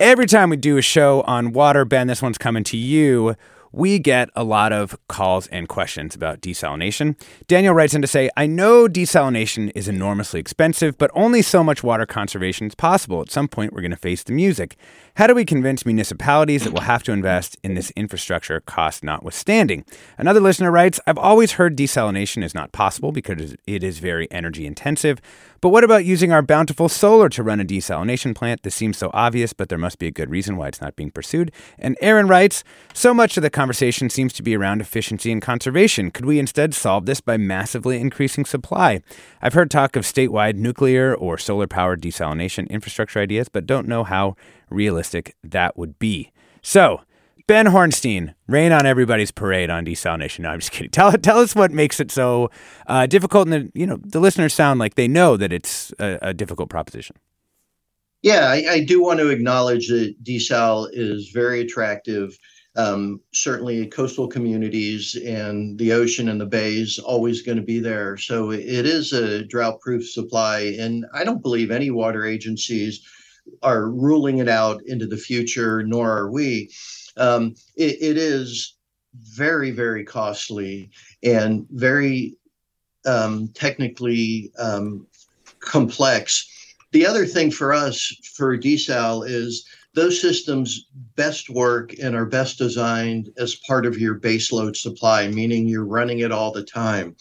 Every 0.00 0.26
time 0.26 0.50
we 0.50 0.56
do 0.56 0.76
a 0.76 0.82
show 0.82 1.20
on 1.20 1.52
water, 1.52 1.84
Ben, 1.84 2.08
this 2.08 2.20
one's 2.20 2.36
coming 2.36 2.64
to 2.64 2.76
you 2.76 3.36
we 3.72 3.98
get 3.98 4.28
a 4.36 4.44
lot 4.44 4.72
of 4.72 4.96
calls 5.08 5.46
and 5.48 5.68
questions 5.68 6.14
about 6.14 6.40
desalination. 6.40 7.16
Daniel 7.46 7.74
writes 7.74 7.94
in 7.94 8.02
to 8.02 8.08
say, 8.08 8.30
I 8.36 8.46
know 8.46 8.86
desalination 8.86 9.72
is 9.74 9.88
enormously 9.88 10.40
expensive, 10.40 10.98
but 10.98 11.10
only 11.14 11.42
so 11.42 11.64
much 11.64 11.82
water 11.82 12.06
conservation 12.06 12.66
is 12.66 12.74
possible. 12.74 13.22
At 13.22 13.30
some 13.30 13.48
point, 13.48 13.72
we're 13.72 13.80
going 13.80 13.90
to 13.90 13.96
face 13.96 14.22
the 14.22 14.32
music. 14.32 14.76
How 15.16 15.26
do 15.26 15.34
we 15.34 15.44
convince 15.44 15.84
municipalities 15.84 16.64
that 16.64 16.72
we'll 16.72 16.82
have 16.82 17.02
to 17.04 17.12
invest 17.12 17.56
in 17.62 17.74
this 17.74 17.90
infrastructure, 17.96 18.60
cost 18.60 19.04
notwithstanding? 19.04 19.84
Another 20.16 20.40
listener 20.40 20.70
writes, 20.70 21.00
I've 21.06 21.18
always 21.18 21.52
heard 21.52 21.76
desalination 21.76 22.42
is 22.42 22.54
not 22.54 22.72
possible 22.72 23.12
because 23.12 23.54
it 23.66 23.82
is 23.82 23.98
very 23.98 24.30
energy 24.30 24.66
intensive. 24.66 25.20
But 25.62 25.68
what 25.68 25.84
about 25.84 26.04
using 26.04 26.32
our 26.32 26.42
bountiful 26.42 26.88
solar 26.88 27.28
to 27.28 27.42
run 27.44 27.60
a 27.60 27.64
desalination 27.64 28.34
plant? 28.34 28.64
This 28.64 28.74
seems 28.74 28.98
so 28.98 29.12
obvious, 29.14 29.52
but 29.52 29.68
there 29.68 29.78
must 29.78 30.00
be 30.00 30.08
a 30.08 30.10
good 30.10 30.28
reason 30.28 30.56
why 30.56 30.66
it's 30.66 30.80
not 30.80 30.96
being 30.96 31.12
pursued. 31.12 31.52
And 31.78 31.96
Aaron 32.00 32.26
writes, 32.26 32.64
so 32.92 33.14
much 33.14 33.36
of 33.36 33.44
the 33.44 33.48
conversation 33.48 34.10
seems 34.10 34.32
to 34.32 34.42
be 34.42 34.56
around 34.56 34.80
efficiency 34.80 35.30
and 35.30 35.40
conservation. 35.40 36.10
Could 36.10 36.24
we 36.24 36.40
instead 36.40 36.74
solve 36.74 37.06
this 37.06 37.20
by 37.20 37.36
massively 37.36 38.00
increasing 38.00 38.44
supply? 38.44 39.02
I've 39.40 39.54
heard 39.54 39.70
talk 39.70 39.94
of 39.94 40.02
statewide 40.02 40.56
nuclear 40.56 41.14
or 41.14 41.38
solar 41.38 41.68
powered 41.68 42.02
desalination 42.02 42.68
infrastructure 42.68 43.20
ideas, 43.20 43.48
but 43.48 43.64
don't 43.64 43.86
know 43.86 44.02
how 44.02 44.34
realistic 44.68 45.36
that 45.44 45.78
would 45.78 45.96
be. 46.00 46.32
So, 46.60 47.02
Ben 47.46 47.66
Horenstein, 47.66 48.34
rain 48.46 48.72
on 48.72 48.86
everybody's 48.86 49.30
parade 49.30 49.70
on 49.70 49.84
desalination. 49.84 50.40
No, 50.40 50.50
I'm 50.50 50.60
just 50.60 50.72
kidding. 50.72 50.90
Tell 50.90 51.12
tell 51.12 51.38
us 51.38 51.54
what 51.54 51.70
makes 51.70 52.00
it 52.00 52.10
so 52.10 52.50
uh, 52.86 53.06
difficult, 53.06 53.48
and 53.48 53.52
the, 53.52 53.78
you 53.78 53.86
know 53.86 53.98
the 54.02 54.20
listeners 54.20 54.54
sound 54.54 54.80
like 54.80 54.94
they 54.94 55.08
know 55.08 55.36
that 55.36 55.52
it's 55.52 55.92
a, 55.98 56.18
a 56.22 56.34
difficult 56.34 56.68
proposition. 56.68 57.16
Yeah, 58.22 58.46
I, 58.48 58.64
I, 58.70 58.84
do 58.84 59.02
want 59.02 59.18
to 59.18 59.30
acknowledge 59.30 59.88
that 59.88 60.14
desal 60.22 60.88
is 60.92 61.30
very 61.34 61.60
attractive. 61.60 62.38
Um, 62.76 63.20
certainly, 63.32 63.88
coastal 63.88 64.28
communities 64.28 65.16
and 65.26 65.76
the 65.76 65.92
ocean 65.92 66.28
and 66.28 66.40
the 66.40 66.46
bays 66.46 67.00
always 67.00 67.42
going 67.42 67.58
to 67.58 67.64
be 67.64 67.80
there. 67.80 68.16
So 68.16 68.52
it 68.52 68.62
is 68.62 69.12
a 69.12 69.44
drought-proof 69.44 70.08
supply, 70.08 70.76
and 70.78 71.04
I 71.12 71.24
don't 71.24 71.42
believe 71.42 71.70
any 71.72 71.90
water 71.90 72.24
agencies 72.24 73.04
are 73.62 73.90
ruling 73.90 74.38
it 74.38 74.48
out 74.48 74.80
into 74.86 75.06
the 75.06 75.16
future, 75.16 75.82
nor 75.82 76.10
are 76.10 76.30
we. 76.30 76.70
Um, 77.16 77.54
it, 77.76 77.98
it 78.00 78.16
is 78.16 78.76
very, 79.14 79.70
very 79.70 80.04
costly 80.04 80.90
and 81.22 81.66
very 81.70 82.36
um, 83.06 83.48
technically 83.54 84.52
um, 84.58 85.06
complex. 85.60 86.48
The 86.92 87.06
other 87.06 87.26
thing 87.26 87.50
for 87.50 87.72
us 87.72 88.14
for 88.36 88.56
desal 88.56 89.28
is 89.28 89.66
those 89.94 90.20
systems 90.20 90.86
best 91.16 91.50
work 91.50 91.94
and 91.98 92.14
are 92.16 92.24
best 92.24 92.58
designed 92.58 93.30
as 93.36 93.56
part 93.56 93.84
of 93.84 93.98
your 93.98 94.18
baseload 94.18 94.76
supply, 94.76 95.28
meaning 95.28 95.66
you're 95.66 95.84
running 95.84 96.20
it 96.20 96.32
all 96.32 96.50
the 96.50 96.64
time. 96.64 97.14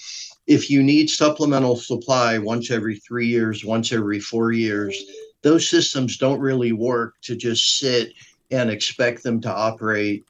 If 0.47 0.69
you 0.69 0.81
need 0.81 1.09
supplemental 1.09 1.75
supply 1.75 2.37
once 2.37 2.71
every 2.71 2.97
three 2.97 3.27
years, 3.27 3.65
once 3.65 3.91
every 3.91 4.19
four 4.19 4.51
years, 4.51 5.01
those 5.41 5.69
systems 5.69 6.17
don't 6.17 6.39
really 6.39 6.71
work 6.71 7.15
to 7.23 7.35
just 7.35 7.77
sit 7.79 8.13
and 8.51 8.69
expect 8.69 9.23
them 9.23 9.41
to 9.41 9.51
operate 9.51 10.25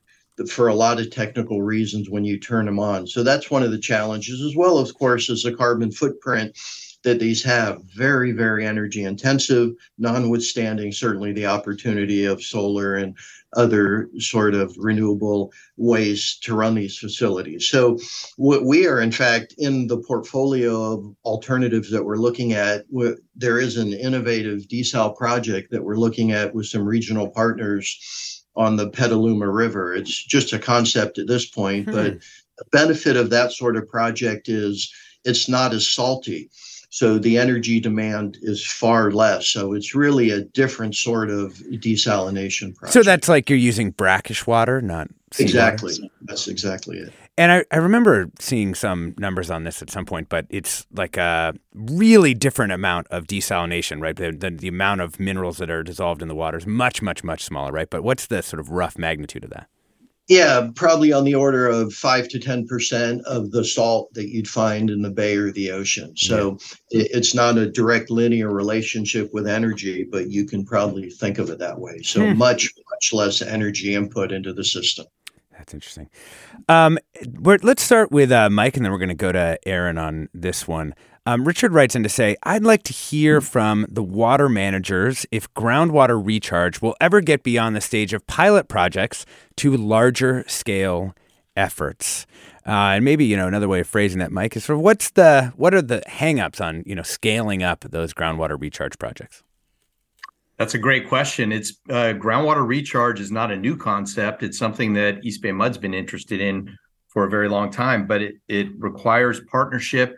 for 0.50 0.70
a 0.70 0.76
lot 0.76 1.00
of 1.00 1.12
technical 1.12 1.62
reasons 1.62 2.10
when 2.10 2.24
you 2.24 2.40
turn 2.40 2.66
them 2.66 2.80
on. 2.80 3.06
So 3.06 3.24
that's 3.24 3.52
one 3.52 3.64
of 3.64 3.72
the 3.72 3.78
challenges, 3.78 4.42
as 4.42 4.56
well, 4.56 4.78
of 4.78 4.94
course, 4.96 5.30
as 5.30 5.44
the 5.44 5.54
carbon 5.54 5.92
footprint 5.92 6.58
that 7.04 7.20
these 7.20 7.44
have. 7.44 7.82
Very, 7.96 8.32
very 8.32 8.66
energy 8.66 9.04
intensive, 9.04 9.72
notwithstanding 9.98 10.92
certainly 10.92 11.34
the 11.34 11.46
opportunity 11.46 12.26
of 12.26 12.44
solar 12.44 12.96
and 12.96 13.16
other 13.54 14.10
sort 14.18 14.54
of 14.54 14.74
renewable 14.78 15.52
ways 15.78 16.38
to 16.42 16.56
run 16.56 16.76
these 16.76 16.98
facilities. 16.98 17.68
So 17.68 17.98
what 18.38 18.64
we 18.64 18.88
are, 18.88 19.02
in 19.02 19.12
fact, 19.12 19.56
in 19.58 19.88
the 19.88 19.98
portfolio 19.98 20.94
of 20.94 21.16
alternatives 21.26 21.92
that 21.92 22.04
we're 22.04 22.18
looking 22.18 22.54
at. 22.54 22.86
There 23.36 23.60
is 23.60 23.78
an 23.78 23.94
innovative 23.94 24.68
desal 24.68 25.16
project 25.16 25.72
that 25.72 25.84
we're 25.84 25.96
looking 25.96 26.32
at 26.32 26.54
with 26.54 26.68
some 26.68 26.86
regional 26.86 27.30
partners 27.30 28.44
on 28.56 28.76
the 28.76 28.90
Petaluma 28.90 29.50
River. 29.50 29.94
It's 29.94 30.24
just 30.24 30.54
a 30.54 30.60
concept 30.60 31.18
at 31.18 31.28
this 31.28 31.50
point, 31.50 31.86
hmm. 31.86 31.92
but 31.92 32.18
the 32.58 32.66
benefit 32.72 33.18
of 33.18 33.30
that 33.30 33.52
sort 33.52 33.78
of 33.78 33.88
project 33.88 34.50
is 34.50 34.94
it's 35.24 35.48
not 35.48 35.74
as 35.74 35.90
salty. 35.90 36.50
So 36.94 37.18
the 37.18 37.38
energy 37.38 37.80
demand 37.80 38.38
is 38.42 38.66
far 38.66 39.12
less. 39.12 39.48
So 39.48 39.72
it's 39.72 39.96
really 39.96 40.30
a 40.30 40.42
different 40.42 40.94
sort 40.94 41.30
of 41.30 41.54
desalination 41.54 42.76
process. 42.76 42.94
So 42.94 43.02
that's 43.02 43.30
like 43.30 43.50
you're 43.50 43.58
using 43.58 43.92
brackish 43.92 44.46
water, 44.46 44.82
not 44.82 45.08
exactly. 45.40 45.94
Water. 45.94 46.14
That's 46.24 46.50
exactly 46.50 46.98
it. 46.98 47.14
And 47.38 47.50
I, 47.54 47.66
I 47.72 47.78
remember 47.78 48.30
seeing 48.40 48.76
some 48.76 49.16
numbers 49.18 49.50
on 49.50 49.64
this 49.64 49.82
at 49.82 49.90
some 49.90 50.06
point, 50.06 50.28
but 50.28 50.46
it's 50.50 50.86
like 50.94 51.16
a 51.16 51.54
really 51.74 52.34
different 52.34 52.74
amount 52.74 53.08
of 53.08 53.26
desalination, 53.26 54.02
right? 54.02 54.16
The, 54.18 54.34
the, 54.34 54.52
the 54.52 54.68
amount 54.68 55.00
of 55.00 55.18
minerals 55.18 55.60
that 55.60 55.72
are 55.72 55.84
dissolved 55.84 56.22
in 56.22 56.28
the 56.28 56.36
water 56.36 56.58
is 56.58 56.68
much, 56.68 57.02
much, 57.02 57.24
much 57.24 57.46
smaller, 57.46 57.72
right? 57.72 57.90
But 57.90 58.04
what's 58.04 58.28
the 58.28 58.44
sort 58.44 58.60
of 58.60 58.70
rough 58.70 58.98
magnitude 58.98 59.46
of 59.46 59.50
that? 59.52 59.70
Yeah, 60.32 60.70
probably 60.76 61.12
on 61.12 61.26
the 61.26 61.36
order 61.36 61.68
of 61.68 61.92
five 61.92 62.30
to 62.30 62.40
ten 62.40 62.66
percent 62.66 63.22
of 63.26 63.52
the 63.52 63.66
salt 63.66 64.14
that 64.14 64.30
you'd 64.30 64.48
find 64.48 64.90
in 64.90 65.02
the 65.02 65.10
bay 65.10 65.36
or 65.36 65.52
the 65.52 65.72
ocean. 65.72 66.16
So 66.16 66.58
yeah. 66.90 67.04
it's 67.12 67.36
not 67.36 67.58
a 67.58 67.70
direct 67.70 68.10
linear 68.10 68.50
relationship 68.50 69.30
with 69.34 69.46
energy, 69.46 70.08
but 70.10 70.30
you 70.30 70.46
can 70.46 70.64
probably 70.64 71.10
think 71.10 71.38
of 71.38 71.50
it 71.50 71.60
that 71.60 71.80
way. 71.80 72.00
So 72.04 72.26
hmm. 72.26 72.38
much, 72.38 72.72
much 72.92 73.12
less 73.12 73.42
energy 73.42 73.94
input 73.94 74.32
into 74.32 74.54
the 74.54 74.64
system. 74.64 75.06
That's 75.52 75.74
interesting. 75.74 76.10
Um, 76.70 76.98
let's 77.44 77.84
start 77.84 78.10
with 78.14 78.32
uh, 78.32 78.50
Mike, 78.50 78.78
and 78.78 78.86
then 78.86 78.94
we're 78.94 79.00
going 79.00 79.10
to 79.10 79.16
go 79.16 79.34
to 79.34 79.60
Aaron 79.68 79.98
on 79.98 80.30
this 80.34 80.66
one. 80.66 80.96
Um, 81.28 81.46
Richard 81.46 81.72
writes 81.72 81.96
in 81.96 82.02
to 82.02 82.10
say, 82.10 82.36
I'd 82.44 82.64
like 82.64 82.82
to 82.84 82.94
hear 82.94 83.42
from 83.42 83.86
the 83.88 84.02
water 84.02 84.50
managers 84.50 85.24
if 85.30 85.54
groundwater 85.54 86.20
recharge 86.24 86.82
will 86.82 86.96
ever 87.00 87.22
get 87.22 87.44
beyond 87.44 87.76
the 87.76 87.82
stage 87.82 88.12
of 88.12 88.26
pilot 88.26 88.68
projects 88.68 89.26
to 89.58 89.78
larger 89.78 90.44
scale 90.48 91.14
efforts. 91.56 92.26
Uh, 92.66 92.96
and 92.96 93.06
maybe 93.06 93.26
you 93.26 93.38
know 93.38 93.48
another 93.48 93.68
way 93.68 93.82
of 93.82 93.88
phrasing 93.88 94.18
that, 94.20 94.32
Mike, 94.32 94.56
is 94.56 94.66
sort 94.66 94.80
of 94.80 94.84
what's 94.84 95.12
the 95.12 95.54
what 95.56 95.76
are 95.76 95.82
the 95.82 96.02
hangups 96.08 96.60
on 96.60 96.84
you 96.88 96.96
know 96.96 97.04
scaling 97.04 97.62
up 97.62 97.82
those 97.82 98.14
groundwater 98.14 98.60
recharge 98.60 98.98
projects? 98.98 99.44
That's 100.58 100.74
a 100.74 100.80
great 100.80 101.08
question. 101.08 101.52
It's 101.52 101.74
uh, 101.90 102.14
groundwater 102.14 102.66
recharge 102.66 103.20
is 103.20 103.32
not 103.32 103.52
a 103.52 103.56
new 103.56 103.76
concept. 103.76 104.42
It's 104.44 104.58
something 104.58 104.94
that 104.94 105.24
East 105.24 105.42
Bay 105.42 105.52
Mud's 105.52 105.78
been 105.78 105.94
interested 105.94 106.40
in 106.40 106.76
for 107.10 107.26
a 107.26 107.30
very 107.30 107.50
long 107.50 107.70
time, 107.72 108.08
but 108.08 108.22
it 108.22 108.36
it 108.48 108.68
requires 108.80 109.40
partnership 109.52 110.16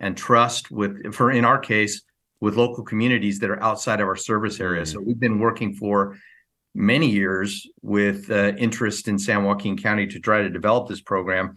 and 0.00 0.16
trust 0.16 0.70
with, 0.70 1.14
for 1.14 1.30
in 1.30 1.44
our 1.44 1.58
case, 1.58 2.02
with 2.40 2.56
local 2.56 2.84
communities 2.84 3.40
that 3.40 3.50
are 3.50 3.62
outside 3.62 4.00
of 4.00 4.06
our 4.06 4.16
service 4.16 4.60
area. 4.60 4.82
Mm-hmm. 4.82 4.92
So 4.92 5.00
we've 5.00 5.18
been 5.18 5.40
working 5.40 5.74
for 5.74 6.16
many 6.74 7.10
years 7.10 7.66
with 7.82 8.30
uh, 8.30 8.52
interest 8.56 9.08
in 9.08 9.18
San 9.18 9.44
Joaquin 9.44 9.76
County 9.76 10.06
to 10.06 10.20
try 10.20 10.42
to 10.42 10.50
develop 10.50 10.88
this 10.88 11.00
program, 11.00 11.56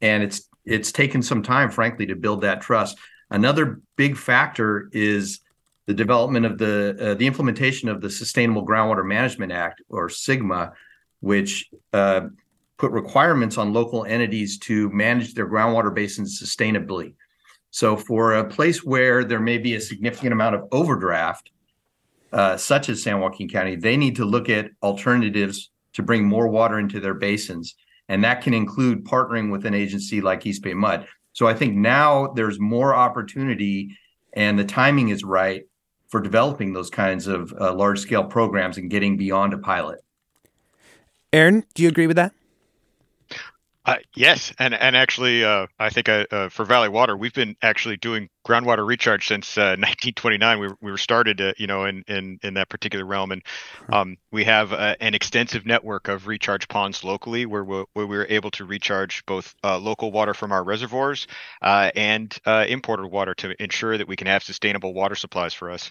and 0.00 0.22
it's 0.22 0.48
it's 0.64 0.92
taken 0.92 1.22
some 1.22 1.42
time, 1.42 1.70
frankly, 1.70 2.06
to 2.06 2.16
build 2.16 2.42
that 2.42 2.60
trust. 2.60 2.98
Another 3.30 3.80
big 3.96 4.16
factor 4.16 4.90
is 4.92 5.40
the 5.86 5.94
development 5.94 6.44
of 6.44 6.58
the 6.58 6.96
uh, 7.00 7.14
the 7.14 7.26
implementation 7.26 7.88
of 7.88 8.02
the 8.02 8.10
Sustainable 8.10 8.66
Groundwater 8.66 9.06
Management 9.06 9.52
Act, 9.52 9.80
or 9.88 10.08
SGMA, 10.08 10.72
which 11.20 11.70
uh, 11.94 12.28
put 12.76 12.92
requirements 12.92 13.56
on 13.58 13.72
local 13.72 14.04
entities 14.04 14.58
to 14.58 14.90
manage 14.90 15.34
their 15.34 15.48
groundwater 15.48 15.92
basins 15.94 16.40
sustainably. 16.40 17.14
So, 17.70 17.96
for 17.96 18.34
a 18.34 18.48
place 18.48 18.82
where 18.82 19.24
there 19.24 19.40
may 19.40 19.58
be 19.58 19.74
a 19.74 19.80
significant 19.80 20.32
amount 20.32 20.54
of 20.54 20.68
overdraft, 20.72 21.50
uh, 22.32 22.56
such 22.56 22.88
as 22.88 23.02
San 23.02 23.20
Joaquin 23.20 23.48
County, 23.48 23.76
they 23.76 23.96
need 23.96 24.16
to 24.16 24.24
look 24.24 24.48
at 24.48 24.70
alternatives 24.82 25.70
to 25.94 26.02
bring 26.02 26.24
more 26.24 26.48
water 26.48 26.78
into 26.78 27.00
their 27.00 27.14
basins. 27.14 27.74
And 28.08 28.24
that 28.24 28.42
can 28.42 28.54
include 28.54 29.04
partnering 29.04 29.50
with 29.50 29.66
an 29.66 29.74
agency 29.74 30.20
like 30.20 30.46
East 30.46 30.62
Bay 30.62 30.74
Mud. 30.74 31.06
So 31.32 31.46
I 31.46 31.54
think 31.54 31.76
now 31.76 32.28
there's 32.28 32.58
more 32.58 32.94
opportunity 32.94 33.96
and 34.32 34.58
the 34.58 34.64
timing 34.64 35.08
is 35.08 35.24
right 35.24 35.64
for 36.08 36.20
developing 36.20 36.72
those 36.72 36.90
kinds 36.90 37.26
of 37.26 37.52
uh, 37.60 37.74
large 37.74 38.00
scale 38.00 38.24
programs 38.24 38.78
and 38.78 38.90
getting 38.90 39.16
beyond 39.16 39.52
a 39.52 39.58
pilot. 39.58 40.00
Aaron, 41.32 41.64
do 41.74 41.82
you 41.82 41.88
agree 41.88 42.06
with 42.06 42.16
that? 42.16 42.32
Uh, 43.88 43.96
yes, 44.14 44.52
and 44.58 44.74
and 44.74 44.94
actually, 44.94 45.42
uh, 45.42 45.66
I 45.78 45.88
think 45.88 46.10
uh, 46.10 46.26
uh 46.30 46.48
for 46.50 46.66
Valley 46.66 46.90
Water, 46.90 47.16
we've 47.16 47.32
been 47.32 47.56
actually 47.62 47.96
doing 47.96 48.28
groundwater 48.48 48.86
recharge 48.86 49.26
since 49.26 49.56
1929. 49.56 50.56
Uh, 50.56 50.58
we 50.60 50.68
were, 50.68 50.78
we 50.80 50.90
were 50.90 50.98
started, 50.98 51.40
uh, 51.40 51.52
you 51.56 51.66
know, 51.66 51.84
in, 51.84 52.04
in 52.06 52.38
in 52.42 52.54
that 52.54 52.68
particular 52.68 53.04
realm, 53.04 53.32
and 53.32 53.42
um, 53.92 54.16
we 54.30 54.44
have 54.44 54.72
an 54.72 55.14
extensive 55.14 55.66
network 55.66 56.08
of 56.08 56.26
recharge 56.26 56.68
ponds 56.68 57.02
locally, 57.02 57.46
where 57.46 57.64
we're, 57.64 57.84
where 57.94 58.06
we're 58.06 58.26
able 58.28 58.50
to 58.50 58.64
recharge 58.64 59.24
both 59.26 59.54
local 59.64 60.12
water 60.12 60.34
from 60.34 60.52
our 60.52 60.62
reservoirs 60.62 61.26
and 61.62 62.38
imported 62.46 63.08
water 63.08 63.34
to 63.34 63.62
ensure 63.62 63.96
that 63.98 64.06
we 64.06 64.16
can 64.16 64.26
have 64.26 64.42
sustainable 64.42 64.94
water 64.94 65.14
supplies 65.14 65.54
for 65.54 65.70
us. 65.70 65.90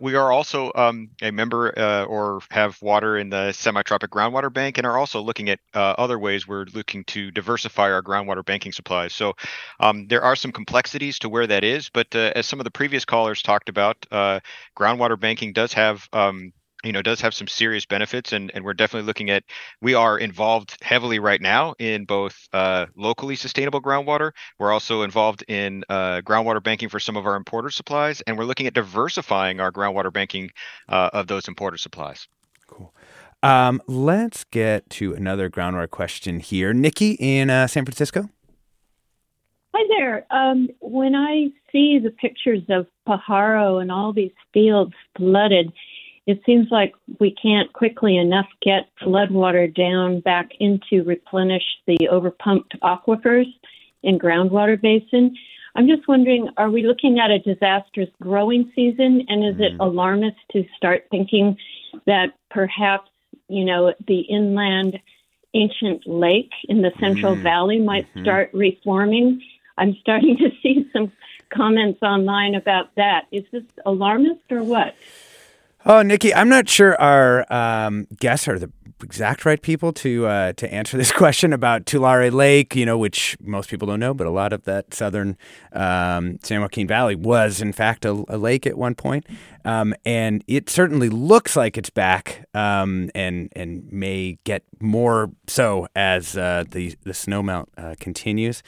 we 0.00 0.14
are 0.14 0.30
also 0.30 0.70
um, 0.74 1.10
a 1.22 1.30
member 1.30 1.70
or 2.06 2.40
have 2.50 2.80
water 2.82 3.16
in 3.16 3.30
the 3.30 3.52
Semitropic 3.54 4.08
groundwater 4.08 4.52
bank, 4.52 4.78
and 4.78 4.86
are 4.86 4.98
also 4.98 5.20
looking 5.20 5.48
at 5.48 5.58
other 5.74 6.18
ways 6.18 6.46
we're 6.46 6.66
looking 6.74 7.04
to 7.04 7.14
to 7.14 7.30
diversify 7.30 7.92
our 7.92 8.02
groundwater 8.02 8.44
banking 8.44 8.72
supplies. 8.72 9.14
So 9.14 9.34
um, 9.78 10.08
there 10.08 10.22
are 10.22 10.34
some 10.34 10.50
complexities 10.50 11.20
to 11.20 11.28
where 11.28 11.46
that 11.46 11.62
is, 11.62 11.73
but 11.92 12.14
uh, 12.14 12.32
as 12.34 12.46
some 12.46 12.60
of 12.60 12.64
the 12.64 12.70
previous 12.70 13.04
callers 13.04 13.42
talked 13.42 13.68
about, 13.68 14.06
uh, 14.10 14.40
groundwater 14.76 15.18
banking 15.18 15.52
does 15.52 15.72
have 15.72 16.08
um, 16.12 16.52
you 16.84 16.92
know 16.92 17.02
does 17.02 17.20
have 17.20 17.34
some 17.34 17.48
serious 17.48 17.86
benefits 17.86 18.32
and, 18.32 18.50
and 18.54 18.64
we're 18.64 18.74
definitely 18.74 19.06
looking 19.06 19.30
at 19.30 19.42
we 19.80 19.94
are 19.94 20.18
involved 20.18 20.76
heavily 20.82 21.18
right 21.18 21.40
now 21.40 21.74
in 21.78 22.04
both 22.04 22.48
uh, 22.52 22.86
locally 22.94 23.36
sustainable 23.36 23.80
groundwater 23.80 24.32
we're 24.58 24.72
also 24.72 25.02
involved 25.02 25.42
in 25.48 25.82
uh, 25.88 26.20
groundwater 26.20 26.62
banking 26.62 26.88
for 26.88 27.00
some 27.00 27.16
of 27.16 27.26
our 27.26 27.36
importer 27.36 27.70
supplies 27.70 28.20
and 28.22 28.36
we're 28.36 28.44
looking 28.44 28.66
at 28.66 28.74
diversifying 28.74 29.60
our 29.60 29.72
groundwater 29.72 30.12
banking 30.12 30.50
uh, 30.90 31.08
of 31.14 31.26
those 31.26 31.48
importer 31.48 31.78
supplies 31.78 32.28
cool 32.66 32.92
um, 33.42 33.82
let's 33.86 34.44
get 34.44 34.88
to 34.88 35.12
another 35.12 35.50
groundwater 35.50 35.90
question 35.90 36.40
here. 36.40 36.72
Nikki 36.72 37.10
in 37.20 37.50
uh, 37.50 37.66
San 37.66 37.84
Francisco. 37.84 38.30
Hi 39.76 39.84
there. 39.98 40.24
Um, 40.30 40.68
when 40.80 41.16
I 41.16 41.48
see 41.72 41.98
the 41.98 42.10
pictures 42.10 42.62
of 42.68 42.86
Pajaro 43.08 43.82
and 43.82 43.90
all 43.90 44.12
these 44.12 44.30
fields 44.52 44.92
flooded, 45.16 45.72
it 46.28 46.40
seems 46.46 46.68
like 46.70 46.94
we 47.18 47.32
can't 47.32 47.72
quickly 47.72 48.16
enough 48.16 48.46
get 48.62 48.88
floodwater 49.02 49.74
down 49.74 50.20
back 50.20 50.50
into 50.60 51.02
replenish 51.02 51.64
the 51.88 51.98
overpumped 52.12 52.78
aquifers 52.84 53.52
and 54.04 54.20
groundwater 54.20 54.80
basin. 54.80 55.34
I'm 55.74 55.88
just 55.88 56.06
wondering, 56.06 56.50
are 56.56 56.70
we 56.70 56.86
looking 56.86 57.18
at 57.18 57.32
a 57.32 57.40
disastrous 57.40 58.10
growing 58.22 58.70
season? 58.76 59.26
And 59.28 59.44
is 59.44 59.56
mm. 59.56 59.72
it 59.72 59.80
alarmist 59.80 60.36
to 60.52 60.64
start 60.76 61.06
thinking 61.10 61.56
that 62.06 62.28
perhaps 62.48 63.10
you 63.48 63.64
know, 63.64 63.92
the 64.06 64.20
inland 64.20 65.00
ancient 65.54 66.06
lake 66.06 66.50
in 66.68 66.82
the 66.82 66.92
Central 67.00 67.34
mm 67.34 67.42
Valley 67.42 67.78
might 67.78 68.08
mm-hmm. 68.10 68.22
start 68.22 68.50
reforming. 68.52 69.40
I'm 69.78 69.96
starting 70.00 70.36
to 70.38 70.50
see 70.62 70.88
some 70.92 71.12
comments 71.50 72.02
online 72.02 72.54
about 72.54 72.94
that. 72.96 73.26
Is 73.30 73.44
this 73.52 73.64
alarmist 73.86 74.50
or 74.50 74.62
what? 74.62 74.94
Oh, 75.86 76.00
Nikki, 76.00 76.34
I'm 76.34 76.48
not 76.48 76.68
sure 76.68 76.98
our 76.98 77.44
um, 77.52 78.06
guests 78.18 78.48
are 78.48 78.58
the 78.58 78.72
exact 79.02 79.44
right 79.44 79.60
people 79.60 79.92
to 79.92 80.26
uh, 80.26 80.52
to 80.54 80.72
answer 80.72 80.96
this 80.96 81.12
question 81.22 81.52
about 81.52 81.84
Tulare 81.84 82.30
Lake. 82.30 82.74
You 82.74 82.86
know, 82.86 82.96
which 82.96 83.36
most 83.40 83.68
people 83.68 83.86
don't 83.86 84.00
know, 84.00 84.14
but 84.14 84.26
a 84.26 84.30
lot 84.30 84.54
of 84.54 84.64
that 84.64 84.94
southern 84.94 85.36
um, 85.72 86.38
San 86.42 86.62
Joaquin 86.62 86.86
Valley 86.86 87.14
was, 87.14 87.60
in 87.60 87.72
fact, 87.72 88.06
a, 88.06 88.24
a 88.28 88.38
lake 88.38 88.66
at 88.66 88.78
one 88.78 88.94
point, 88.94 89.26
um, 89.66 89.94
and 90.06 90.42
it 90.46 90.70
certainly 90.70 91.10
looks 91.10 91.54
like 91.54 91.76
it's 91.76 91.90
back, 91.90 92.46
um, 92.54 93.10
and 93.14 93.52
and 93.54 93.92
may 93.92 94.38
get 94.44 94.62
more 94.80 95.30
so 95.46 95.86
as 95.94 96.34
uh, 96.36 96.64
the 96.66 96.96
the 97.02 97.12
snowmelt 97.12 97.66
uh, 97.76 97.94
continues. 98.00 98.62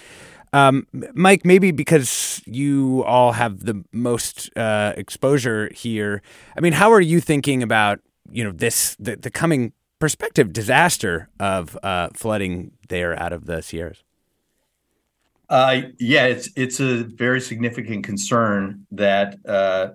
Um, 0.52 0.86
Mike, 1.14 1.44
maybe 1.44 1.70
because 1.70 2.42
you 2.46 3.02
all 3.04 3.32
have 3.32 3.64
the 3.64 3.84
most 3.92 4.50
uh, 4.56 4.92
exposure 4.96 5.70
here. 5.74 6.22
I 6.56 6.60
mean, 6.60 6.72
how 6.72 6.92
are 6.92 7.00
you 7.00 7.20
thinking 7.20 7.62
about 7.62 8.00
you 8.30 8.44
know 8.44 8.52
this 8.52 8.96
the, 8.98 9.16
the 9.16 9.30
coming 9.30 9.72
prospective 9.98 10.52
disaster 10.52 11.28
of 11.40 11.76
uh, 11.82 12.08
flooding 12.14 12.72
there 12.88 13.20
out 13.20 13.32
of 13.32 13.46
the 13.46 13.62
Sierras? 13.62 14.02
Uh, 15.48 15.82
yeah, 15.98 16.26
it's 16.26 16.48
it's 16.56 16.80
a 16.80 17.04
very 17.04 17.40
significant 17.40 18.04
concern 18.04 18.86
that 18.90 19.36
uh, 19.46 19.88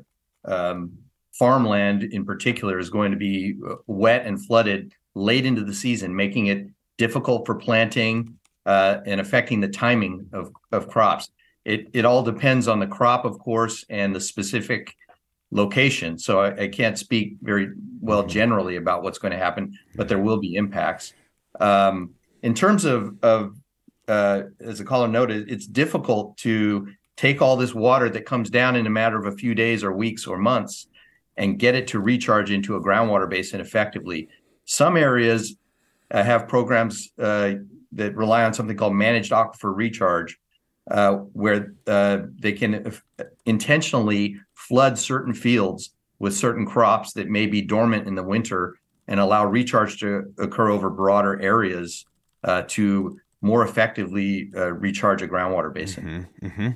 um, 0.46 0.98
farmland, 1.34 2.04
in 2.04 2.26
particular, 2.26 2.80
is 2.80 2.90
going 2.90 3.12
to 3.12 3.18
be 3.18 3.56
uh, 3.68 3.76
wet 3.88 4.26
and 4.26 4.44
flooded 4.46 4.94
late 5.14 5.46
into 5.46 5.64
the 5.64 5.74
season, 5.74 6.16
making 6.16 6.48
it 6.48 6.68
difficult 6.98 7.46
for 7.46 7.56
planting 7.56 8.38
uh, 8.66 8.98
and 9.06 9.20
affecting 9.20 9.60
the 9.60 9.68
timing 9.68 10.28
of 10.34 10.52
of 10.72 10.88
crops. 10.88 11.30
It 11.66 11.90
it 11.94 12.06
all 12.06 12.24
depends 12.24 12.68
on 12.68 12.80
the 12.80 12.88
crop, 12.88 13.26
of 13.26 13.40
course, 13.40 13.86
and 13.90 14.16
the 14.16 14.22
specific 14.22 14.96
location. 15.52 16.18
So 16.18 16.42
I, 16.42 16.64
I, 16.64 16.68
can't 16.70 16.98
speak 16.98 17.36
very 17.42 17.72
well 18.00 18.22
mm-hmm. 18.22 18.30
generally 18.30 18.78
about 18.78 19.04
what's 19.04 19.18
going 19.18 19.34
to 19.34 19.38
happen, 19.38 19.78
but 19.96 20.08
there 20.08 20.18
will 20.20 20.40
be 20.40 20.56
impacts. 20.56 21.14
Um, 21.60 22.12
in 22.42 22.54
terms 22.54 22.86
of, 22.86 23.18
of 23.22 23.58
uh, 24.08 24.44
as 24.62 24.80
the 24.80 24.86
caller 24.86 25.10
noted, 25.10 25.52
it's 25.52 25.68
difficult 25.68 26.38
to 26.38 26.88
take 27.18 27.42
all 27.42 27.58
this 27.58 27.74
water 27.74 28.10
that 28.10 28.26
comes 28.26 28.50
down 28.50 28.76
in 28.76 28.88
a 28.88 28.90
matter 28.90 29.18
of 29.18 29.26
a 29.26 29.38
few 29.38 29.54
days 29.54 29.84
or 29.84 29.92
weeks 29.92 30.26
or 30.26 30.38
months 30.38 30.88
and 31.38 31.60
get 31.60 31.76
it 31.76 31.88
to 31.88 32.00
recharge 32.00 32.50
into 32.50 32.76
a 32.76 32.82
groundwater 32.82 33.30
basin 33.30 33.60
effectively. 33.62 34.30
Some 34.66 34.98
areas 34.98 35.56
uh, 36.10 36.24
have 36.24 36.48
programs 36.48 37.12
uh, 37.20 37.54
that 37.94 38.16
rely 38.16 38.44
on 38.44 38.54
something 38.54 38.78
called 38.78 38.94
managed 38.94 39.32
aquifer 39.32 39.76
recharge, 39.76 40.38
uh, 40.90 41.14
where 41.34 41.74
uh, 41.88 42.20
they 42.40 42.54
can 42.54 42.94
intentionally 43.46 44.38
flood 44.54 44.98
certain 44.98 45.34
fields 45.34 45.94
with 46.20 46.36
certain 46.36 46.66
crops 46.66 47.14
that 47.14 47.30
may 47.30 47.48
be 47.48 47.62
dormant 47.62 48.08
in 48.08 48.16
the 48.16 48.24
winter 48.24 48.76
and 49.08 49.20
allow 49.20 49.46
recharge 49.46 50.00
to 50.00 50.34
occur 50.38 50.70
over 50.70 50.90
broader 50.90 51.42
areas 51.42 52.06
uh, 52.44 52.64
to 52.68 53.20
more 53.42 53.64
effectively 53.64 54.52
uh, 54.56 54.72
recharge 54.72 55.22
a 55.22 55.28
groundwater 55.28 55.74
basin. 55.74 56.30
Mm-hmm, 56.42 56.46
mm-hmm. 56.48 56.70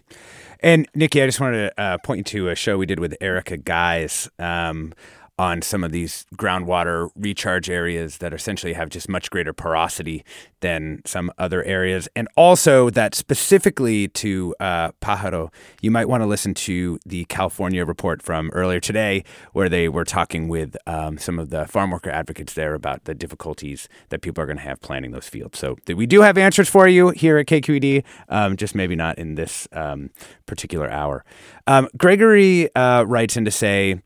And 0.61 0.87
Nikki, 0.95 1.21
I 1.21 1.27
just 1.27 1.39
wanted 1.39 1.69
to 1.69 1.79
uh, 1.79 1.97
point 1.99 2.33
you 2.33 2.39
to 2.39 2.49
a 2.49 2.55
show 2.55 2.77
we 2.77 2.87
did 2.87 2.99
with 2.99 3.15
Erica 3.21 3.57
Gies 3.57 4.27
um, 4.39 4.93
on 5.37 5.61
some 5.61 5.83
of 5.83 5.91
these 5.91 6.25
groundwater 6.35 7.09
recharge 7.15 7.69
areas 7.69 8.19
that 8.19 8.33
essentially 8.33 8.73
have 8.73 8.89
just 8.89 9.09
much 9.09 9.29
greater 9.29 9.51
porosity 9.51 10.23
than 10.61 11.01
some 11.05 11.31
other 11.37 11.61
areas. 11.63 12.07
And 12.15 12.27
also 12.37 12.89
that 12.91 13.13
specifically 13.13 14.07
to 14.09 14.55
uh, 14.59 14.91
Pajaro, 15.01 15.51
you 15.81 15.91
might 15.91 16.07
want 16.07 16.21
to 16.23 16.27
listen 16.27 16.53
to 16.53 16.99
the 17.05 17.25
California 17.25 17.83
report 17.85 18.21
from 18.21 18.49
earlier 18.53 18.79
today, 18.79 19.23
where 19.51 19.67
they 19.67 19.89
were 19.89 20.05
talking 20.05 20.47
with 20.47 20.77
um, 20.87 21.17
some 21.17 21.37
of 21.37 21.49
the 21.49 21.65
farm 21.67 21.91
worker 21.91 22.09
advocates 22.09 22.53
there 22.53 22.73
about 22.73 23.03
the 23.03 23.13
difficulties 23.13 23.89
that 24.09 24.21
people 24.21 24.41
are 24.41 24.47
going 24.47 24.57
to 24.57 24.63
have 24.63 24.79
planting 24.79 25.11
those 25.11 25.27
fields. 25.27 25.59
So 25.59 25.75
we 25.87 26.05
do 26.05 26.21
have 26.21 26.37
answers 26.37 26.69
for 26.69 26.87
you 26.87 27.09
here 27.09 27.37
at 27.37 27.47
KQED, 27.47 28.03
um, 28.29 28.55
just 28.55 28.73
maybe 28.73 28.95
not 28.95 29.17
in 29.17 29.35
this 29.35 29.67
um, 29.73 30.11
particular 30.45 30.89
hour. 30.89 31.25
Um, 31.67 31.89
Gregory 31.97 32.73
uh, 32.75 33.03
writes 33.03 33.35
in 33.35 33.45
to 33.45 33.51
say, 33.51 34.01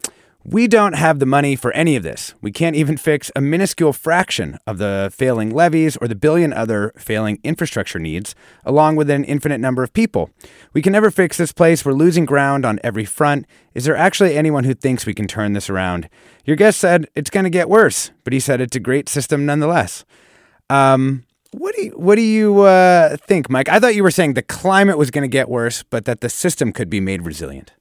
we 0.52 0.68
don't 0.68 0.94
have 0.94 1.20
the 1.20 1.28
money 1.28 1.56
for 1.56 1.72
any 1.74 1.96
of 1.96 2.02
this. 2.02 2.34
We 2.42 2.52
can't 2.52 2.76
even 2.76 2.98
fix 2.98 3.32
a 3.36 3.42
minuscule 3.42 3.94
fraction 3.94 4.58
of 4.66 4.80
the 4.80 5.12
failing 5.14 5.52
levees 5.52 5.96
or 5.98 6.08
the 6.08 6.16
billion 6.16 6.54
other 6.54 6.92
failing 6.98 7.40
infrastructure 7.44 8.00
needs, 8.00 8.34
along 8.66 8.96
with 8.96 9.12
an 9.12 9.24
infinite 9.26 9.60
number 9.60 9.84
of 9.84 9.94
people. 9.94 10.32
We 10.74 10.82
can 10.82 10.92
never 10.92 11.12
fix 11.12 11.38
this 11.38 11.52
place. 11.52 11.86
We're 11.86 11.94
losing 11.94 12.26
ground 12.26 12.66
on 12.66 12.80
every 12.84 13.06
front. 13.06 13.46
Is 13.76 13.86
there 13.86 13.96
actually 13.96 14.36
anyone 14.36 14.64
who 14.64 14.74
thinks 14.74 15.06
we 15.06 15.14
can 15.14 15.28
turn 15.28 15.54
this 15.54 15.70
around? 15.70 16.10
Your 16.46 16.56
guest 16.56 16.80
said 16.80 17.08
it's 17.14 17.30
going 17.30 17.44
to 17.44 17.52
get 17.52 17.70
worse, 17.70 18.10
but 18.24 18.34
he 18.34 18.40
said 18.40 18.60
it's 18.60 18.76
a 18.76 18.80
great 18.80 19.08
system 19.08 19.46
nonetheless. 19.46 20.04
Um, 20.72 21.26
what 21.52 21.76
do 21.76 21.84
you, 21.84 21.92
what 21.92 22.16
do 22.16 22.22
you 22.22 22.62
uh, 22.62 23.18
think, 23.18 23.52
Mike? 23.52 23.70
I 23.70 23.80
thought 23.80 23.94
you 23.94 24.04
were 24.04 24.10
saying 24.10 24.34
the 24.34 24.42
climate 24.42 24.98
was 24.98 25.12
going 25.12 25.24
to 25.24 25.28
get 25.28 25.48
worse, 25.48 25.84
but 25.84 26.06
that 26.06 26.22
the 26.22 26.30
system 26.30 26.72
could 26.72 26.90
be 26.90 27.00
made 27.00 27.22
resilient. 27.22 27.74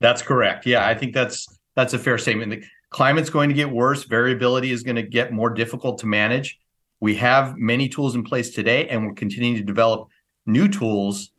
That's 0.00 0.22
correct. 0.22 0.66
Yeah, 0.66 0.86
I 0.86 0.94
think 0.94 1.14
that's 1.14 1.46
that's 1.74 1.94
a 1.94 1.98
fair 1.98 2.18
statement. 2.18 2.50
The 2.50 2.66
climate's 2.90 3.30
going 3.30 3.48
to 3.48 3.54
get 3.54 3.70
worse. 3.70 4.04
Variability 4.04 4.70
is 4.70 4.82
going 4.82 4.96
to 4.96 5.02
get 5.02 5.32
more 5.32 5.50
difficult 5.50 5.98
to 5.98 6.06
manage. 6.06 6.58
We 7.00 7.16
have 7.16 7.56
many 7.56 7.88
tools 7.88 8.14
in 8.14 8.22
place 8.22 8.50
today, 8.50 8.88
and 8.88 9.06
we're 9.06 9.14
continuing 9.14 9.56
to 9.56 9.62
develop 9.62 10.08
new 10.46 10.68
tools 10.68 11.32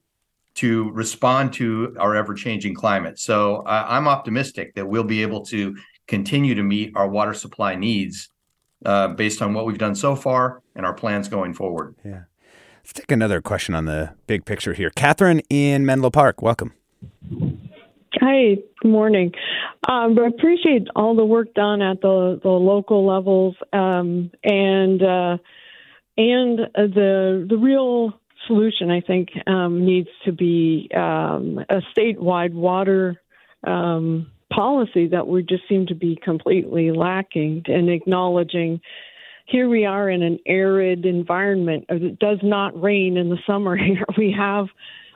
to 0.56 0.90
respond 0.92 1.54
to 1.54 1.96
our 2.00 2.16
ever-changing 2.16 2.76
climate. 2.76 3.20
So 3.20 3.58
uh, 3.58 3.86
I'm 3.88 4.08
optimistic 4.08 4.76
that 4.76 4.88
we'll 4.88 5.04
be 5.04 5.22
able 5.22 5.44
to 5.46 5.76
continue 6.08 6.56
to 6.56 6.64
meet 6.64 6.94
our 6.96 7.08
water 7.08 7.34
supply 7.34 7.76
needs 7.76 8.30
uh, 8.86 9.10
based 9.10 9.42
on 9.42 9.54
what 9.54 9.66
we've 9.66 9.78
done 9.78 9.96
so 9.96 10.16
far 10.16 10.62
and 10.76 10.86
our 10.86 10.94
plans 10.94 11.28
going 11.28 11.54
forward. 11.54 11.96
Yeah. 12.06 12.24
Let's 12.78 12.94
take 12.94 13.12
another 13.12 13.42
question 13.42 13.74
on 13.74 13.86
the 13.86 14.14
big 14.28 14.46
picture 14.46 14.74
here. 14.74 14.92
Catherine 14.92 15.42
in 15.50 15.86
Menlo 15.86 16.12
Park, 16.12 16.42
welcome. 16.42 16.74
Hi, 18.22 18.56
good 18.82 18.90
morning. 18.90 19.34
Um, 19.90 20.18
I 20.18 20.28
appreciate 20.28 20.88
all 20.96 21.16
the 21.16 21.26
work 21.26 21.54
done 21.54 21.82
at 21.82 22.00
the, 22.02 22.40
the 22.42 22.50
local 22.50 23.06
levels 23.06 23.56
um, 23.74 24.32
and 24.44 25.02
uh, 25.04 25.38
and 26.18 26.60
the 26.76 27.46
the 27.50 27.58
real 27.58 28.14
solution 28.48 28.90
I 28.90 29.02
think 29.02 29.30
um, 29.48 29.86
needs 29.86 30.08
to 30.24 30.32
be 30.32 30.90
um, 30.96 31.60
a 31.70 31.82
statewide 31.98 32.54
water 32.54 33.22
um, 33.66 34.32
policy 34.50 35.08
that 35.10 35.28
we 35.28 35.44
just 35.44 35.68
seem 35.68 35.88
to 35.88 35.96
be 35.96 36.18
completely 36.24 36.92
lacking 36.92 37.64
and 37.68 37.90
acknowledging. 37.90 38.80
Here 39.46 39.68
we 39.68 39.86
are 39.86 40.10
in 40.10 40.24
an 40.24 40.40
arid 40.46 41.06
environment. 41.06 41.86
It 41.90 42.18
does 42.18 42.40
not 42.42 42.82
rain 42.82 43.18
in 43.18 43.30
the 43.30 43.40
summer 43.46 43.76
here. 43.78 44.06
We 44.18 44.34
have 44.38 44.68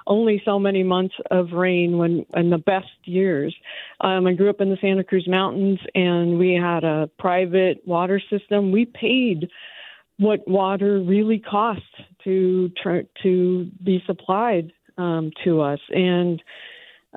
only 0.10 0.42
so 0.44 0.60
many 0.60 0.84
months 0.84 1.16
of 1.32 1.52
rain 1.54 1.98
when 1.98 2.26
in 2.36 2.50
the 2.50 2.58
best 2.58 2.88
years. 3.06 3.56
Um, 4.02 4.28
I 4.28 4.34
grew 4.34 4.50
up 4.50 4.60
in 4.60 4.70
the 4.70 4.78
Santa 4.82 5.04
Cruz 5.04 5.28
Mountains, 5.28 5.80
and 5.96 6.38
we 6.38 6.54
had 6.54 6.84
a 6.84 7.10
private 7.20 7.82
water 7.86 8.22
system. 8.30 8.72
We 8.72 8.86
paid 8.86 9.50
what 10.18 10.46
water 10.48 11.00
really 11.00 11.40
cost 11.40 11.82
to 12.26 12.70
to 13.24 13.72
be 13.82 14.04
supplied 14.06 14.74
um, 14.98 15.32
to 15.46 15.62
us, 15.62 15.80
and 15.90 16.42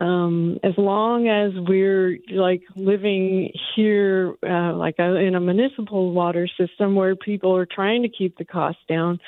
um, 0.01 0.59
as 0.65 0.73
long 0.79 1.29
as 1.29 1.53
we're 1.69 2.19
like 2.31 2.63
living 2.77 3.53
here, 3.77 4.35
uh, 4.43 4.75
like 4.75 4.95
a, 4.99 5.17
in 5.17 5.35
a 5.35 5.41
municipal 5.41 6.13
water 6.13 6.49
system 6.59 6.95
where 6.95 7.15
people 7.15 7.55
are 7.57 7.67
trying 7.67 8.03
to 8.03 8.09
keep 8.09 8.39
the 8.39 8.45
cost 8.45 8.79
down, 8.89 9.21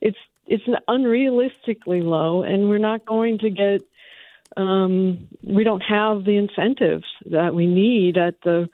it's 0.00 0.18
it's 0.46 0.64
unrealistically 0.88 2.02
low, 2.02 2.42
and 2.42 2.68
we're 2.68 2.78
not 2.78 3.06
going 3.06 3.38
to 3.38 3.50
get. 3.50 3.82
Um, 4.56 5.28
we 5.42 5.64
don't 5.64 5.80
have 5.80 6.24
the 6.24 6.36
incentives 6.36 7.06
that 7.30 7.54
we 7.54 7.66
need 7.66 8.18
at 8.18 8.34
the 8.44 8.68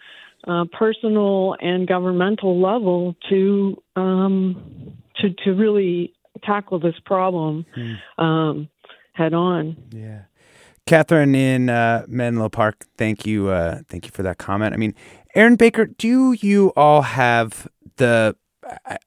uh, 0.46 0.64
personal 0.72 1.56
and 1.60 1.86
governmental 1.86 2.60
level 2.60 3.14
to 3.28 3.80
um, 3.94 4.96
to 5.20 5.30
to 5.44 5.52
really 5.52 6.14
tackle 6.44 6.78
this 6.78 6.94
problem 7.04 7.64
hmm. 7.74 8.22
um, 8.22 8.68
head 9.12 9.34
on. 9.34 9.76
Yeah. 9.90 10.22
Catherine 10.86 11.34
in 11.34 11.68
uh, 11.68 12.06
Menlo 12.08 12.48
Park, 12.48 12.86
thank 12.96 13.26
you, 13.26 13.48
uh, 13.48 13.80
thank 13.88 14.06
you 14.06 14.10
for 14.10 14.22
that 14.22 14.38
comment. 14.38 14.72
I 14.72 14.78
mean, 14.78 14.94
Aaron 15.34 15.56
Baker, 15.56 15.84
do 15.84 16.32
you 16.32 16.72
all 16.76 17.02
have 17.02 17.68
the, 17.96 18.34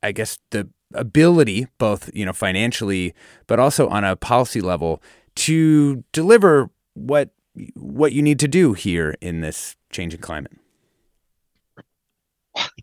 I 0.03 0.11
guess, 0.11 0.37
the 0.51 0.69
ability, 0.93 1.67
both 1.77 2.09
you 2.13 2.25
know 2.25 2.33
financially, 2.33 3.13
but 3.47 3.59
also 3.59 3.87
on 3.89 4.03
a 4.03 4.15
policy 4.15 4.61
level, 4.61 5.01
to 5.35 6.03
deliver 6.11 6.69
what 6.93 7.29
what 7.75 8.13
you 8.13 8.21
need 8.21 8.39
to 8.39 8.47
do 8.47 8.73
here 8.73 9.15
in 9.21 9.41
this 9.41 9.75
changing 9.89 10.21
climate? 10.21 10.53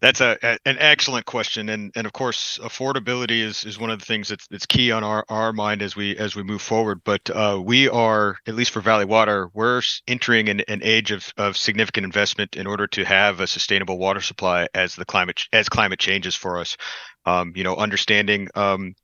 That's 0.00 0.22
a, 0.22 0.38
a, 0.42 0.58
an 0.64 0.78
excellent 0.78 1.26
question, 1.26 1.68
and 1.68 1.92
and 1.94 2.06
of 2.06 2.12
course, 2.14 2.58
affordability 2.62 3.42
is, 3.42 3.64
is 3.66 3.78
one 3.78 3.90
of 3.90 3.98
the 3.98 4.04
things 4.06 4.28
that's 4.28 4.46
that's 4.46 4.64
key 4.64 4.90
on 4.92 5.04
our, 5.04 5.26
our 5.28 5.52
mind 5.52 5.82
as 5.82 5.94
we 5.94 6.16
as 6.16 6.34
we 6.34 6.42
move 6.42 6.62
forward. 6.62 7.02
But 7.04 7.28
uh, 7.28 7.60
we 7.62 7.86
are, 7.88 8.36
at 8.46 8.54
least 8.54 8.70
for 8.70 8.80
Valley 8.80 9.04
Water, 9.04 9.50
we're 9.52 9.82
entering 10.06 10.48
an, 10.48 10.62
an 10.68 10.80
age 10.82 11.10
of, 11.10 11.32
of 11.36 11.56
significant 11.58 12.06
investment 12.06 12.56
in 12.56 12.66
order 12.66 12.86
to 12.86 13.04
have 13.04 13.40
a 13.40 13.46
sustainable 13.46 13.98
water 13.98 14.22
supply 14.22 14.68
as 14.72 14.94
the 14.94 15.04
climate 15.04 15.42
as 15.52 15.68
climate 15.68 15.98
changes 15.98 16.34
for 16.34 16.58
us 16.58 16.78
um, 17.28 17.52
you 17.54 17.64
know, 17.64 17.76
understanding 17.76 18.48
um, 18.54 18.94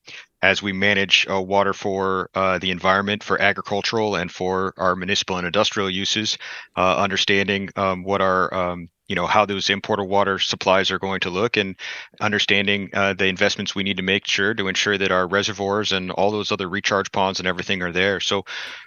as 0.43 0.63
we 0.63 0.73
manage 0.73 1.27
uh, 1.31 1.41
water 1.41 1.73
for 1.73 2.31
uh, 2.35 2.59
the 2.59 2.71
environment, 2.71 3.23
for 3.23 3.41
agricultural, 3.41 4.17
and 4.17 4.31
for 4.31 4.75
our 4.77 4.97
municipal 4.97 5.37
and 5.37 5.47
industrial 5.47 5.91
uses, 5.91 6.39
uh, 6.77 6.97
understanding 6.97 7.69
um, 7.77 8.03
what 8.05 8.21
our 8.21 8.53
um, 8.55 8.89
you 9.09 9.15
know 9.15 9.27
how 9.27 9.45
those 9.45 9.69
importer 9.69 10.05
water 10.05 10.39
supplies 10.39 10.91
are 10.91 10.99
going 10.99 11.21
to 11.21 11.31
look 11.31 11.57
and 11.57 11.77
understanding 12.21 12.89
uh, 12.95 13.13
the 13.13 13.27
investments 13.27 13.75
we 13.75 13.83
need 13.83 13.99
to 13.99 14.03
make 14.03 14.27
sure 14.27 14.55
to 14.55 14.69
ensure 14.69 14.97
that 14.97 15.13
our 15.13 15.27
reservoirs 15.27 15.93
and 15.93 16.11
all 16.11 16.31
those 16.31 16.51
other 16.51 16.69
recharge 16.69 17.13
ponds 17.13 17.39
and 17.39 17.47
everything 17.47 17.83
are 17.83 17.93
there. 17.93 18.21
So 18.21 18.45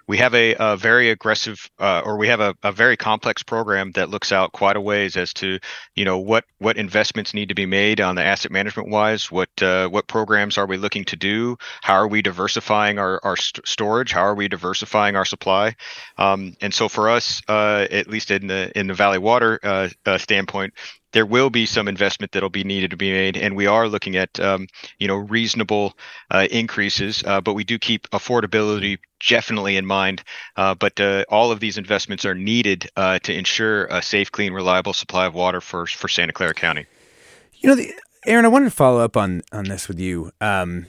we 0.08 0.18
have 0.18 0.34
a, 0.34 0.56
a 0.60 0.78
very 0.78 1.10
aggressive 1.10 1.70
uh, 1.80 2.02
or 2.04 2.18
we 2.18 2.30
have 2.30 2.40
a, 2.40 2.56
a, 2.64 2.72
very 2.72 2.98
complex 2.98 3.44
program 3.44 3.92
that 3.92 4.10
looks 4.10 4.32
out 4.32 4.54
quite 4.54 4.76
a 4.76 4.82
ways 4.82 5.18
as 5.18 5.34
to 5.34 5.60
you 5.96 6.06
know 6.06 6.18
what 6.18 6.46
what 6.60 6.78
investments 6.78 7.34
need 7.34 7.50
to 7.50 7.56
be 7.56 7.66
made 7.66 8.00
on 8.00 8.16
the 8.16 8.24
asset 8.24 8.52
management 8.52 8.90
wise 8.90 9.32
what 9.32 9.50
uh, 9.62 9.88
what 9.90 10.08
programs 10.08 10.58
are 10.58 10.66
we 10.66 10.78
looking 10.78 11.04
to 11.06 11.16
do? 11.16 11.58
How 11.82 11.96
are 11.96 12.08
we 12.08 12.22
diversifying 12.22 12.98
our, 12.98 13.20
our 13.24 13.36
st- 13.36 13.68
storage? 13.68 14.12
How 14.12 14.22
are 14.22 14.36
we 14.36 14.48
diversifying 14.48 15.16
our 15.16 15.26
supply? 15.26 15.76
Um, 16.18 16.56
and 16.62 16.74
so 16.74 16.90
for 16.90 17.10
us 17.10 17.42
uh, 17.48 17.88
at 17.92 18.08
least 18.08 18.32
in 18.32 18.48
the 18.48 18.72
in 18.78 18.88
the 18.88 18.94
valley 18.94 19.20
water 19.20 19.60
uh, 20.08 20.18
standpoint, 20.18 20.74
there 21.12 21.26
will 21.26 21.50
be 21.50 21.66
some 21.66 21.88
investment 21.88 22.32
that'll 22.32 22.50
be 22.50 22.64
needed 22.64 22.92
to 22.92 22.98
be 22.98 23.12
made, 23.12 23.38
and 23.38 23.56
we 23.56 23.66
are 23.66 23.88
looking 23.88 24.16
at 24.16 24.40
um, 24.40 24.68
you 25.00 25.08
know 25.08 25.16
reasonable 25.16 25.98
uh, 26.32 26.48
increases, 26.52 27.24
uh, 27.26 27.42
but 27.42 27.54
we 27.54 27.64
do 27.64 27.78
keep 27.80 28.10
affordability 28.12 28.98
definitely 29.28 29.78
in 29.78 29.86
mind. 29.86 30.24
Uh, 30.56 30.76
but 30.76 31.00
uh, 31.00 31.24
all 31.30 31.52
of 31.52 31.60
these 31.60 31.78
investments 31.78 32.26
are 32.26 32.36
needed 32.36 32.90
uh, 32.96 33.20
to 33.20 33.34
ensure 33.34 33.86
a 33.86 34.02
safe, 34.02 34.32
clean, 34.32 34.54
reliable 34.54 34.94
supply 34.94 35.26
of 35.26 35.34
water 35.34 35.62
for 35.62 35.86
for 35.86 36.08
Santa 36.08 36.34
Clara 36.34 36.54
County. 36.54 36.86
You 37.56 37.70
know, 37.70 37.76
the, 37.76 37.94
Aaron, 38.26 38.46
I 38.46 38.50
wanted 38.50 38.66
to 38.66 38.76
follow 38.76 39.00
up 39.00 39.18
on 39.18 39.42
on 39.52 39.66
this 39.66 39.88
with 39.88 40.00
you. 40.00 40.32
Um, 40.42 40.88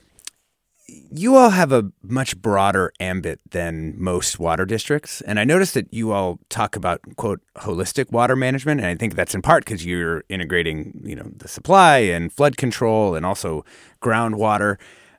you 0.88 1.36
all 1.36 1.50
have 1.50 1.70
a 1.70 1.90
much 2.02 2.40
broader 2.40 2.92
ambit 2.98 3.40
than 3.50 3.94
most 4.00 4.38
water 4.38 4.64
districts. 4.64 5.20
And 5.22 5.38
I 5.38 5.44
noticed 5.44 5.74
that 5.74 5.92
you 5.92 6.12
all 6.12 6.38
talk 6.48 6.76
about, 6.76 7.00
quote, 7.16 7.40
holistic 7.56 8.10
water 8.10 8.34
management. 8.34 8.80
And 8.80 8.88
I 8.88 8.94
think 8.94 9.14
that's 9.14 9.34
in 9.34 9.42
part 9.42 9.64
because 9.64 9.84
you're 9.84 10.24
integrating, 10.28 11.00
you 11.04 11.14
know, 11.14 11.30
the 11.36 11.48
supply 11.48 11.98
and 11.98 12.32
flood 12.32 12.56
control 12.56 13.14
and 13.14 13.26
also 13.26 13.64
groundwater. 14.02 14.76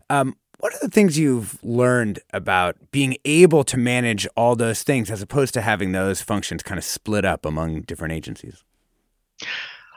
Um, 0.09 0.35
what 0.59 0.73
are 0.73 0.79
the 0.81 0.89
things 0.89 1.17
you've 1.17 1.63
learned 1.63 2.19
about 2.33 2.75
being 2.91 3.17
able 3.23 3.63
to 3.63 3.77
manage 3.77 4.27
all 4.35 4.55
those 4.55 4.83
things 4.83 5.09
as 5.09 5.21
opposed 5.21 5.53
to 5.53 5.61
having 5.61 5.91
those 5.91 6.21
functions 6.21 6.63
kind 6.63 6.77
of 6.77 6.83
split 6.83 7.25
up 7.25 7.45
among 7.45 7.81
different 7.81 8.13
agencies? 8.13 8.63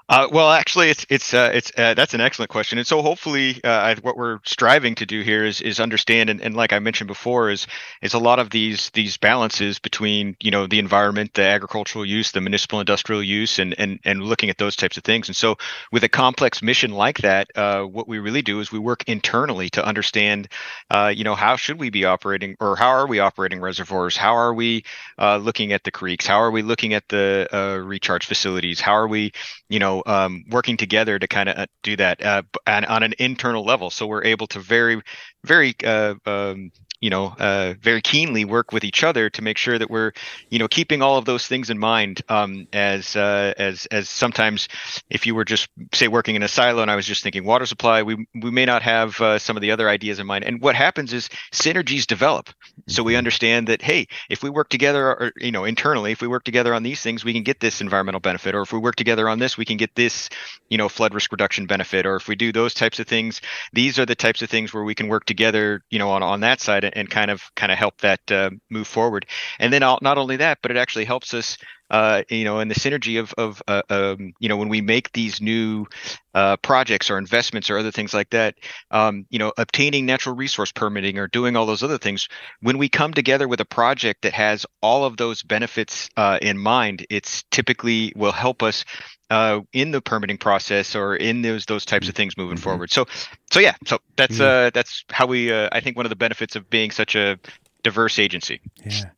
Uh, 0.09 0.28
well, 0.30 0.50
actually, 0.50 0.90
it's 0.90 1.07
it's 1.09 1.32
uh, 1.32 1.50
it's 1.55 1.72
uh, 1.78 1.94
that's 1.94 2.12
an 2.12 2.20
excellent 2.20 2.50
question, 2.50 2.76
and 2.76 2.86
so 2.86 3.00
hopefully, 3.00 3.61
uh, 3.64 3.94
what 4.03 4.16
we're 4.16 4.40
striving 4.44 4.94
to 4.96 5.07
do 5.07 5.22
here 5.22 5.44
is 5.44 5.61
is 5.62 5.80
understand, 5.80 6.28
and, 6.28 6.40
and 6.42 6.55
like 6.55 6.72
I 6.72 6.80
mentioned 6.80 7.09
before, 7.09 7.48
is 7.50 7.66
is 8.03 8.12
a 8.12 8.18
lot 8.18 8.38
of 8.38 8.50
these 8.50 8.90
these 8.90 9.16
balances 9.16 9.78
between 9.78 10.36
you 10.40 10.50
know 10.50 10.66
the 10.66 10.78
environment, 10.80 11.32
the 11.34 11.44
agricultural 11.44 12.05
use, 12.05 12.30
the 12.32 12.40
municipal 12.42 12.80
industrial 12.80 13.22
use, 13.22 13.59
and 13.59 13.74
and 13.78 14.00
and 14.05 14.22
looking 14.22 14.50
at 14.50 14.59
those 14.59 14.76
types 14.76 14.96
of 14.98 15.05
things. 15.05 15.28
And 15.28 15.36
so, 15.36 15.57
with 15.92 16.05
a 16.05 16.09
complex 16.11 16.61
mission 16.62 16.90
like 16.90 17.18
that, 17.18 17.48
uh, 17.57 17.82
what 17.84 18.07
we 18.09 18.18
really 18.18 18.42
do 18.42 18.61
is 18.61 18.70
we 18.70 18.78
work 18.80 19.05
internally 19.07 19.70
to 19.70 19.84
understand, 19.84 20.48
uh, 20.90 21.12
you 21.14 21.24
know, 21.24 21.34
how 21.36 21.57
should 21.57 21.78
we 21.78 21.88
be 21.90 22.05
operating, 22.05 22.57
or 22.61 22.76
how 22.76 22.88
are 22.88 23.07
we 23.07 23.20
operating 23.20 23.61
reservoirs? 23.61 24.16
How 24.16 24.34
are 24.36 24.53
we 24.53 24.84
looking 25.18 25.72
at 25.72 25.84
the 25.84 25.90
creeks? 25.90 26.26
How 26.26 26.40
are 26.42 26.50
we 26.50 26.62
looking 26.62 26.92
at 26.92 27.09
the 27.09 27.48
recharge 27.86 28.26
facilities? 28.26 28.80
How 28.80 28.92
are 28.92 29.09
we, 29.09 29.32
you 29.68 29.78
know 29.78 29.91
um, 30.07 30.45
working 30.49 30.76
together 30.76 31.18
to 31.18 31.26
kind 31.28 31.49
of 31.49 31.59
uh, 31.59 31.66
do 31.82 31.97
that 31.97 32.24
uh, 32.24 32.43
and 32.66 32.86
on 32.86 33.03
an 33.03 33.12
internal 33.18 33.64
level. 33.64 33.90
So 33.90 34.07
we're 34.07 34.24
able 34.24 34.47
to 34.49 34.59
very, 34.59 35.03
very 35.45 35.74
uh, 35.84 36.14
um, 36.24 36.70
you 37.03 37.11
know 37.11 37.34
uh, 37.38 37.74
very 37.82 38.00
keenly 38.00 38.44
work 38.44 38.72
with 38.72 38.84
each 38.84 39.03
other 39.05 39.28
to 39.28 39.42
make 39.42 39.59
sure 39.59 39.76
that 39.76 39.90
we're 39.90 40.12
you 40.48 40.59
know 40.59 40.68
keeping 40.68 41.03
all 41.03 41.18
of 41.18 41.26
those 41.26 41.46
things 41.46 41.68
in 41.68 41.78
mind. 41.78 42.22
Um, 42.28 42.68
as 42.72 43.16
uh, 43.16 43.53
as 43.59 43.86
as 43.86 44.09
sometimes 44.09 44.68
if 45.11 45.26
you 45.26 45.34
were 45.34 45.44
just 45.44 45.68
say 45.92 46.09
working 46.09 46.36
in 46.36 46.42
a 46.42 46.48
silo 46.48 46.80
and 46.80 46.90
I 46.90 46.96
was 46.96 47.05
just 47.05 47.22
thinking 47.22 47.44
water 47.44 47.66
supply 47.66 48.03
we 48.05 48.26
we 48.40 48.50
may 48.50 48.64
not 48.64 48.82
have 48.82 49.20
uh, 49.20 49.38
some 49.38 49.57
of 49.57 49.61
the 49.61 49.72
other 49.72 49.88
ideas 49.90 50.20
in 50.20 50.26
mind. 50.26 50.44
And 50.44 50.62
what 50.62 50.76
happens 50.76 51.12
is 51.12 51.28
synergies 51.53 52.07
develop. 52.07 52.48
So 52.86 53.03
we 53.03 53.12
mm-hmm. 53.12 53.18
understand 53.18 53.66
that 53.66 53.82
hey 53.82 54.07
if 54.30 54.44
we 54.44 54.48
work 54.48 54.68
together 54.68 55.09
or 55.09 55.32
you 55.36 55.50
know 55.50 55.64
internally 55.64 56.12
if 56.12 56.22
we 56.22 56.28
work 56.28 56.44
together 56.44 56.72
on 56.72 56.84
these 56.84 57.00
things 57.00 57.24
we 57.24 57.32
can 57.32 57.42
get 57.42 57.59
this 57.59 57.80
environmental 57.80 58.20
benefit. 58.20 58.55
Or 58.55 58.62
if 58.62 58.72
we 58.72 58.78
work 58.78 58.94
together 58.94 59.28
on 59.28 59.40
this 59.40 59.59
we 59.59 59.64
can 59.64 59.76
get 59.76 59.96
this 59.96 60.30
you 60.70 60.78
know 60.78 60.88
flood 60.88 61.14
risk 61.14 61.32
reduction 61.32 61.66
benefit. 61.66 62.07
Or 62.07 62.14
if 62.14 62.28
we 62.28 62.36
do 62.36 62.53
those 62.53 62.74
types 62.74 63.00
of 63.00 63.09
things 63.09 63.40
these 63.72 63.98
are 63.98 64.07
the 64.07 64.14
types 64.14 64.40
of 64.40 64.48
things 64.48 64.72
where 64.72 64.84
we 64.84 64.94
can 64.94 65.09
work 65.09 65.24
together 65.24 65.82
you 65.90 65.98
know 65.98 66.11
on 66.11 66.22
on 66.22 66.40
that 66.40 66.61
side 66.61 66.91
and 66.93 67.09
kind 67.11 67.30
of 67.30 67.43
kind 67.55 67.72
of 67.72 67.78
help 67.78 68.01
that 68.01 68.20
uh, 68.30 68.51
move 68.70 68.86
forward. 68.86 69.26
And 69.59 69.72
then 69.72 69.80
not 69.80 70.18
only 70.18 70.36
that, 70.36 70.59
but 70.62 70.70
it 70.70 70.76
actually 70.76 71.05
helps 71.05 71.34
us, 71.34 71.59
uh, 71.90 72.22
you 72.28 72.44
know, 72.44 72.58
and 72.58 72.70
the 72.70 72.74
synergy 72.74 73.20
of 73.20 73.34
of 73.38 73.62
uh, 73.68 73.82
um, 73.90 74.32
you 74.40 74.48
know 74.48 74.56
when 74.56 74.68
we 74.68 74.80
make 74.80 75.12
these 75.12 75.40
new 75.40 75.86
uh, 76.34 76.56
projects 76.58 77.10
or 77.10 77.18
investments 77.18 77.68
or 77.68 77.78
other 77.78 77.90
things 77.90 78.14
like 78.14 78.30
that, 78.30 78.54
um, 78.90 79.26
you 79.30 79.38
know, 79.38 79.52
obtaining 79.58 80.06
natural 80.06 80.34
resource 80.34 80.72
permitting 80.72 81.18
or 81.18 81.26
doing 81.28 81.56
all 81.56 81.66
those 81.66 81.82
other 81.82 81.98
things. 81.98 82.28
When 82.60 82.78
we 82.78 82.88
come 82.88 83.12
together 83.12 83.46
with 83.46 83.60
a 83.60 83.66
project 83.66 84.22
that 84.22 84.32
has 84.32 84.64
all 84.80 85.04
of 85.04 85.16
those 85.18 85.42
benefits 85.42 86.08
uh, 86.16 86.38
in 86.40 86.58
mind, 86.58 87.06
it's 87.10 87.44
typically 87.50 88.12
will 88.16 88.32
help 88.32 88.62
us 88.62 88.84
uh, 89.32 89.60
in 89.72 89.90
the 89.90 90.00
permitting 90.00 90.36
process 90.36 90.94
or 90.94 91.16
in 91.16 91.42
those 91.42 91.64
those 91.66 91.84
types 91.84 92.08
of 92.08 92.14
things 92.14 92.36
moving 92.36 92.56
mm-hmm. 92.56 92.64
forward. 92.64 92.90
So, 92.90 93.06
so 93.50 93.60
yeah, 93.60 93.74
so 93.86 93.98
that's 94.16 94.40
uh, 94.40 94.70
that's 94.74 95.04
how 95.10 95.26
we. 95.26 95.52
Uh, 95.52 95.68
I 95.72 95.80
think 95.80 95.96
one 95.96 96.06
of 96.06 96.10
the 96.10 96.16
benefits 96.16 96.56
of 96.56 96.68
being 96.68 96.90
such 96.90 97.14
a 97.14 97.38
diverse 97.82 98.18
agency. 98.18 98.60
Yeah, 98.84 99.10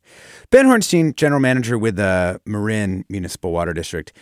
Ben 0.49 0.65
Horenstein, 0.65 1.15
general 1.15 1.41
manager 1.41 1.77
with 1.77 1.95
the 1.95 2.41
Marin 2.45 3.05
Municipal 3.09 3.51
Water 3.51 3.73
District. 3.73 4.13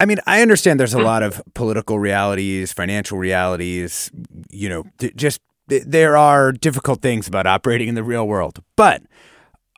I 0.00 0.06
mean, 0.06 0.18
I 0.26 0.42
understand 0.42 0.80
there's 0.80 0.94
a 0.94 0.98
hmm. 0.98 1.04
lot 1.04 1.22
of 1.22 1.42
political 1.54 1.98
realities, 1.98 2.72
financial 2.72 3.18
realities. 3.18 4.10
You 4.50 4.68
know, 4.68 4.84
just 5.16 5.40
there 5.68 6.16
are 6.16 6.52
difficult 6.52 7.00
things 7.00 7.26
about 7.28 7.46
operating 7.46 7.88
in 7.88 7.94
the 7.94 8.04
real 8.04 8.26
world, 8.26 8.62
but 8.76 9.02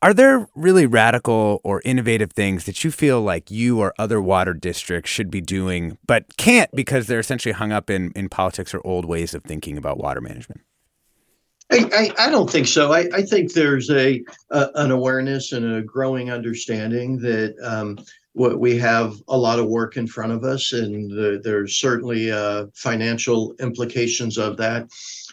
are 0.02 0.12
there 0.12 0.48
really 0.54 0.86
radical 0.86 1.60
or 1.64 1.80
innovative 1.84 2.32
things 2.32 2.64
that 2.64 2.84
you 2.84 2.90
feel 2.90 3.22
like 3.22 3.50
you 3.50 3.80
or 3.80 3.94
other 3.98 4.20
water 4.20 4.52
districts 4.52 5.10
should 5.10 5.30
be 5.30 5.40
doing, 5.40 5.96
but 6.06 6.36
can't 6.36 6.70
because 6.74 7.06
they're 7.06 7.20
essentially 7.20 7.52
hung 7.52 7.72
up 7.72 7.88
in, 7.88 8.12
in 8.12 8.28
politics 8.28 8.74
or 8.74 8.80
old 8.84 9.04
ways 9.04 9.34
of 9.34 9.42
thinking 9.44 9.78
about 9.78 9.98
water 9.98 10.20
management? 10.20 10.60
I, 11.70 12.12
I, 12.18 12.26
I 12.26 12.30
don't 12.30 12.50
think 12.50 12.68
so. 12.68 12.92
I, 12.92 13.08
I 13.12 13.22
think 13.22 13.52
there's 13.52 13.90
a, 13.90 14.22
a, 14.50 14.70
an 14.76 14.90
awareness 14.90 15.52
and 15.52 15.76
a 15.76 15.82
growing 15.82 16.30
understanding 16.30 17.18
that 17.18 17.56
um, 17.62 17.98
what 18.34 18.60
we 18.60 18.76
have 18.78 19.14
a 19.28 19.36
lot 19.36 19.58
of 19.58 19.66
work 19.66 19.96
in 19.96 20.06
front 20.06 20.30
of 20.30 20.44
us, 20.44 20.72
and 20.72 21.10
the, 21.10 21.40
there's 21.42 21.76
certainly 21.76 22.30
uh, 22.30 22.66
financial 22.74 23.54
implications 23.58 24.38
of 24.38 24.56
that. 24.58 24.88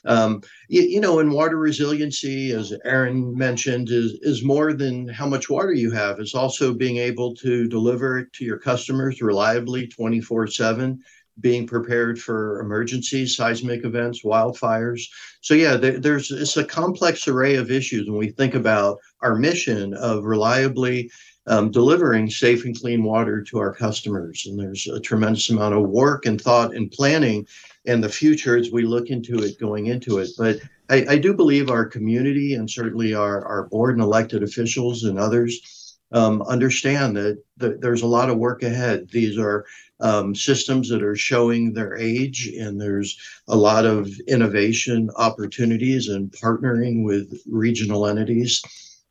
Um, 0.05 0.41
you, 0.69 0.81
you, 0.83 0.99
know, 1.01 1.19
in 1.19 1.31
water 1.31 1.57
resiliency, 1.57 2.51
as 2.51 2.73
Aaron 2.83 3.37
mentioned, 3.37 3.89
is 3.89 4.13
is 4.21 4.43
more 4.43 4.73
than 4.73 5.07
how 5.07 5.27
much 5.27 5.49
water 5.49 5.73
you 5.73 5.91
have. 5.91 6.19
It's 6.19 6.35
also 6.35 6.73
being 6.73 6.97
able 6.97 7.35
to 7.35 7.67
deliver 7.67 8.19
it 8.19 8.33
to 8.33 8.45
your 8.45 8.57
customers 8.57 9.21
reliably, 9.21 9.87
twenty 9.87 10.19
four 10.19 10.47
seven. 10.47 11.03
Being 11.39 11.65
prepared 11.65 12.21
for 12.21 12.59
emergencies, 12.59 13.35
seismic 13.35 13.85
events, 13.85 14.23
wildfires. 14.23 15.01
So 15.41 15.55
yeah, 15.55 15.77
there, 15.77 15.99
there's 15.99 16.31
it's 16.31 16.57
a 16.57 16.63
complex 16.63 17.27
array 17.27 17.55
of 17.55 17.71
issues 17.71 18.07
when 18.07 18.19
we 18.19 18.29
think 18.29 18.53
about 18.53 18.99
our 19.21 19.35
mission 19.35 19.93
of 19.95 20.25
reliably 20.25 21.09
um, 21.47 21.71
delivering 21.71 22.29
safe 22.29 22.65
and 22.65 22.79
clean 22.79 23.03
water 23.03 23.41
to 23.43 23.59
our 23.59 23.73
customers. 23.73 24.45
And 24.45 24.59
there's 24.59 24.87
a 24.87 24.99
tremendous 24.99 25.49
amount 25.49 25.75
of 25.75 25.89
work 25.89 26.25
and 26.25 26.39
thought 26.39 26.75
and 26.75 26.91
planning 26.91 27.45
and 27.85 28.03
the 28.03 28.09
future 28.09 28.57
as 28.57 28.71
we 28.71 28.83
look 28.83 29.09
into 29.09 29.39
it 29.39 29.59
going 29.59 29.87
into 29.87 30.19
it. 30.19 30.29
But 30.37 30.59
I, 30.89 31.05
I 31.09 31.17
do 31.17 31.33
believe 31.33 31.69
our 31.69 31.85
community 31.85 32.53
and 32.53 32.69
certainly 32.69 33.13
our, 33.13 33.45
our 33.45 33.63
board 33.63 33.95
and 33.95 34.03
elected 34.03 34.43
officials 34.43 35.03
and 35.03 35.19
others 35.19 35.82
um, 36.13 36.41
understand 36.43 37.15
that, 37.17 37.43
that 37.57 37.81
there's 37.81 38.03
a 38.03 38.07
lot 38.07 38.29
of 38.29 38.37
work 38.37 38.63
ahead. 38.63 39.09
These 39.09 39.37
are 39.37 39.65
um, 39.99 40.35
systems 40.35 40.89
that 40.89 41.03
are 41.03 41.15
showing 41.15 41.73
their 41.73 41.97
age, 41.97 42.47
and 42.47 42.79
there's 42.79 43.17
a 43.47 43.55
lot 43.55 43.85
of 43.85 44.09
innovation 44.27 45.09
opportunities 45.17 46.07
and 46.09 46.31
partnering 46.31 47.03
with 47.03 47.41
regional 47.49 48.07
entities 48.07 48.63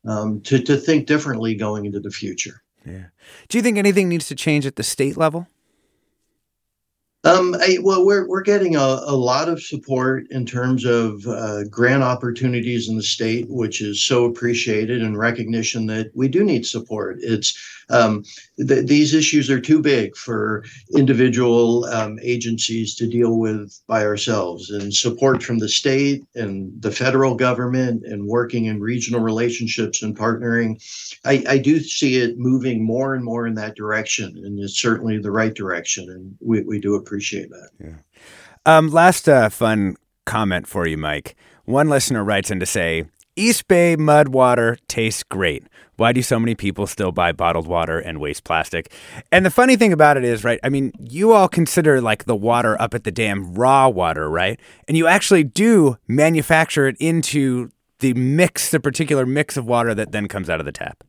um, 0.07 0.41
to, 0.41 0.59
to 0.59 0.77
think 0.77 1.07
differently 1.07 1.55
going 1.55 1.85
into 1.85 1.99
the 1.99 2.11
future. 2.11 2.63
Yeah. 2.85 3.05
Do 3.47 3.57
you 3.57 3.61
think 3.61 3.77
anything 3.77 4.09
needs 4.09 4.27
to 4.27 4.35
change 4.35 4.65
at 4.65 4.75
the 4.75 4.83
state 4.83 5.17
level? 5.17 5.47
Um, 7.25 7.55
I, 7.61 7.77
well, 7.81 8.05
we're 8.05 8.27
we're 8.27 8.41
getting 8.41 8.75
a, 8.75 8.79
a 8.79 9.15
lot 9.15 9.47
of 9.47 9.63
support 9.63 10.29
in 10.29 10.45
terms 10.45 10.83
of 10.83 11.25
uh, 11.25 11.63
grant 11.65 12.03
opportunities 12.03 12.89
in 12.89 12.97
the 12.97 13.03
state, 13.03 13.45
which 13.49 13.81
is 13.81 14.03
so 14.03 14.25
appreciated, 14.25 15.01
and 15.01 15.17
recognition 15.17 15.85
that 15.87 16.11
we 16.13 16.27
do 16.27 16.43
need 16.43 16.65
support. 16.65 17.17
It's 17.21 17.57
um, 17.89 18.23
th- 18.57 18.87
these 18.87 19.13
issues 19.13 19.49
are 19.49 19.59
too 19.59 19.81
big 19.81 20.15
for 20.15 20.63
individual 20.95 21.85
um, 21.85 22.19
agencies 22.21 22.95
to 22.95 23.07
deal 23.07 23.37
with 23.39 23.79
by 23.87 24.03
ourselves, 24.03 24.69
and 24.69 24.93
support 24.93 25.43
from 25.43 25.59
the 25.59 25.69
state 25.69 26.23
and 26.35 26.71
the 26.81 26.91
federal 26.91 27.35
government, 27.35 28.03
and 28.05 28.27
working 28.27 28.65
in 28.65 28.79
regional 28.79 29.21
relationships 29.21 30.01
and 30.01 30.17
partnering. 30.17 30.81
I, 31.25 31.43
I 31.47 31.57
do 31.57 31.79
see 31.79 32.17
it 32.17 32.37
moving 32.37 32.85
more 32.85 33.15
and 33.15 33.23
more 33.23 33.47
in 33.47 33.55
that 33.55 33.75
direction, 33.75 34.41
and 34.43 34.59
it's 34.59 34.79
certainly 34.79 35.17
the 35.17 35.31
right 35.31 35.53
direction, 35.53 36.09
and 36.09 36.35
we, 36.39 36.61
we 36.61 36.79
do 36.79 36.95
appreciate 36.95 37.49
that. 37.49 37.69
Yeah. 37.79 37.95
Um, 38.65 38.87
last 38.89 39.27
uh, 39.27 39.49
fun 39.49 39.97
comment 40.25 40.67
for 40.67 40.87
you, 40.87 40.97
Mike. 40.97 41.35
One 41.65 41.89
listener 41.89 42.23
writes 42.23 42.51
in 42.51 42.59
to 42.59 42.65
say, 42.65 43.05
East 43.35 43.67
Bay 43.67 43.95
mud 43.95 44.29
water 44.29 44.77
tastes 44.87 45.23
great. 45.23 45.65
Why 46.03 46.11
do 46.11 46.21
so 46.21 46.37
many 46.37 46.53
people 46.53 46.85
still 46.85 47.13
buy 47.13 47.31
bottled 47.31 47.65
water 47.65 47.97
and 47.97 48.19
waste 48.19 48.43
plastic? 48.43 48.91
And 49.31 49.45
the 49.45 49.49
funny 49.49 49.77
thing 49.77 49.93
about 49.93 50.17
it 50.17 50.25
is, 50.25 50.43
right? 50.43 50.59
I 50.61 50.67
mean, 50.67 50.91
you 50.99 51.31
all 51.31 51.47
consider 51.47 52.01
like 52.01 52.25
the 52.25 52.35
water 52.35 52.75
up 52.81 52.93
at 52.93 53.05
the 53.05 53.11
dam 53.11 53.53
raw 53.53 53.87
water, 53.87 54.29
right? 54.29 54.59
And 54.89 54.97
you 54.97 55.07
actually 55.07 55.45
do 55.45 55.95
manufacture 56.09 56.87
it 56.87 56.97
into 56.99 57.71
the 57.99 58.13
mix, 58.15 58.69
the 58.69 58.81
particular 58.81 59.25
mix 59.25 59.55
of 59.55 59.65
water 59.65 59.95
that 59.95 60.11
then 60.11 60.27
comes 60.27 60.49
out 60.49 60.59
of 60.59 60.65
the 60.65 60.73
tap. 60.73 61.05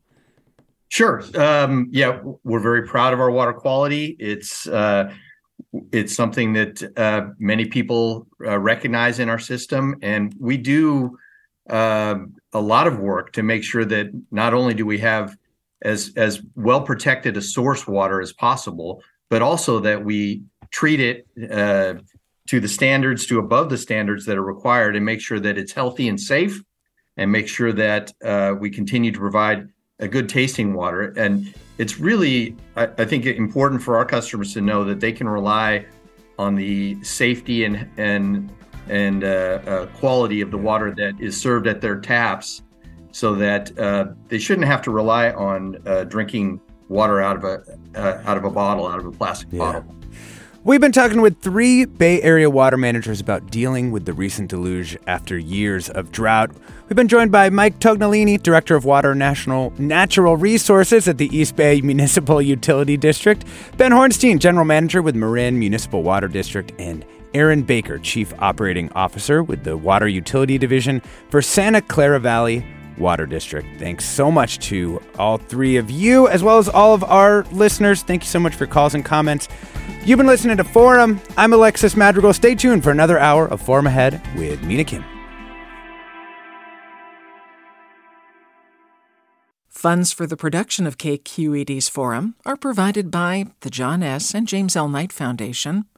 Sure. 0.90 1.24
Um, 1.34 1.88
yeah, 1.90 2.20
we're 2.44 2.60
very 2.60 2.86
proud 2.86 3.12
of 3.12 3.18
our 3.18 3.32
water 3.32 3.52
quality. 3.52 4.14
It's 4.20 4.68
uh, 4.68 5.12
it's 5.90 6.14
something 6.14 6.52
that 6.52 6.96
uh, 6.96 7.30
many 7.40 7.64
people 7.64 8.28
uh, 8.46 8.60
recognize 8.60 9.18
in 9.18 9.28
our 9.28 9.40
system, 9.40 9.96
and 10.02 10.32
we 10.38 10.56
do 10.56 11.18
uh, 11.68 12.14
a 12.54 12.60
lot 12.60 12.86
of 12.86 12.98
work 12.98 13.32
to 13.32 13.42
make 13.42 13.64
sure 13.64 13.84
that 13.84 14.10
not 14.30 14.54
only 14.54 14.74
do 14.74 14.86
we 14.86 14.98
have 14.98 15.36
as 15.82 16.12
as 16.16 16.40
well 16.54 16.80
protected 16.82 17.36
a 17.36 17.42
source 17.42 17.86
water 17.86 18.20
as 18.20 18.32
possible, 18.32 19.02
but 19.28 19.42
also 19.42 19.80
that 19.80 20.04
we 20.04 20.42
treat 20.70 21.00
it 21.00 21.26
uh, 21.50 21.94
to 22.48 22.60
the 22.60 22.68
standards, 22.68 23.26
to 23.26 23.38
above 23.38 23.70
the 23.70 23.78
standards 23.78 24.24
that 24.26 24.36
are 24.36 24.44
required, 24.44 24.96
and 24.96 25.04
make 25.04 25.20
sure 25.20 25.40
that 25.40 25.58
it's 25.58 25.72
healthy 25.72 26.08
and 26.08 26.20
safe, 26.20 26.62
and 27.16 27.30
make 27.30 27.48
sure 27.48 27.72
that 27.72 28.12
uh, 28.24 28.54
we 28.58 28.70
continue 28.70 29.12
to 29.12 29.18
provide 29.18 29.68
a 30.00 30.08
good 30.08 30.28
tasting 30.28 30.74
water. 30.74 31.14
And 31.16 31.54
it's 31.78 31.98
really, 31.98 32.56
I, 32.76 32.84
I, 32.98 33.04
think, 33.04 33.26
important 33.26 33.82
for 33.82 33.96
our 33.96 34.04
customers 34.04 34.52
to 34.54 34.60
know 34.60 34.84
that 34.84 35.00
they 35.00 35.12
can 35.12 35.28
rely 35.28 35.86
on 36.38 36.54
the 36.54 37.02
safety 37.02 37.64
and 37.64 37.88
and 37.96 38.50
and 38.88 39.24
uh, 39.24 39.26
uh, 39.26 39.86
quality 39.98 40.40
of 40.40 40.50
the 40.50 40.58
water 40.58 40.94
that 40.96 41.14
is 41.20 41.40
served 41.40 41.66
at 41.66 41.80
their 41.80 41.98
taps, 42.00 42.62
so 43.12 43.34
that 43.34 43.76
uh, 43.78 44.06
they 44.28 44.38
shouldn't 44.38 44.66
have 44.66 44.82
to 44.82 44.90
rely 44.90 45.30
on 45.30 45.76
uh, 45.86 46.04
drinking 46.04 46.60
water 46.88 47.20
out 47.20 47.36
of 47.36 47.44
a 47.44 47.62
uh, 47.96 48.22
out 48.26 48.36
of 48.36 48.44
a 48.44 48.50
bottle, 48.50 48.86
out 48.86 48.98
of 48.98 49.06
a 49.06 49.12
plastic 49.12 49.48
yeah. 49.52 49.58
bottle. 49.58 49.84
We've 50.64 50.80
been 50.80 50.92
talking 50.92 51.20
with 51.20 51.42
three 51.42 51.84
Bay 51.84 52.22
Area 52.22 52.48
water 52.48 52.78
managers 52.78 53.20
about 53.20 53.50
dealing 53.50 53.90
with 53.90 54.06
the 54.06 54.14
recent 54.14 54.48
deluge 54.48 54.96
after 55.06 55.36
years 55.36 55.90
of 55.90 56.10
drought. 56.10 56.52
We've 56.88 56.96
been 56.96 57.06
joined 57.06 57.30
by 57.30 57.50
Mike 57.50 57.80
Tognolini, 57.80 58.42
Director 58.42 58.74
of 58.74 58.86
Water 58.86 59.14
National 59.14 59.74
Natural 59.76 60.38
Resources 60.38 61.06
at 61.06 61.18
the 61.18 61.26
East 61.36 61.54
Bay 61.56 61.80
Municipal 61.82 62.40
Utility 62.40 62.96
District, 62.96 63.44
Ben 63.76 63.92
Horenstein, 63.92 64.38
General 64.38 64.64
Manager 64.64 65.02
with 65.02 65.14
Marin 65.14 65.58
Municipal 65.58 66.02
Water 66.02 66.28
District, 66.28 66.72
and 66.78 67.04
Aaron 67.34 67.62
Baker, 67.62 67.98
Chief 67.98 68.32
Operating 68.38 68.90
Officer 68.92 69.42
with 69.42 69.64
the 69.64 69.76
Water 69.76 70.08
Utility 70.08 70.56
Division 70.56 71.02
for 71.30 71.42
Santa 71.42 71.82
Clara 71.82 72.20
Valley 72.20 72.64
Water 72.96 73.26
District. 73.26 73.66
Thanks 73.78 74.04
so 74.04 74.30
much 74.30 74.60
to 74.68 75.00
all 75.18 75.38
three 75.38 75.76
of 75.76 75.90
you, 75.90 76.28
as 76.28 76.42
well 76.42 76.58
as 76.58 76.68
all 76.68 76.94
of 76.94 77.02
our 77.04 77.44
listeners. 77.52 78.02
Thank 78.02 78.22
you 78.22 78.28
so 78.28 78.38
much 78.38 78.54
for 78.54 78.66
calls 78.66 78.94
and 78.94 79.04
comments. 79.04 79.48
You've 80.04 80.18
been 80.18 80.26
listening 80.26 80.56
to 80.58 80.64
Forum. 80.64 81.20
I'm 81.36 81.52
Alexis 81.52 81.96
Madrigal. 81.96 82.32
Stay 82.32 82.54
tuned 82.54 82.84
for 82.84 82.90
another 82.90 83.18
hour 83.18 83.46
of 83.46 83.60
Forum 83.60 83.86
Ahead 83.86 84.22
with 84.36 84.62
Mina 84.62 84.84
Kim. 84.84 85.04
Funds 89.68 90.12
for 90.12 90.26
the 90.26 90.36
production 90.36 90.86
of 90.86 90.96
KQED's 90.96 91.90
Forum 91.90 92.36
are 92.46 92.56
provided 92.56 93.10
by 93.10 93.46
the 93.60 93.68
John 93.68 94.02
S. 94.02 94.34
and 94.34 94.48
James 94.48 94.76
L. 94.76 94.88
Knight 94.88 95.12
Foundation, 95.12 95.84